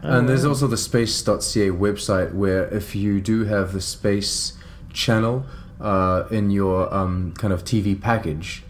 Oh, 0.03 0.19
and 0.19 0.29
there's 0.29 0.45
also 0.45 0.67
the 0.67 0.77
space.ca 0.77 1.71
website 1.71 2.33
where 2.33 2.69
if 2.69 2.95
you 2.95 3.21
do 3.21 3.45
have 3.45 3.73
the 3.73 3.81
space 3.81 4.55
channel 4.93 5.45
uh, 5.81 6.25
in 6.31 6.51
your 6.51 6.93
um, 6.95 7.35
kind 7.37 7.53
of 7.53 7.65
TV 7.65 8.01
package, 8.01 8.63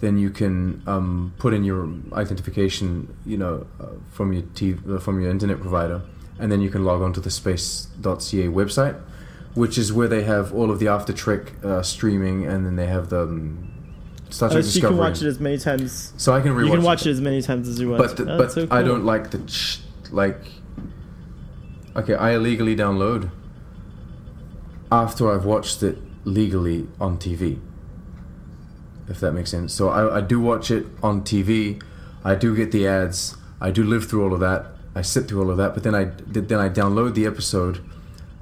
then 0.00 0.18
you 0.18 0.30
can 0.30 0.82
um, 0.86 1.32
put 1.38 1.54
in 1.54 1.64
your 1.64 1.88
identification, 2.12 3.16
you 3.26 3.36
know, 3.36 3.66
uh, 3.80 3.86
from 4.12 4.32
your 4.32 4.42
TV, 4.42 4.96
uh, 4.96 5.00
from 5.00 5.20
your 5.20 5.30
internet 5.30 5.60
provider, 5.60 6.02
and 6.38 6.52
then 6.52 6.60
you 6.60 6.70
can 6.70 6.84
log 6.84 7.02
on 7.02 7.12
to 7.12 7.20
the 7.20 7.30
space.ca 7.30 8.46
website, 8.46 9.00
which 9.58 9.76
is 9.76 9.92
where 9.92 10.08
they 10.08 10.22
have 10.22 10.54
all 10.54 10.70
of 10.70 10.78
the 10.78 10.88
After 10.88 11.12
Trek 11.12 11.52
uh, 11.64 11.82
streaming, 11.82 12.46
and 12.46 12.64
then 12.64 12.76
they 12.76 12.86
have 12.86 13.08
the 13.10 13.22
um, 13.22 13.68
Star 14.30 14.48
Oh, 14.48 14.52
Trek 14.52 14.64
so 14.64 14.76
you 14.80 14.86
can 14.88 14.96
watch 14.96 15.20
it 15.22 15.26
as 15.26 15.40
many 15.40 15.58
times. 15.58 16.12
so 16.16 16.32
I 16.34 16.40
can 16.40 16.52
rewatch 16.52 16.66
You 16.66 16.72
can 16.72 16.82
watch 16.82 17.02
it 17.06 17.08
it 17.10 17.12
as 17.12 17.20
many 17.20 17.42
times 17.42 17.68
as 17.68 17.80
you 17.80 17.90
want. 17.90 18.02
but 18.02 18.16
the, 18.16 18.32
Oh, 18.34 18.38
but 18.38 18.52
so 18.52 18.66
I 18.70 18.82
don't 18.82 19.04
like 19.04 19.30
the 19.30 19.38
ch- 19.40 19.80
like. 20.10 20.40
Okay, 21.96 22.14
I 22.14 22.30
illegally 22.34 22.76
download 22.76 23.30
after 24.92 25.30
I've 25.32 25.44
watched 25.44 25.82
it 25.82 25.98
legally 26.24 26.86
on 27.00 27.18
TV. 27.18 27.58
If 29.08 29.20
that 29.20 29.32
makes 29.32 29.50
sense. 29.50 29.72
So 29.72 29.88
I, 29.88 30.18
I 30.18 30.20
do 30.20 30.38
watch 30.40 30.70
it 30.70 30.86
on 31.02 31.22
TV. 31.22 31.82
I 32.24 32.34
do 32.34 32.54
get 32.54 32.72
the 32.72 32.86
ads. 32.86 33.36
I 33.60 33.70
do 33.70 33.82
live 33.82 34.06
through 34.08 34.22
all 34.24 34.34
of 34.34 34.40
that. 34.40 34.66
I 34.94 35.02
sit 35.02 35.26
through 35.28 35.42
all 35.42 35.50
of 35.50 35.56
that. 35.56 35.74
But 35.74 35.82
then 35.82 35.94
I 35.94 36.04
then 36.26 36.60
I 36.60 36.68
download 36.68 37.14
the 37.14 37.26
episode. 37.26 37.80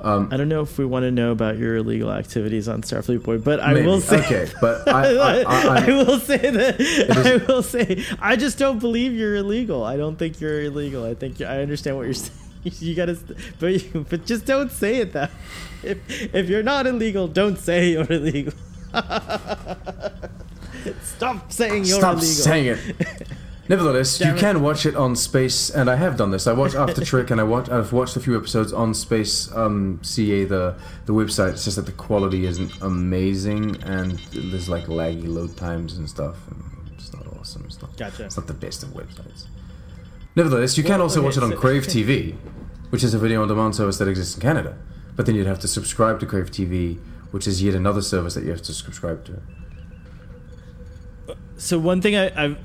Um, 0.06 0.28
I 0.30 0.36
don't 0.36 0.48
know 0.48 0.60
if 0.62 0.78
we 0.78 0.84
want 0.84 1.02
to 1.02 1.10
know 1.10 1.32
about 1.32 1.58
your 1.58 1.76
illegal 1.76 2.12
activities 2.12 2.68
on 2.68 2.82
Starfleet 2.82 3.24
Boy, 3.24 3.38
but 3.38 3.60
I 3.60 3.74
maybe. 3.74 3.86
will 3.86 4.00
say. 4.00 4.18
okay, 4.20 4.48
but 4.60 4.86
I, 4.86 5.16
I, 5.16 5.40
I, 5.42 5.84
I 5.84 5.86
will 5.88 6.20
say 6.20 6.38
that 6.38 6.80
I 7.10 7.44
will 7.46 7.62
say 7.62 8.04
I 8.20 8.36
just 8.36 8.56
don't 8.56 8.78
believe 8.78 9.12
you're 9.14 9.34
illegal. 9.36 9.82
I 9.84 9.96
don't 9.96 10.16
think 10.16 10.40
you're 10.40 10.62
illegal. 10.62 11.04
I 11.04 11.14
think 11.14 11.40
I 11.40 11.60
understand 11.60 11.96
what 11.96 12.04
you're 12.04 12.14
saying. 12.24 12.38
You 12.62 12.94
gotta, 12.94 13.18
but 13.58 13.66
you, 13.94 14.06
but 14.08 14.24
just 14.26 14.44
don't 14.46 14.70
say 14.70 14.96
it 14.98 15.12
that. 15.14 15.30
If 15.82 15.98
if 16.34 16.48
you're 16.48 16.62
not 16.62 16.86
illegal, 16.86 17.26
don't 17.28 17.58
say 17.58 17.90
you're 17.90 18.10
illegal. 18.10 18.52
Stop 21.02 21.50
saying 21.52 21.84
you're 21.84 21.98
Stop 21.98 22.14
illegal. 22.18 22.44
saying 22.44 22.66
it. 22.78 23.28
Nevertheless, 23.68 24.18
Damn 24.18 24.28
you 24.28 24.34
it. 24.36 24.40
can 24.40 24.62
watch 24.62 24.86
it 24.86 24.94
on 24.94 25.16
Space, 25.16 25.70
and 25.70 25.90
I 25.90 25.96
have 25.96 26.16
done 26.16 26.30
this. 26.30 26.46
I 26.46 26.52
watched 26.52 26.74
After 26.76 27.04
Trek, 27.04 27.30
and 27.30 27.40
I 27.40 27.44
watch, 27.44 27.68
I've 27.68 27.92
watched 27.92 28.16
a 28.16 28.20
few 28.20 28.36
episodes 28.36 28.72
on 28.72 28.94
Space 28.94 29.50
um, 29.56 29.98
CA, 30.02 30.44
the 30.44 30.76
the 31.06 31.12
website. 31.12 31.52
It's 31.52 31.64
just 31.64 31.76
that 31.76 31.86
the 31.86 31.92
quality 31.92 32.46
isn't 32.46 32.72
amazing, 32.80 33.82
and 33.82 34.18
there's 34.32 34.68
like 34.68 34.84
laggy 34.86 35.26
load 35.26 35.56
times 35.56 35.96
and 35.98 36.08
stuff. 36.08 36.36
And 36.50 36.62
it's 36.94 37.12
not 37.12 37.26
awesome. 37.38 37.64
It's 37.66 37.80
not. 37.82 37.96
Gotcha. 37.96 38.24
It's 38.24 38.36
not 38.36 38.46
the 38.46 38.54
best 38.54 38.82
of 38.82 38.90
websites. 38.90 39.46
Nevertheless, 40.36 40.76
you 40.76 40.84
can 40.84 40.92
Well, 40.94 41.02
also 41.02 41.20
okay, 41.20 41.26
watch 41.26 41.36
it 41.36 41.42
on 41.42 41.50
so- 41.50 41.56
Crave 41.56 41.86
TV, 41.86 42.34
which 42.90 43.02
is 43.02 43.14
a 43.14 43.18
video 43.18 43.42
on 43.42 43.48
demand 43.48 43.74
service 43.74 43.98
that 43.98 44.06
exists 44.08 44.34
in 44.36 44.40
Canada. 44.42 44.76
But 45.16 45.26
then 45.26 45.34
you'd 45.34 45.46
have 45.46 45.60
to 45.60 45.68
subscribe 45.68 46.20
to 46.20 46.26
Crave 46.26 46.50
TV, 46.50 46.98
which 47.30 47.46
is 47.46 47.62
yet 47.62 47.74
another 47.74 48.02
service 48.02 48.34
that 48.34 48.44
you 48.44 48.50
have 48.50 48.62
to 48.62 48.74
subscribe 48.74 49.24
to. 49.24 49.40
So 51.58 51.78
one 51.78 52.00
thing 52.02 52.16
I 52.16 52.44
I've, 52.44 52.58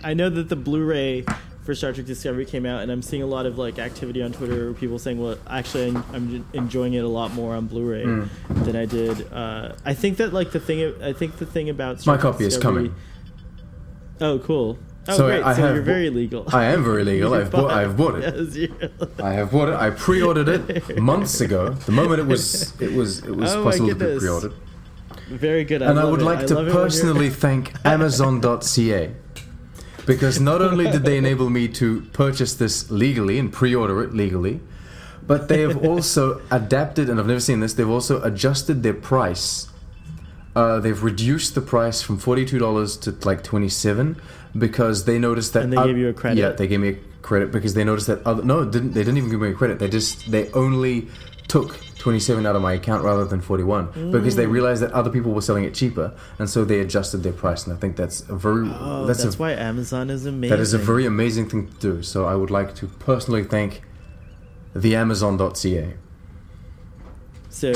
I 0.04 0.14
know 0.14 0.28
that 0.28 0.48
the 0.48 0.56
Blu-ray 0.56 1.24
for 1.64 1.74
Star 1.74 1.92
Trek 1.92 2.06
Discovery 2.06 2.44
came 2.44 2.66
out, 2.66 2.82
and 2.82 2.90
I'm 2.90 3.02
seeing 3.02 3.22
a 3.22 3.26
lot 3.26 3.46
of 3.46 3.56
like 3.58 3.78
activity 3.78 4.22
on 4.22 4.32
Twitter, 4.32 4.64
where 4.64 4.72
people 4.74 4.98
saying, 4.98 5.20
"Well, 5.22 5.36
actually, 5.48 5.88
I'm, 5.88 6.04
I'm 6.12 6.44
enjoying 6.52 6.94
it 6.94 7.04
a 7.04 7.08
lot 7.08 7.32
more 7.34 7.54
on 7.54 7.66
Blu-ray 7.68 8.04
Mm. 8.04 8.28
than 8.64 8.74
I 8.76 8.84
did." 8.86 9.32
Uh, 9.32 9.74
I 9.84 9.94
think 9.94 10.16
that 10.16 10.32
like 10.32 10.50
the 10.50 10.58
thing 10.60 10.94
I 11.02 11.12
think 11.12 11.36
the 11.38 11.46
thing 11.46 11.68
about 11.70 12.00
Star 12.00 12.16
My 12.16 12.20
Trek 12.20 12.32
copy 12.32 12.44
is 12.44 12.58
coming. 12.58 12.94
Oh, 14.20 14.38
cool. 14.40 14.78
Oh, 15.08 15.16
So 15.16 15.26
great. 15.26 15.42
I 15.42 15.54
so 15.54 15.62
have 15.62 15.74
you're 15.76 15.84
very 15.84 16.10
legal. 16.10 16.44
I 16.52 16.64
am 16.66 16.84
very 16.84 17.02
legal. 17.12 17.34
I've 17.34 17.50
bought, 17.50 17.62
bought- 17.62 17.70
I've 17.72 17.96
bought 17.96 18.16
it. 18.16 18.34
Yes, 18.54 19.10
I 19.20 19.32
have 19.32 19.50
bought 19.52 19.68
it. 19.68 19.74
I 19.74 19.90
pre-ordered 19.90 20.48
it 20.48 21.00
months 21.00 21.40
ago. 21.40 21.70
The 21.70 21.92
moment 21.92 22.20
it 22.20 22.26
was 22.26 22.72
it 22.80 22.92
was 22.92 23.20
it 23.20 23.34
was 23.36 23.52
Oh 23.54 23.62
possible 23.64 23.88
to 23.88 23.94
be 23.94 24.18
pre-ordered. 24.18 24.52
Very 25.36 25.64
good. 25.64 25.82
I 25.82 25.90
And 25.90 25.98
I 25.98 26.04
would 26.04 26.20
it. 26.20 26.24
like 26.24 26.40
I 26.40 26.44
to 26.46 26.54
love 26.54 26.66
it 26.66 26.66
when 26.68 26.74
you're- 26.74 26.84
personally 26.84 27.30
thank 27.44 27.72
Amazon.ca 27.84 29.10
because 30.06 30.40
not 30.40 30.60
only 30.62 30.90
did 30.90 31.04
they 31.04 31.16
enable 31.16 31.48
me 31.50 31.68
to 31.68 32.00
purchase 32.12 32.54
this 32.54 32.90
legally 32.90 33.38
and 33.38 33.52
pre-order 33.52 34.02
it 34.02 34.12
legally, 34.12 34.60
but 35.26 35.48
they 35.48 35.60
have 35.60 35.84
also 35.84 36.40
adapted 36.50 37.08
and 37.08 37.20
I've 37.20 37.26
never 37.26 37.40
seen 37.40 37.60
this. 37.60 37.74
They've 37.74 37.88
also 37.88 38.20
adjusted 38.22 38.82
their 38.82 38.94
price. 38.94 39.68
Uh, 40.54 40.80
they've 40.80 41.02
reduced 41.02 41.54
the 41.54 41.60
price 41.62 42.02
from 42.02 42.18
forty-two 42.18 42.58
dollars 42.58 42.96
to 42.98 43.12
like 43.24 43.42
twenty-seven 43.42 44.20
because 44.58 45.04
they 45.06 45.18
noticed 45.18 45.54
that. 45.54 45.62
And 45.62 45.72
they 45.72 45.78
oth- 45.78 45.86
gave 45.86 45.96
you 45.96 46.08
a 46.08 46.12
credit. 46.12 46.38
Yeah, 46.40 46.50
they 46.50 46.66
gave 46.66 46.80
me 46.80 46.88
a 46.90 46.96
credit 47.22 47.50
because 47.52 47.72
they 47.72 47.84
noticed 47.84 48.08
that 48.08 48.26
other. 48.26 48.42
No, 48.44 48.64
didn't 48.64 48.92
they 48.92 49.00
didn't 49.02 49.16
even 49.16 49.30
give 49.30 49.40
me 49.40 49.48
a 49.48 49.54
credit. 49.54 49.78
They 49.78 49.88
just 49.88 50.30
they 50.30 50.50
only 50.52 51.08
took 51.48 51.78
twenty-seven 52.02 52.44
out 52.46 52.56
of 52.56 52.62
my 52.62 52.72
account 52.74 53.04
rather 53.04 53.24
than 53.24 53.40
forty-one 53.40 53.86
because 54.10 54.34
Mm. 54.34 54.36
they 54.36 54.46
realized 54.46 54.82
that 54.82 54.90
other 54.92 55.08
people 55.10 55.32
were 55.32 55.40
selling 55.40 55.64
it 55.64 55.72
cheaper, 55.74 56.12
and 56.38 56.50
so 56.50 56.64
they 56.64 56.80
adjusted 56.80 57.22
their 57.22 57.32
price. 57.32 57.64
And 57.64 57.72
I 57.76 57.78
think 57.78 57.94
that's 57.96 58.20
a 58.28 58.34
very 58.36 58.68
Oh, 58.68 59.06
that's, 59.06 59.22
that's, 59.22 59.36
a 59.36 59.38
why 59.38 59.52
Amazon 59.52 60.10
is 60.10 60.26
amazing. 60.26 60.50
that 60.56 60.60
is 60.60 60.74
a 60.74 60.78
very 60.78 61.06
amazing 61.06 61.48
thing 61.48 61.68
to 61.68 61.74
do. 61.78 62.02
So 62.02 62.24
I 62.26 62.34
would 62.34 62.50
like 62.50 62.74
to 62.76 62.86
personally 62.88 63.44
thank 63.44 63.82
the 64.74 64.96
Amazon.ca. 64.96 65.94
So, 67.50 67.72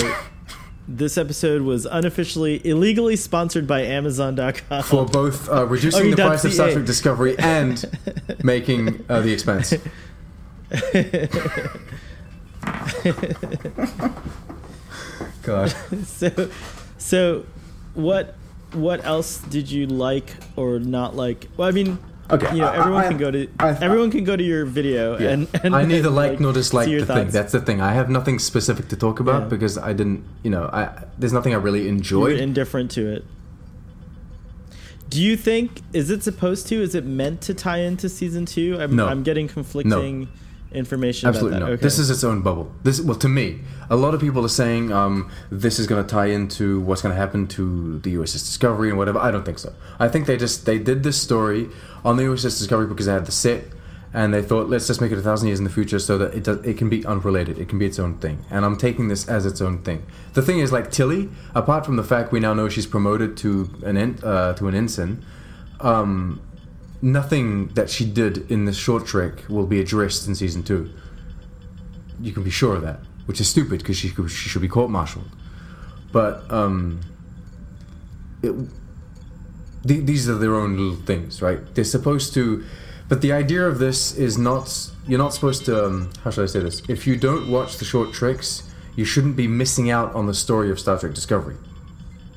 this 0.88 1.18
episode 1.18 1.62
was 1.62 1.84
unofficially, 1.86 2.66
illegally 2.66 3.14
sponsored 3.16 3.66
by 3.66 3.82
Amazon.com. 3.82 4.82
for 4.82 5.04
both 5.04 5.48
uh, 5.50 5.66
reducing 5.66 6.06
Oh, 6.06 6.10
the 6.10 6.16
price 6.16 6.44
of 6.44 6.52
Star 6.54 6.70
Trek 6.72 6.84
Discovery 6.86 7.38
and 7.38 7.84
making 8.42 9.04
uh, 9.08 9.20
the 9.20 9.32
expense. 9.32 9.74
God. 15.42 15.70
so, 16.04 16.50
so, 16.98 17.46
what 17.94 18.34
what 18.72 19.04
else 19.04 19.38
did 19.38 19.70
you 19.70 19.86
like 19.86 20.34
or 20.56 20.78
not 20.78 21.16
like? 21.16 21.48
Well, 21.56 21.68
I 21.68 21.72
mean, 21.72 21.98
Okay, 22.28 22.56
you 22.56 22.60
know, 22.60 22.72
everyone 22.72 23.04
I- 23.04 23.08
can 23.08 23.18
go 23.18 23.30
to 23.30 23.48
I- 23.60 23.78
everyone 23.80 24.10
can 24.10 24.24
go 24.24 24.34
to 24.36 24.42
your 24.42 24.64
video 24.64 25.16
Yeah. 25.18 25.28
and, 25.30 25.48
and 25.62 25.76
I 25.76 25.84
neither 25.84 26.08
and, 26.08 26.16
like 26.22 26.40
nor 26.40 26.52
dislike 26.52 26.88
the 26.88 27.04
thing. 27.06 27.28
That's 27.28 27.52
the 27.52 27.60
thing. 27.60 27.80
I 27.80 27.92
have 27.92 28.10
nothing 28.10 28.40
specific 28.40 28.88
to 28.88 28.96
talk 28.96 29.20
about 29.20 29.42
Yeah. 29.42 29.48
because 29.48 29.78
I 29.78 29.92
didn't, 29.92 30.24
you 30.42 30.50
know, 30.50 30.68
I 30.72 31.04
there's 31.18 31.32
nothing 31.32 31.54
I 31.54 31.58
really 31.58 31.88
enjoyed. 31.88 32.40
indifferent 32.40 32.90
to 32.92 33.06
it. 33.12 33.24
Do 35.08 35.22
you 35.22 35.36
think 35.36 35.82
is 35.92 36.10
it 36.10 36.24
supposed 36.24 36.66
to? 36.66 36.82
Is 36.82 36.96
it 36.96 37.04
meant 37.04 37.42
to 37.42 37.54
tie 37.54 37.78
into 37.78 38.08
season 38.08 38.44
two? 38.44 38.76
I'm, 38.80 38.96
No. 38.96 39.06
I'm 39.06 39.22
getting 39.22 39.46
conflicting 39.46 40.26
information 40.72 41.28
Absolutely 41.28 41.58
about 41.58 41.66
no. 41.66 41.76
that. 41.76 41.82
This 41.82 41.98
is 41.98 42.10
its 42.10 42.24
own 42.24 42.42
bubble. 42.42 42.72
This 42.82 43.00
well 43.00 43.16
to 43.16 43.28
me, 43.28 43.60
a 43.88 43.96
lot 43.96 44.14
of 44.14 44.20
people 44.20 44.44
are 44.44 44.48
saying 44.48 44.92
um, 44.92 45.30
this 45.50 45.78
is 45.78 45.86
going 45.86 46.04
to 46.04 46.08
tie 46.08 46.26
into 46.26 46.80
what's 46.80 47.02
going 47.02 47.14
to 47.14 47.20
happen 47.20 47.46
to 47.48 47.98
the 48.00 48.14
USS 48.14 48.44
Discovery 48.44 48.88
and 48.88 48.98
whatever. 48.98 49.18
I 49.18 49.30
don't 49.30 49.44
think 49.44 49.58
so. 49.58 49.72
I 49.98 50.08
think 50.08 50.26
they 50.26 50.36
just 50.36 50.66
they 50.66 50.78
did 50.78 51.02
this 51.02 51.20
story 51.20 51.68
on 52.04 52.16
the 52.16 52.24
USS 52.24 52.58
Discovery 52.58 52.86
because 52.86 53.06
they 53.06 53.12
had 53.12 53.26
the 53.26 53.32
set 53.32 53.64
and 54.16 54.32
they 54.32 54.40
thought 54.40 54.70
let's 54.70 54.86
just 54.86 55.00
make 55.00 55.12
it 55.12 55.18
a 55.18 55.22
thousand 55.22 55.48
years 55.48 55.58
in 55.58 55.64
the 55.64 55.70
future 55.70 55.98
so 55.98 56.16
that 56.16 56.34
it 56.34 56.44
does, 56.44 56.64
it 56.64 56.78
can 56.78 56.88
be 56.88 57.04
unrelated. 57.04 57.58
It 57.58 57.68
can 57.68 57.78
be 57.78 57.84
its 57.84 57.98
own 57.98 58.16
thing. 58.18 58.44
And 58.50 58.64
I'm 58.64 58.76
taking 58.76 59.08
this 59.08 59.28
as 59.28 59.44
its 59.44 59.60
own 59.60 59.82
thing. 59.82 60.06
The 60.32 60.40
thing 60.40 60.58
is 60.58 60.72
like 60.72 60.90
Tilly, 60.90 61.28
apart 61.54 61.84
from 61.84 61.96
the 61.96 62.02
fact 62.02 62.32
we 62.32 62.40
now 62.40 62.54
know 62.54 62.70
she's 62.70 62.86
promoted 62.86 63.36
to 63.38 63.70
an 63.84 63.96
en- 63.98 64.18
uh, 64.22 64.54
to 64.54 64.68
an 64.68 64.74
ensign. 64.74 65.22
Um, 65.80 66.40
nothing 67.02 67.68
that 67.68 67.90
she 67.90 68.04
did 68.04 68.50
in 68.50 68.64
this 68.64 68.76
short 68.76 69.06
trek 69.06 69.48
will 69.48 69.66
be 69.66 69.80
addressed 69.80 70.26
in 70.26 70.34
season 70.34 70.62
two. 70.62 70.90
You 72.20 72.32
can 72.32 72.42
be 72.42 72.50
sure 72.50 72.76
of 72.76 72.82
that, 72.82 73.00
which 73.26 73.40
is 73.40 73.48
stupid 73.48 73.78
because 73.80 73.96
she 73.96 74.08
she 74.08 74.48
should 74.48 74.62
be 74.62 74.68
court-martialed. 74.68 75.30
But 76.12 76.50
um, 76.50 77.00
it, 78.42 78.54
the, 79.84 80.00
these 80.00 80.28
are 80.28 80.38
their 80.38 80.54
own 80.54 80.76
little 80.76 81.02
things, 81.04 81.42
right? 81.42 81.74
They're 81.74 81.84
supposed 81.84 82.32
to, 82.34 82.64
but 83.08 83.20
the 83.20 83.32
idea 83.32 83.66
of 83.66 83.78
this 83.78 84.16
is 84.16 84.38
not. 84.38 84.90
You're 85.06 85.18
not 85.18 85.34
supposed 85.34 85.64
to. 85.66 85.86
Um, 85.86 86.10
how 86.24 86.30
should 86.30 86.44
I 86.44 86.46
say 86.46 86.60
this? 86.60 86.82
If 86.88 87.06
you 87.06 87.16
don't 87.16 87.50
watch 87.50 87.76
the 87.76 87.84
short 87.84 88.12
treks, 88.12 88.62
you 88.96 89.04
shouldn't 89.04 89.36
be 89.36 89.46
missing 89.46 89.90
out 89.90 90.14
on 90.14 90.26
the 90.26 90.34
story 90.34 90.70
of 90.70 90.80
Star 90.80 90.98
Trek 90.98 91.14
Discovery. 91.14 91.56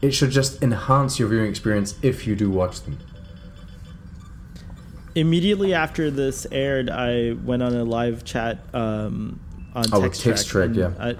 It 0.02 0.12
should 0.12 0.32
just 0.32 0.62
enhance 0.62 1.20
your 1.20 1.30
viewing 1.30 1.50
experience 1.50 1.96
if 2.02 2.28
you 2.28 2.36
do 2.36 2.50
watch 2.50 2.82
them. 2.82 3.00
Immediately 5.16 5.74
after 5.74 6.12
this 6.12 6.46
aired, 6.52 6.90
I 6.90 7.34
went 7.34 7.64
on 7.64 7.74
a 7.76 7.84
live 7.84 8.24
chat 8.24 8.60
um, 8.74 9.40
on 9.74 9.86
Oh, 9.92 10.02
Text, 10.02 10.22
Text 10.22 10.48
Track, 10.48 10.68
and 10.68 10.76
yeah. 10.76 10.92
I- 11.00 11.16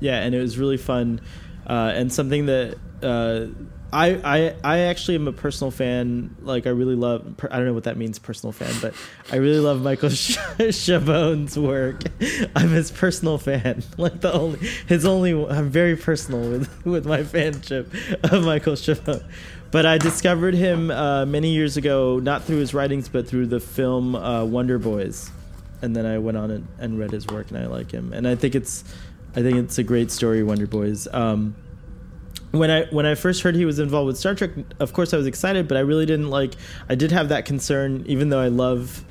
yeah, 0.00 0.18
and 0.20 0.34
it 0.34 0.40
was 0.40 0.58
really 0.58 0.78
fun, 0.78 1.20
uh, 1.66 1.92
and 1.94 2.12
something 2.12 2.46
that 2.46 2.76
uh, 3.04 3.46
I, 3.92 4.08
I 4.24 4.54
I 4.64 4.78
actually 4.80 5.14
am 5.14 5.28
a 5.28 5.32
personal 5.32 5.70
fan. 5.70 6.34
Like 6.40 6.66
I 6.66 6.70
really 6.70 6.96
love. 6.96 7.36
Per, 7.36 7.46
I 7.52 7.56
don't 7.58 7.66
know 7.66 7.72
what 7.72 7.84
that 7.84 7.96
means, 7.96 8.18
personal 8.18 8.50
fan, 8.52 8.74
but 8.80 8.94
I 9.30 9.36
really 9.36 9.60
love 9.60 9.80
Michael 9.80 10.10
Ch- 10.10 10.38
Chabon's 10.58 11.56
work. 11.56 12.02
I'm 12.56 12.70
his 12.70 12.90
personal 12.90 13.38
fan. 13.38 13.84
Like 13.96 14.20
the 14.20 14.32
only 14.32 14.58
his 14.88 15.04
only. 15.06 15.32
I'm 15.46 15.70
very 15.70 15.94
personal 15.94 16.50
with 16.50 16.84
with 16.84 17.06
my 17.06 17.20
fanship 17.22 17.86
of 18.32 18.44
Michael 18.44 18.74
Chabon. 18.74 19.22
But 19.72 19.86
I 19.86 19.96
discovered 19.96 20.54
him 20.54 20.90
uh, 20.90 21.24
many 21.24 21.48
years 21.48 21.78
ago, 21.78 22.18
not 22.18 22.44
through 22.44 22.58
his 22.58 22.74
writings, 22.74 23.08
but 23.08 23.26
through 23.26 23.46
the 23.46 23.58
film 23.58 24.14
uh, 24.14 24.44
Wonder 24.44 24.78
Boys, 24.78 25.30
and 25.80 25.96
then 25.96 26.04
I 26.04 26.18
went 26.18 26.36
on 26.36 26.50
and, 26.50 26.68
and 26.78 26.98
read 26.98 27.10
his 27.10 27.26
work, 27.26 27.48
and 27.50 27.58
I 27.58 27.66
like 27.66 27.90
him, 27.90 28.12
and 28.12 28.28
I 28.28 28.34
think 28.34 28.54
it's, 28.54 28.84
I 29.34 29.40
think 29.40 29.56
it's 29.56 29.78
a 29.78 29.82
great 29.82 30.10
story, 30.10 30.42
Wonder 30.42 30.66
Boys. 30.66 31.08
Um, 31.10 31.56
when 32.50 32.70
I 32.70 32.84
when 32.90 33.06
I 33.06 33.14
first 33.14 33.40
heard 33.40 33.54
he 33.54 33.64
was 33.64 33.78
involved 33.78 34.08
with 34.08 34.18
Star 34.18 34.34
Trek, 34.34 34.50
of 34.78 34.92
course 34.92 35.14
I 35.14 35.16
was 35.16 35.26
excited, 35.26 35.68
but 35.68 35.78
I 35.78 35.80
really 35.80 36.04
didn't 36.04 36.28
like. 36.28 36.52
I 36.90 36.94
did 36.94 37.10
have 37.10 37.30
that 37.30 37.46
concern, 37.46 38.04
even 38.06 38.28
though 38.28 38.40
I 38.40 38.48
love 38.48 39.02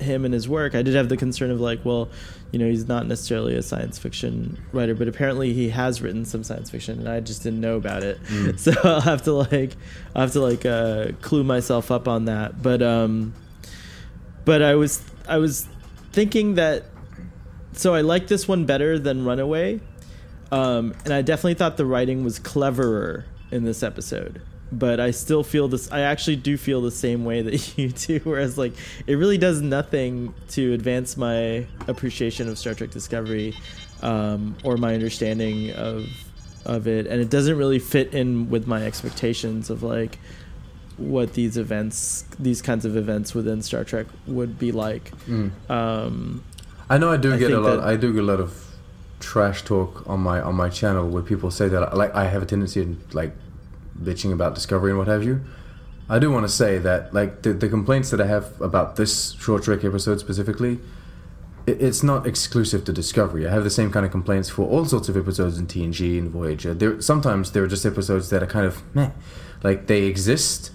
him 0.00 0.24
and 0.24 0.34
his 0.34 0.48
work. 0.48 0.74
I 0.74 0.82
did 0.82 0.94
have 0.94 1.08
the 1.08 1.16
concern 1.16 1.50
of 1.50 1.60
like, 1.60 1.84
well, 1.84 2.08
you 2.50 2.58
know, 2.58 2.66
he's 2.66 2.88
not 2.88 3.06
necessarily 3.06 3.54
a 3.54 3.62
science 3.62 3.98
fiction 3.98 4.58
writer, 4.72 4.94
but 4.94 5.08
apparently 5.08 5.52
he 5.52 5.70
has 5.70 6.02
written 6.02 6.24
some 6.24 6.42
science 6.42 6.70
fiction, 6.70 6.98
and 6.98 7.08
I 7.08 7.20
just 7.20 7.42
didn't 7.42 7.60
know 7.60 7.76
about 7.76 8.02
it. 8.02 8.22
Mm. 8.24 8.50
So 8.60 8.72
I'll 8.84 9.00
have 9.00 9.22
to 9.22 9.32
like, 9.32 9.76
I 10.14 10.18
will 10.18 10.20
have 10.22 10.32
to 10.32 10.40
like 10.40 10.66
uh, 10.66 11.12
clue 11.22 11.44
myself 11.44 11.90
up 11.90 12.08
on 12.08 12.26
that. 12.26 12.62
But 12.62 12.82
um, 12.82 13.34
but 14.44 14.62
I 14.62 14.74
was 14.74 15.02
I 15.28 15.38
was 15.38 15.66
thinking 16.12 16.54
that. 16.54 16.84
So 17.72 17.94
I 17.94 18.00
like 18.00 18.26
this 18.26 18.48
one 18.48 18.66
better 18.66 18.98
than 18.98 19.24
Runaway. 19.24 19.80
Um, 20.52 20.94
and 21.04 21.14
I 21.14 21.22
definitely 21.22 21.54
thought 21.54 21.76
the 21.76 21.86
writing 21.86 22.24
was 22.24 22.38
cleverer 22.40 23.24
in 23.50 23.64
this 23.64 23.82
episode. 23.82 24.42
But 24.72 25.00
I 25.00 25.10
still 25.10 25.42
feel 25.42 25.68
this. 25.68 25.90
I 25.90 26.00
actually 26.00 26.36
do 26.36 26.56
feel 26.56 26.80
the 26.80 26.90
same 26.90 27.24
way 27.24 27.42
that 27.42 27.78
you 27.78 27.90
do. 27.90 28.20
Whereas, 28.24 28.56
like, 28.56 28.72
it 29.06 29.14
really 29.14 29.38
does 29.38 29.60
nothing 29.60 30.34
to 30.50 30.72
advance 30.72 31.16
my 31.16 31.66
appreciation 31.88 32.48
of 32.48 32.58
Star 32.58 32.74
Trek 32.74 32.90
Discovery 32.90 33.54
um, 34.02 34.56
or 34.64 34.76
my 34.76 34.94
understanding 34.94 35.72
of 35.72 36.08
of 36.66 36.86
it, 36.86 37.06
and 37.06 37.20
it 37.20 37.30
doesn't 37.30 37.56
really 37.56 37.78
fit 37.78 38.14
in 38.14 38.50
with 38.50 38.66
my 38.66 38.84
expectations 38.84 39.70
of 39.70 39.82
like 39.82 40.18
what 40.98 41.32
these 41.32 41.56
events, 41.56 42.24
these 42.38 42.60
kinds 42.60 42.84
of 42.84 42.96
events 42.96 43.34
within 43.34 43.62
Star 43.62 43.84
Trek 43.84 44.06
would 44.26 44.58
be 44.58 44.70
like. 44.70 45.10
Mm. 45.26 45.50
Um, 45.70 46.44
I 46.88 46.98
know 46.98 47.10
I 47.10 47.16
do 47.16 47.32
I 47.32 47.38
get 47.38 47.50
a 47.50 47.60
lot. 47.60 47.80
I 47.80 47.96
do 47.96 48.12
get 48.12 48.22
a 48.22 48.26
lot 48.26 48.40
of 48.40 48.66
trash 49.20 49.62
talk 49.62 50.08
on 50.08 50.20
my 50.20 50.40
on 50.40 50.54
my 50.54 50.68
channel 50.68 51.08
where 51.08 51.22
people 51.22 51.50
say 51.50 51.68
that 51.68 51.96
like 51.96 52.14
I 52.14 52.26
have 52.26 52.42
a 52.42 52.46
tendency 52.46 52.82
in 52.82 53.00
like 53.12 53.32
bitching 54.02 54.32
about 54.32 54.54
Discovery 54.54 54.90
and 54.90 54.98
what 54.98 55.08
have 55.08 55.24
you. 55.24 55.42
I 56.08 56.18
do 56.18 56.30
want 56.30 56.44
to 56.44 56.52
say 56.52 56.78
that 56.78 57.14
like 57.14 57.42
the, 57.42 57.52
the 57.52 57.68
complaints 57.68 58.10
that 58.10 58.20
I 58.20 58.26
have 58.26 58.60
about 58.60 58.96
this 58.96 59.32
short 59.32 59.62
trek 59.62 59.84
episode 59.84 60.18
specifically, 60.18 60.80
it, 61.66 61.80
it's 61.80 62.02
not 62.02 62.26
exclusive 62.26 62.84
to 62.86 62.92
Discovery. 62.92 63.46
I 63.46 63.52
have 63.52 63.62
the 63.62 63.70
same 63.70 63.92
kind 63.92 64.04
of 64.04 64.10
complaints 64.10 64.48
for 64.48 64.66
all 64.66 64.84
sorts 64.84 65.08
of 65.08 65.16
episodes 65.16 65.58
in 65.58 65.68
TNG 65.68 66.18
and 66.18 66.28
Voyager. 66.28 66.74
There 66.74 67.00
sometimes 67.00 67.52
there 67.52 67.62
are 67.62 67.68
just 67.68 67.86
episodes 67.86 68.30
that 68.30 68.42
are 68.42 68.46
kind 68.46 68.66
of 68.66 68.82
meh, 68.94 69.10
like 69.62 69.86
they 69.86 70.02
exist, 70.04 70.72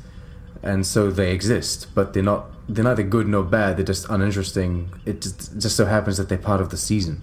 and 0.64 0.86
so 0.86 1.12
they 1.12 1.32
exist, 1.32 1.88
but 1.94 2.14
they're 2.14 2.24
not. 2.24 2.52
They're 2.68 2.84
neither 2.84 3.04
good 3.04 3.28
nor 3.28 3.44
bad. 3.44 3.78
They're 3.78 3.86
just 3.86 4.10
uninteresting. 4.10 4.90
It 5.06 5.22
just, 5.22 5.60
just 5.60 5.76
so 5.76 5.86
happens 5.86 6.18
that 6.18 6.30
they're 6.30 6.38
part 6.38 6.62
of 6.62 6.72
the 6.72 6.78
season. 6.78 7.22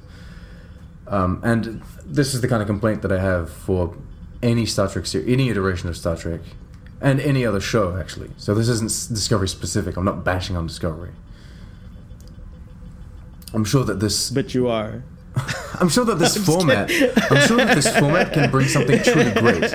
Um, 1.09 1.41
and 1.43 1.83
this 2.07 2.33
is 2.33 2.43
the 2.43 2.49
kind 2.49 2.63
of 2.63 2.69
complaint 2.69 3.03
that 3.03 3.11
I 3.11 3.21
have 3.21 3.51
for 3.51 3.97
any 4.43 4.67
Star 4.67 4.89
Trek 4.89 5.07
series, 5.07 5.29
any 5.29 5.51
iteration 5.51 5.89
of 5.89 5.97
Star 5.97 6.17
Trek, 6.17 6.41
and 7.01 7.21
any 7.21 7.45
other 7.45 7.61
show 7.61 7.97
actually. 7.97 8.31
So 8.37 8.55
this 8.55 8.69
isn't 8.69 9.15
Discovery 9.15 9.49
specific. 9.49 9.97
I'm 9.97 10.05
not 10.05 10.25
bashing 10.25 10.57
on 10.57 10.67
Discovery. 10.67 11.11
I'm 13.55 13.65
sure 13.65 13.85
that 13.85 14.01
this. 14.01 14.31
but 14.31 14.55
you 14.55 14.69
are. 14.69 15.03
I'm 15.81 15.89
sure 15.89 16.05
that 16.05 16.19
this 16.19 16.37
I'm 16.39 16.43
format. 16.43 16.91
I'm 16.91 17.47
sure 17.47 17.57
that 17.59 17.75
this 17.75 17.99
format 17.99 18.33
can 18.33 18.51
bring 18.51 18.69
something 18.69 19.03
truly 19.05 19.33
great. 19.33 19.73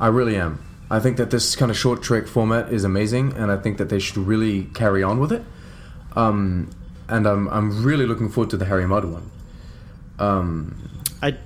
I 0.00 0.08
really 0.08 0.36
am. 0.36 0.62
I 0.90 1.00
think 1.00 1.16
that 1.16 1.30
this 1.30 1.56
kind 1.56 1.70
of 1.70 1.76
short 1.76 2.02
trek 2.02 2.26
format 2.26 2.72
is 2.72 2.84
amazing, 2.84 3.32
and 3.32 3.50
I 3.50 3.56
think 3.56 3.78
that 3.78 3.88
they 3.88 3.98
should 3.98 4.18
really 4.18 4.64
carry 4.74 5.02
on 5.02 5.18
with 5.18 5.32
it. 5.32 5.42
Um, 6.14 6.70
and 7.08 7.26
I'm 7.26 7.48
I'm 7.48 7.84
really 7.84 8.06
looking 8.06 8.28
forward 8.28 8.50
to 8.50 8.56
the 8.56 8.66
Harry 8.66 8.86
Mudd 8.86 9.04
one. 9.04 9.30
Um, 10.18 10.90
I 11.22 11.36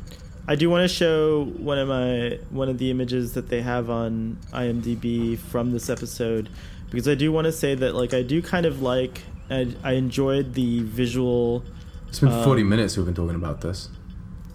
I 0.51 0.57
do 0.57 0.69
want 0.69 0.83
to 0.83 0.89
show 0.89 1.45
one 1.45 1.79
of 1.79 1.87
my 1.87 2.41
one 2.51 2.69
of 2.69 2.79
the 2.79 2.91
images 2.91 3.35
that 3.35 3.49
they 3.49 3.63
have 3.63 3.89
on 3.89 4.37
IMDb 4.53 5.39
from 5.39 5.71
this 5.71 5.89
episode 5.89 6.49
because 6.91 7.07
I 7.07 7.15
do 7.15 7.31
want 7.31 7.45
to 7.45 7.53
say 7.53 7.77
that 7.77 7.95
like 7.95 8.13
I 8.15 8.23
do 8.23 8.43
kind 8.43 8.67
of 8.67 8.83
like 8.83 9.23
I, 9.49 9.73
I 9.85 9.93
enjoyed 9.93 10.55
the 10.55 10.81
visual 10.83 11.63
it's 12.09 12.19
been 12.19 12.31
40 12.43 12.63
Um, 12.63 12.69
minutes 12.69 12.97
we've 12.97 13.07
been 13.07 13.15
talking 13.15 13.37
about 13.37 13.61
this. 13.61 13.91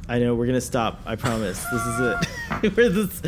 I 0.07 0.19
know 0.19 0.35
we're 0.35 0.45
gonna 0.45 0.61
stop. 0.61 0.99
I 1.05 1.15
promise. 1.15 1.63
This 1.71 1.81
is 1.81 1.99
it. 1.99 2.17
we're 2.77 2.89
this. 2.89 3.21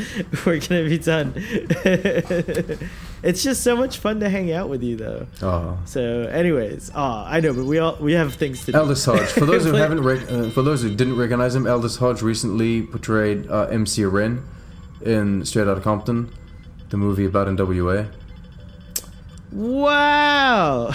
We're 0.45 0.59
gonna 0.59 0.87
be 0.87 0.99
done. 0.99 1.33
it's 3.23 3.41
just 3.43 3.63
so 3.63 3.75
much 3.75 3.97
fun 3.97 4.19
to 4.19 4.29
hang 4.29 4.51
out 4.51 4.69
with 4.69 4.83
you, 4.83 4.95
though. 4.95 5.27
Oh. 5.41 5.79
So, 5.85 6.23
anyways, 6.23 6.91
ah, 6.93 7.25
I 7.27 7.39
know, 7.39 7.53
but 7.53 7.65
we 7.65 7.79
all 7.79 7.97
we 7.99 8.13
have 8.13 8.35
things 8.35 8.63
to 8.65 8.73
do. 8.73 8.77
Aldis 8.79 9.05
Hodge. 9.05 9.29
For 9.29 9.45
those 9.45 9.65
who 9.65 9.73
haven't, 9.75 10.03
rec- 10.03 10.31
uh, 10.31 10.51
for 10.51 10.61
those 10.61 10.83
who 10.83 10.93
didn't 10.93 11.17
recognize 11.17 11.55
him, 11.55 11.65
Aldis 11.65 11.97
Hodge 11.97 12.21
recently 12.21 12.83
portrayed 12.83 13.49
uh, 13.49 13.63
MC 13.65 14.05
Ren 14.05 14.45
in 15.01 15.45
Straight 15.45 15.67
Outta 15.67 15.81
Compton, 15.81 16.31
the 16.89 16.97
movie 16.97 17.25
about 17.25 17.47
NWA. 17.47 18.07
Wow. 19.51 20.93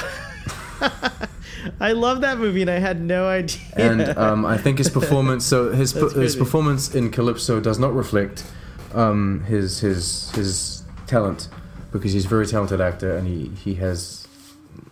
I 1.81 1.93
love 1.93 2.21
that 2.23 2.39
movie, 2.39 2.63
and 2.63 2.71
I 2.71 2.79
had 2.79 3.01
no 3.01 3.29
idea. 3.29 3.61
and 3.77 4.19
um, 4.19 4.45
I 4.45 4.59
think 4.59 4.79
his 4.79 4.91
performance. 4.91 5.45
So 5.45 5.73
his 5.73 5.93
That's 5.95 6.15
his 6.15 6.37
performance 6.37 6.95
in 6.95 7.11
Calypso 7.11 7.61
does 7.61 7.79
not 7.79 7.95
reflect 7.95 8.45
um, 8.95 9.45
his 9.45 9.81
his 9.81 10.31
his 10.33 10.83
talent 11.07 11.49
because 11.93 12.13
he's 12.13 12.25
a 12.25 12.29
very 12.29 12.47
talented 12.47 12.81
actor 12.81 13.17
and 13.17 13.27
he 13.29 13.49
he 13.63 13.75
has 13.75 14.27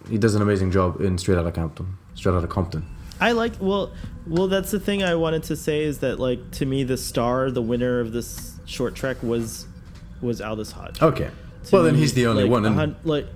he 0.08 0.18
does 0.18 0.34
an 0.34 0.42
amazing 0.42 0.70
job 0.70 1.00
in 1.00 1.18
Straight 1.18 1.38
Outta 1.38 1.52
Compton. 1.52 1.96
Straight 2.14 2.34
Outta 2.34 2.46
Compton. 2.46 2.86
I 3.20 3.32
like 3.32 3.52
well, 3.60 3.92
well. 4.26 4.48
That's 4.48 4.70
the 4.70 4.80
thing 4.80 5.02
I 5.02 5.14
wanted 5.14 5.42
to 5.44 5.56
say 5.56 5.82
is 5.82 5.98
that 5.98 6.18
like 6.18 6.50
to 6.52 6.66
me 6.66 6.84
the 6.84 6.96
star, 6.96 7.50
the 7.50 7.62
winner 7.62 8.00
of 8.00 8.12
this 8.12 8.58
short 8.64 8.94
trek 8.94 9.22
was 9.22 9.66
was 10.20 10.40
Aldis 10.40 10.72
Hodge. 10.72 11.02
Okay. 11.02 11.30
To 11.64 11.76
Well, 11.76 11.82
then 11.82 11.94
he's 11.94 12.14
the 12.14 12.26
only 12.26 12.44
like, 12.44 12.50
one. 12.50 12.66
And 12.66 12.96
like, 13.04 13.26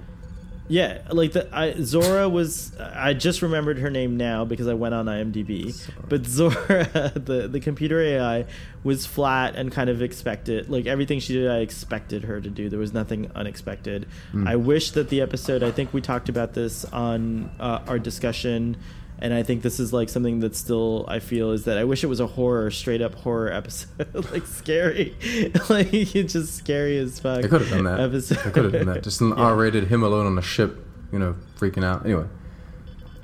yeah, 0.69 1.03
like 1.11 1.33
the 1.33 1.49
I, 1.55 1.75
Zora 1.81 2.29
was. 2.29 2.73
I 2.79 3.13
just 3.13 3.43
remembered 3.43 3.79
her 3.79 3.91
name 3.91 4.17
now 4.17 4.45
because 4.45 4.67
I 4.67 4.75
went 4.75 4.95
on 4.95 5.07
IMDb. 5.07 5.75
But 6.09 6.25
Zora, 6.25 6.55
the 7.15 7.49
the 7.51 7.61
computer 7.61 8.01
AI, 8.01 8.47
was 8.83 9.05
flat 9.05 9.57
and 9.57 9.71
kind 9.71 9.91
of 9.91 10.01
expected. 10.01 10.71
Like 10.71 10.87
everything 10.87 11.21
she 11.21 11.35
did, 11.35 11.51
I 11.51 11.59
expected 11.59 12.25
her 12.25 12.41
to 12.41 12.49
do. 12.49 12.71
There 12.71 12.79
was 12.79 12.95
nothing 12.95 13.31
unexpected. 13.35 14.07
Mm. 14.33 14.49
I 14.49 14.57
wish 14.57 14.93
that 14.93 15.11
the 15.11 15.21
episode. 15.21 15.63
I 15.63 15.71
think 15.71 15.93
we 15.93 16.01
talked 16.01 16.31
about 16.31 16.55
this 16.55 16.87
on 16.87 17.51
uh, 17.61 17.81
our 17.87 17.99
discussion. 17.99 18.79
And 19.19 19.33
I 19.33 19.43
think 19.45 19.63
this 19.63 19.79
is 19.81 19.93
like 19.93 20.09
something 20.09 20.41
that 20.41 20.57
still 20.57 21.05
I 21.09 21.21
feel 21.21 21.53
is 21.53 21.65
that 21.65 21.79
I 21.79 21.85
wish 21.85 22.03
it 22.03 22.09
was 22.09 22.21
a 22.21 22.27
horror, 22.27 22.71
straight 22.71 23.01
up 23.01 23.15
horror 23.15 23.51
episode, 23.53 24.31
like 24.33 24.45
scary, 24.47 25.17
like 25.71 25.93
it's 25.95 26.33
just 26.33 26.57
scary 26.57 26.99
as 26.99 27.21
fuck. 27.21 27.43
They 27.43 27.49
could 27.49 27.61
have 27.63 27.71
done 27.71 27.85
that. 27.85 28.01
Episode. 28.01 28.39
They 28.39 28.51
could 28.51 28.65
have 28.65 28.73
done 28.73 28.87
that. 28.87 29.03
Just 29.03 29.21
an 29.21 29.29
Yeah. 29.37 29.45
R-rated 29.45 29.87
him 29.87 30.03
alone 30.03 30.27
on 30.27 30.37
a 30.37 30.43
ship, 30.43 30.85
you 31.13 31.19
know, 31.19 31.37
freaking 31.59 31.85
out. 31.85 32.05
Anyway, 32.05 32.27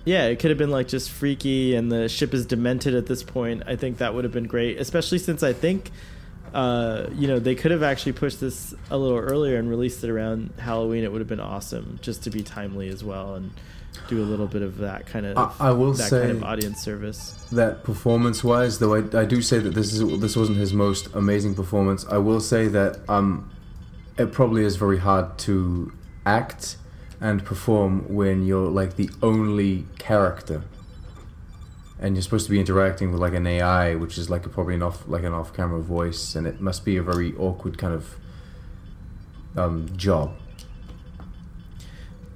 Yeah, 0.05 0.27
it 0.27 0.39
could 0.39 0.51
have 0.51 0.59
been 0.59 0.71
like 0.71 0.89
just 0.89 1.11
freaky, 1.11 1.75
and 1.75 1.91
the 1.91 2.09
ship 2.09 2.33
is 2.35 2.47
demented 2.47 2.95
at 2.95 3.07
this 3.07 3.23
point. 3.23 3.65
I 3.67 3.77
think 3.77 3.99
that 3.99 4.15
would 4.15 4.25
have 4.25 4.33
been 4.33 4.47
great, 4.47 4.79
especially 4.81 5.19
since 5.19 5.43
I 5.43 5.53
think, 5.53 5.91
uh, 6.55 7.07
you 7.15 7.27
know, 7.29 7.39
they 7.41 7.55
could 7.57 7.73
have 7.73 7.83
actually 7.83 8.13
pushed 8.13 8.41
this 8.41 8.75
a 8.91 8.97
little 8.97 9.19
earlier 9.19 9.57
and 9.59 9.69
released 9.69 10.03
it 10.05 10.11
around 10.11 10.53
Halloween. 10.59 11.05
It 11.05 11.13
would 11.13 11.21
have 11.21 11.29
been 11.29 11.41
awesome, 11.41 11.99
just 12.01 12.23
to 12.25 12.31
be 12.31 12.43
timely 12.43 12.89
as 12.89 13.05
well, 13.05 13.35
and 13.35 13.51
do 14.09 14.21
a 14.23 14.25
little 14.27 14.47
bit 14.47 14.63
of 14.63 14.79
that 14.79 15.07
kind 15.07 15.27
of 15.27 15.37
I- 15.39 15.69
I 15.69 15.71
will 15.73 15.93
that 15.93 16.11
kind 16.11 16.31
of 16.31 16.43
audience 16.45 16.83
service. 16.83 17.35
that 17.53 17.85
performance-wise, 17.85 18.79
though, 18.79 18.95
I, 18.95 18.99
I 19.19 19.25
do 19.25 19.41
say 19.43 19.59
that 19.59 19.75
this 19.75 19.93
is 19.93 20.21
this 20.21 20.37
wasn't 20.37 20.59
his 20.59 20.73
most 20.73 21.09
amazing 21.15 21.55
performance. 21.55 22.05
I 22.11 22.19
will 22.19 22.41
say 22.41 22.67
that 22.69 22.99
um, 23.09 23.51
it 24.19 24.33
probably 24.33 24.65
is 24.65 24.77
very 24.77 24.99
hard 24.99 25.39
to 25.39 25.93
act 26.27 26.77
and 27.21 27.45
perform 27.45 28.13
when 28.13 28.45
you're 28.47 28.69
like 28.71 28.97
the 28.97 29.11
only 29.23 29.87
character, 29.99 30.63
and 32.01 32.15
you're 32.17 32.23
supposed 32.23 32.47
to 32.47 32.51
be 32.51 32.59
interacting 32.59 33.13
with 33.13 33.21
like 33.21 33.35
an 33.35 33.47
AI, 33.47 33.95
which 33.95 34.17
is 34.19 34.29
like 34.31 34.45
a, 34.47 34.49
probably 34.49 34.75
an 34.75 34.83
off 34.83 35.07
like 35.07 35.23
an 35.23 35.33
off-camera 35.35 35.81
voice, 35.81 36.35
and 36.35 36.47
it 36.47 36.61
must 36.61 36.85
be 36.85 36.97
a 36.97 37.03
very 37.03 37.35
awkward 37.37 37.79
kind 37.79 37.95
of 37.95 38.17
um, 39.57 39.89
job. 39.97 40.33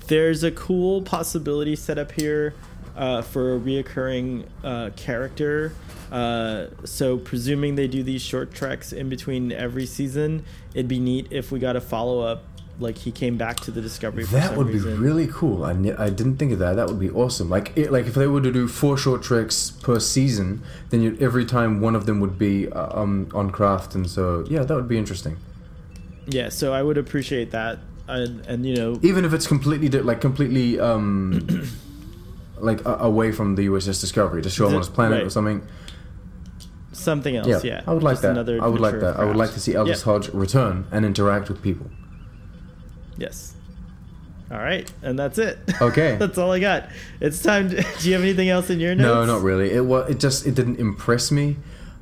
There's 0.06 0.42
a 0.44 0.50
cool 0.50 1.02
possibility 1.02 1.76
set 1.76 1.98
up 1.98 2.12
here 2.12 2.54
uh, 2.96 3.22
for 3.22 3.56
a 3.56 3.58
reoccurring 3.58 4.46
uh, 4.62 4.90
character. 4.96 5.72
Uh, 6.12 6.66
so, 6.84 7.16
presuming 7.18 7.74
they 7.74 7.88
do 7.88 8.02
these 8.02 8.22
short 8.22 8.52
treks 8.54 8.92
in 8.92 9.08
between 9.08 9.50
every 9.50 9.86
season, 9.86 10.44
it'd 10.74 10.86
be 10.88 11.00
neat 11.00 11.28
if 11.30 11.50
we 11.50 11.58
got 11.58 11.76
a 11.76 11.80
follow 11.80 12.20
up. 12.20 12.44
Like 12.80 12.98
he 12.98 13.12
came 13.12 13.36
back 13.36 13.60
to 13.60 13.70
the 13.70 13.80
Discovery. 13.80 14.24
For 14.24 14.32
That 14.34 14.56
would 14.56 14.66
reason. 14.66 14.96
be 14.96 14.98
really 14.98 15.28
cool. 15.28 15.62
I, 15.64 15.74
didn't 15.74 16.38
think 16.38 16.50
of 16.52 16.58
that. 16.58 16.74
That 16.74 16.88
would 16.88 16.98
be 16.98 17.08
awesome. 17.08 17.48
Like 17.48 17.72
it, 17.76 17.92
like 17.92 18.06
if 18.06 18.14
they 18.14 18.26
were 18.26 18.40
to 18.40 18.50
do 18.50 18.66
four 18.66 18.96
short 18.98 19.22
treks 19.22 19.70
per 19.70 20.00
season, 20.00 20.60
then 20.90 21.00
you'd, 21.00 21.22
every 21.22 21.44
time 21.44 21.80
one 21.80 21.94
of 21.94 22.06
them 22.06 22.18
would 22.18 22.36
be 22.36 22.68
uh, 22.72 23.00
um, 23.00 23.28
on 23.32 23.50
Craft, 23.50 23.94
and 23.94 24.10
so 24.10 24.44
yeah, 24.48 24.64
that 24.64 24.74
would 24.74 24.88
be 24.88 24.98
interesting. 24.98 25.36
Yeah, 26.26 26.48
so 26.48 26.72
I 26.72 26.82
would 26.82 26.98
appreciate 26.98 27.52
that, 27.52 27.78
and, 28.08 28.44
and 28.46 28.66
you 28.66 28.76
know, 28.76 28.98
Even 29.02 29.24
if 29.24 29.32
it's 29.32 29.46
completely 29.46 29.88
di- 29.88 30.00
like 30.00 30.20
completely 30.20 30.78
um, 30.80 31.46
like 32.58 32.84
a- 32.84 32.96
away 33.00 33.32
from 33.32 33.54
the 33.54 33.66
USS 33.66 34.00
Discovery, 34.00 34.42
to 34.42 34.50
show 34.50 34.66
him 34.66 34.74
on 34.74 34.78
his 34.80 34.88
planet 34.88 35.22
or 35.22 35.30
something. 35.30 35.62
something 36.92 37.36
else. 37.36 37.46
Yeah, 37.48 37.60
Yeah, 37.64 37.82
I 37.86 37.92
would 37.92 38.02
like 38.02 38.14
Just 38.14 38.22
that. 38.22 38.32
another 38.32 38.62
I 38.62 38.66
would 38.66 38.80
like 38.80 39.00
that. 39.00 39.18
I 39.18 39.24
would 39.24 39.36
like 39.36 39.52
to 39.52 39.60
see 39.60 39.76
Aldis 39.76 40.00
Yeah. 40.00 40.04
Hodge 40.04 40.28
return 40.30 40.86
and 40.92 41.04
interact 41.04 41.48
with 41.48 41.62
people. 41.62 41.86
Yes. 43.16 43.54
All 44.50 44.58
right, 44.58 44.90
and 45.02 45.18
that's 45.18 45.38
it. 45.38 45.58
Okay. 45.80 46.16
that's 46.20 46.36
all 46.38 46.52
I 46.52 46.58
got. 46.60 46.88
It's 47.20 47.42
time. 47.42 47.70
To, 47.70 47.76
do 48.00 48.08
you 48.08 48.14
have 48.14 48.22
anything 48.22 48.50
else 48.50 48.68
in 48.70 48.78
your 48.78 48.94
notes? 48.94 49.06
No, 49.06 49.24
not 49.24 49.42
really. 49.42 49.70
It 49.72 49.84
was. 49.84 50.10
It 50.10 50.20
just. 50.20 50.46
It 50.46 50.54
didn't 50.54 50.78
impress 50.78 51.32
me, 51.32 51.56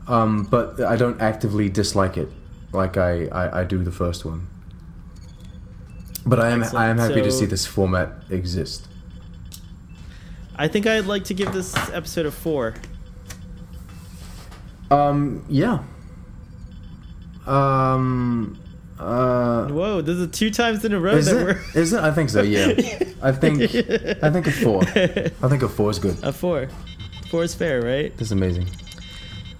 um, 0.09 0.43
but 0.45 0.81
I 0.81 0.97
don't 0.97 1.21
actively 1.23 1.69
dislike 1.69 2.17
it, 2.17 2.29
like 2.73 2.97
I, 2.97 3.27
I, 3.27 3.61
I 3.61 3.65
do 3.65 3.79
the 3.85 3.93
first 3.93 4.25
one. 4.25 4.49
But 6.25 6.41
I 6.41 6.51
am. 6.51 6.62
I 6.62 6.87
am 6.87 6.99
Excellent. 6.99 7.01
happy 7.01 7.23
to 7.23 7.31
see 7.33 7.47
this 7.47 7.66
format 7.66 8.12
exist. 8.31 8.87
I 10.57 10.68
think 10.68 10.87
I'd 10.87 11.07
like 11.07 11.25
to 11.25 11.35
give 11.35 11.53
this 11.53 11.75
episode 11.91 12.27
a 12.27 12.31
four. 12.31 12.75
Um. 14.91 15.45
Yeah. 15.49 15.83
Um. 17.47 18.59
Uh. 18.99 19.66
Whoa, 19.68 20.01
this 20.01 20.16
is 20.18 20.29
two 20.31 20.51
times 20.51 20.85
in 20.85 20.93
a 20.93 21.01
row 21.01 21.14
Is 21.16 21.27
that 21.27 21.37
it? 21.41 21.45
we're. 21.75 21.81
Is 21.81 21.93
it? 21.93 22.01
I 22.01 22.12
think 22.12 22.31
so. 22.31 22.43
Yeah. 22.43 22.68
I 23.23 23.33
think. 23.33 23.61
I 24.23 24.31
think 24.31 24.47
a 24.47 24.53
four. 24.53 24.83
I 24.85 25.49
think 25.49 25.62
a 25.62 25.68
four 25.68 25.91
is 25.91 25.99
good. 25.99 26.16
a 26.23 26.33
four. 26.33 26.68
Four 27.31 27.43
is 27.45 27.55
fair, 27.55 27.83
right? 27.83 28.16
That's 28.16 28.31
amazing. 28.31 28.68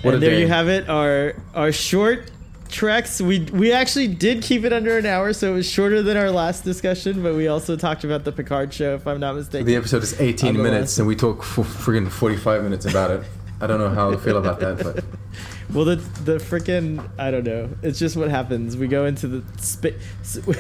What 0.03 0.13
a 0.13 0.15
and 0.15 0.23
there 0.23 0.31
day. 0.33 0.41
you 0.43 0.49
have 0.49 0.69
it. 0.69 0.89
Our 0.89 1.35
our 1.55 1.73
short 1.73 2.31
treks. 2.73 3.21
We 3.21 3.41
we 3.53 3.73
actually 3.73 4.09
did 4.09 4.43
keep 4.43 4.65
it 4.65 4.73
under 4.73 4.99
an 4.99 5.07
hour, 5.07 5.33
so 5.33 5.53
it 5.53 5.55
was 5.55 5.71
shorter 5.71 6.03
than 6.03 6.17
our 6.17 6.31
last 6.31 6.65
discussion. 6.65 7.23
But 7.23 7.35
we 7.35 7.47
also 7.49 7.77
talked 7.77 8.05
about 8.05 8.25
the 8.25 8.33
Picard 8.33 8.73
show, 8.75 8.95
if 8.95 9.07
I'm 9.07 9.21
not 9.21 9.37
mistaken. 9.37 9.67
The 9.67 9.77
episode 9.77 10.03
is 10.03 10.21
18 10.21 10.61
minutes, 10.61 10.99
and 10.99 11.07
we 11.07 11.15
talk 11.15 11.43
for 11.43 11.65
friggin' 11.65 12.11
45 12.11 12.65
minutes 12.65 12.87
about 12.87 13.11
it. 13.11 13.25
I 13.61 13.67
don't 13.69 13.79
know 13.79 13.91
how 13.91 14.11
I 14.13 14.17
feel 14.17 14.39
about 14.39 14.59
that, 14.61 14.83
but 14.83 15.05
Well, 15.73 15.87
the 15.87 15.97
the 15.97 16.37
freaking 16.37 17.09
I 17.19 17.31
don't 17.31 17.45
know. 17.45 17.71
It's 17.83 17.99
just 17.99 18.17
what 18.17 18.29
happens. 18.29 18.77
We 18.77 18.89
go 18.89 19.07
into 19.07 19.27
the 19.27 19.43
spa- 19.59 19.91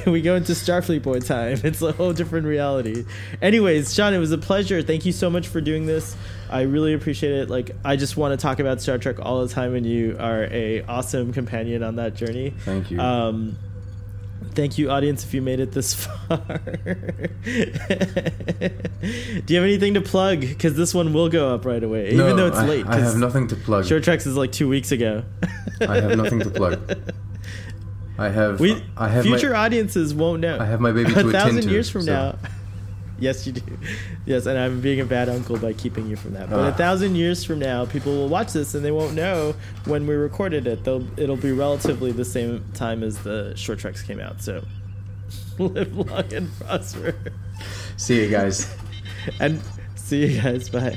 we 0.10 0.22
go 0.22 0.36
into 0.36 0.52
Starfleet 0.52 1.02
boy 1.02 1.20
time. 1.20 1.60
It's 1.64 1.82
a 1.82 1.92
whole 1.92 2.12
different 2.12 2.46
reality. 2.46 3.04
Anyways, 3.40 3.94
Sean, 3.94 4.14
it 4.14 4.18
was 4.18 4.32
a 4.32 4.38
pleasure. 4.38 4.82
Thank 4.82 5.04
you 5.04 5.12
so 5.12 5.28
much 5.28 5.48
for 5.48 5.60
doing 5.60 5.86
this. 5.86 6.16
I 6.50 6.62
really 6.62 6.94
appreciate 6.94 7.32
it. 7.32 7.50
Like 7.50 7.72
I 7.84 7.96
just 7.96 8.16
want 8.16 8.38
to 8.38 8.42
talk 8.42 8.58
about 8.58 8.80
Star 8.80 8.98
Trek 8.98 9.16
all 9.20 9.46
the 9.46 9.52
time, 9.52 9.74
and 9.74 9.84
you 9.84 10.16
are 10.18 10.44
a 10.44 10.82
awesome 10.82 11.32
companion 11.32 11.82
on 11.82 11.96
that 11.96 12.14
journey. 12.14 12.54
Thank 12.64 12.90
you. 12.90 13.00
Um, 13.00 13.56
thank 14.54 14.78
you, 14.78 14.90
audience, 14.90 15.24
if 15.24 15.34
you 15.34 15.42
made 15.42 15.60
it 15.60 15.72
this 15.72 15.94
far. 16.06 16.38
Do 16.38 16.44
you 19.48 19.56
have 19.56 19.64
anything 19.64 19.94
to 19.94 20.00
plug? 20.00 20.40
Because 20.40 20.74
this 20.76 20.94
one 20.94 21.12
will 21.12 21.28
go 21.28 21.54
up 21.54 21.64
right 21.64 21.82
away, 21.82 22.10
even 22.12 22.36
though 22.36 22.46
it's 22.46 22.56
I- 22.58 22.66
late. 22.66 22.86
I 22.86 22.98
have 23.00 23.16
nothing 23.16 23.48
to 23.48 23.56
plug. 23.56 23.86
Short 23.86 24.04
Treks 24.04 24.26
is 24.26 24.36
like 24.36 24.52
two 24.52 24.68
weeks 24.68 24.92
ago. 24.92 25.24
I 25.80 26.00
have 26.00 26.16
nothing 26.16 26.40
to 26.40 26.50
plug. 26.50 26.98
I 28.18 28.28
have. 28.28 28.60
We 28.60 28.82
I 28.96 29.08
have 29.08 29.24
future 29.24 29.50
my, 29.50 29.64
audiences 29.64 30.14
won't 30.14 30.40
know. 30.40 30.58
I 30.58 30.66
have 30.66 30.80
my 30.80 30.92
baby 30.92 31.12
to 31.12 31.16
a 31.16 31.28
attend 31.28 31.32
thousand 31.32 31.62
to, 31.62 31.70
years 31.70 31.90
from 31.90 32.02
so- 32.02 32.12
now. 32.12 32.38
Yes, 33.22 33.46
you 33.46 33.52
do. 33.52 33.62
Yes, 34.26 34.46
and 34.46 34.56
I'm 34.58 34.80
being 34.80 35.00
a 35.00 35.04
bad 35.04 35.28
uncle 35.28 35.56
by 35.58 35.72
keeping 35.72 36.06
you 36.08 36.16
from 36.16 36.34
that. 36.34 36.48
But 36.50 36.58
a 36.60 36.68
Ah. 36.68 36.72
thousand 36.72 37.16
years 37.16 37.44
from 37.44 37.58
now, 37.58 37.86
people 37.86 38.12
will 38.12 38.28
watch 38.28 38.52
this 38.52 38.74
and 38.74 38.84
they 38.84 38.90
won't 38.92 39.14
know 39.14 39.54
when 39.84 40.06
we 40.06 40.14
recorded 40.14 40.66
it. 40.66 40.84
They'll 40.84 41.06
it'll 41.18 41.36
be 41.48 41.52
relatively 41.52 42.12
the 42.12 42.24
same 42.24 42.64
time 42.74 43.02
as 43.02 43.18
the 43.18 43.54
short 43.56 43.78
treks 43.80 44.02
came 44.02 44.20
out. 44.20 44.40
So 44.42 44.62
live 45.58 45.96
long 45.96 46.32
and 46.32 46.48
prosper. 46.60 47.14
See 47.96 48.22
you 48.22 48.28
guys. 48.30 48.66
And 49.40 49.60
see 49.94 50.26
you 50.26 50.40
guys. 50.42 50.68
Bye. 50.68 50.96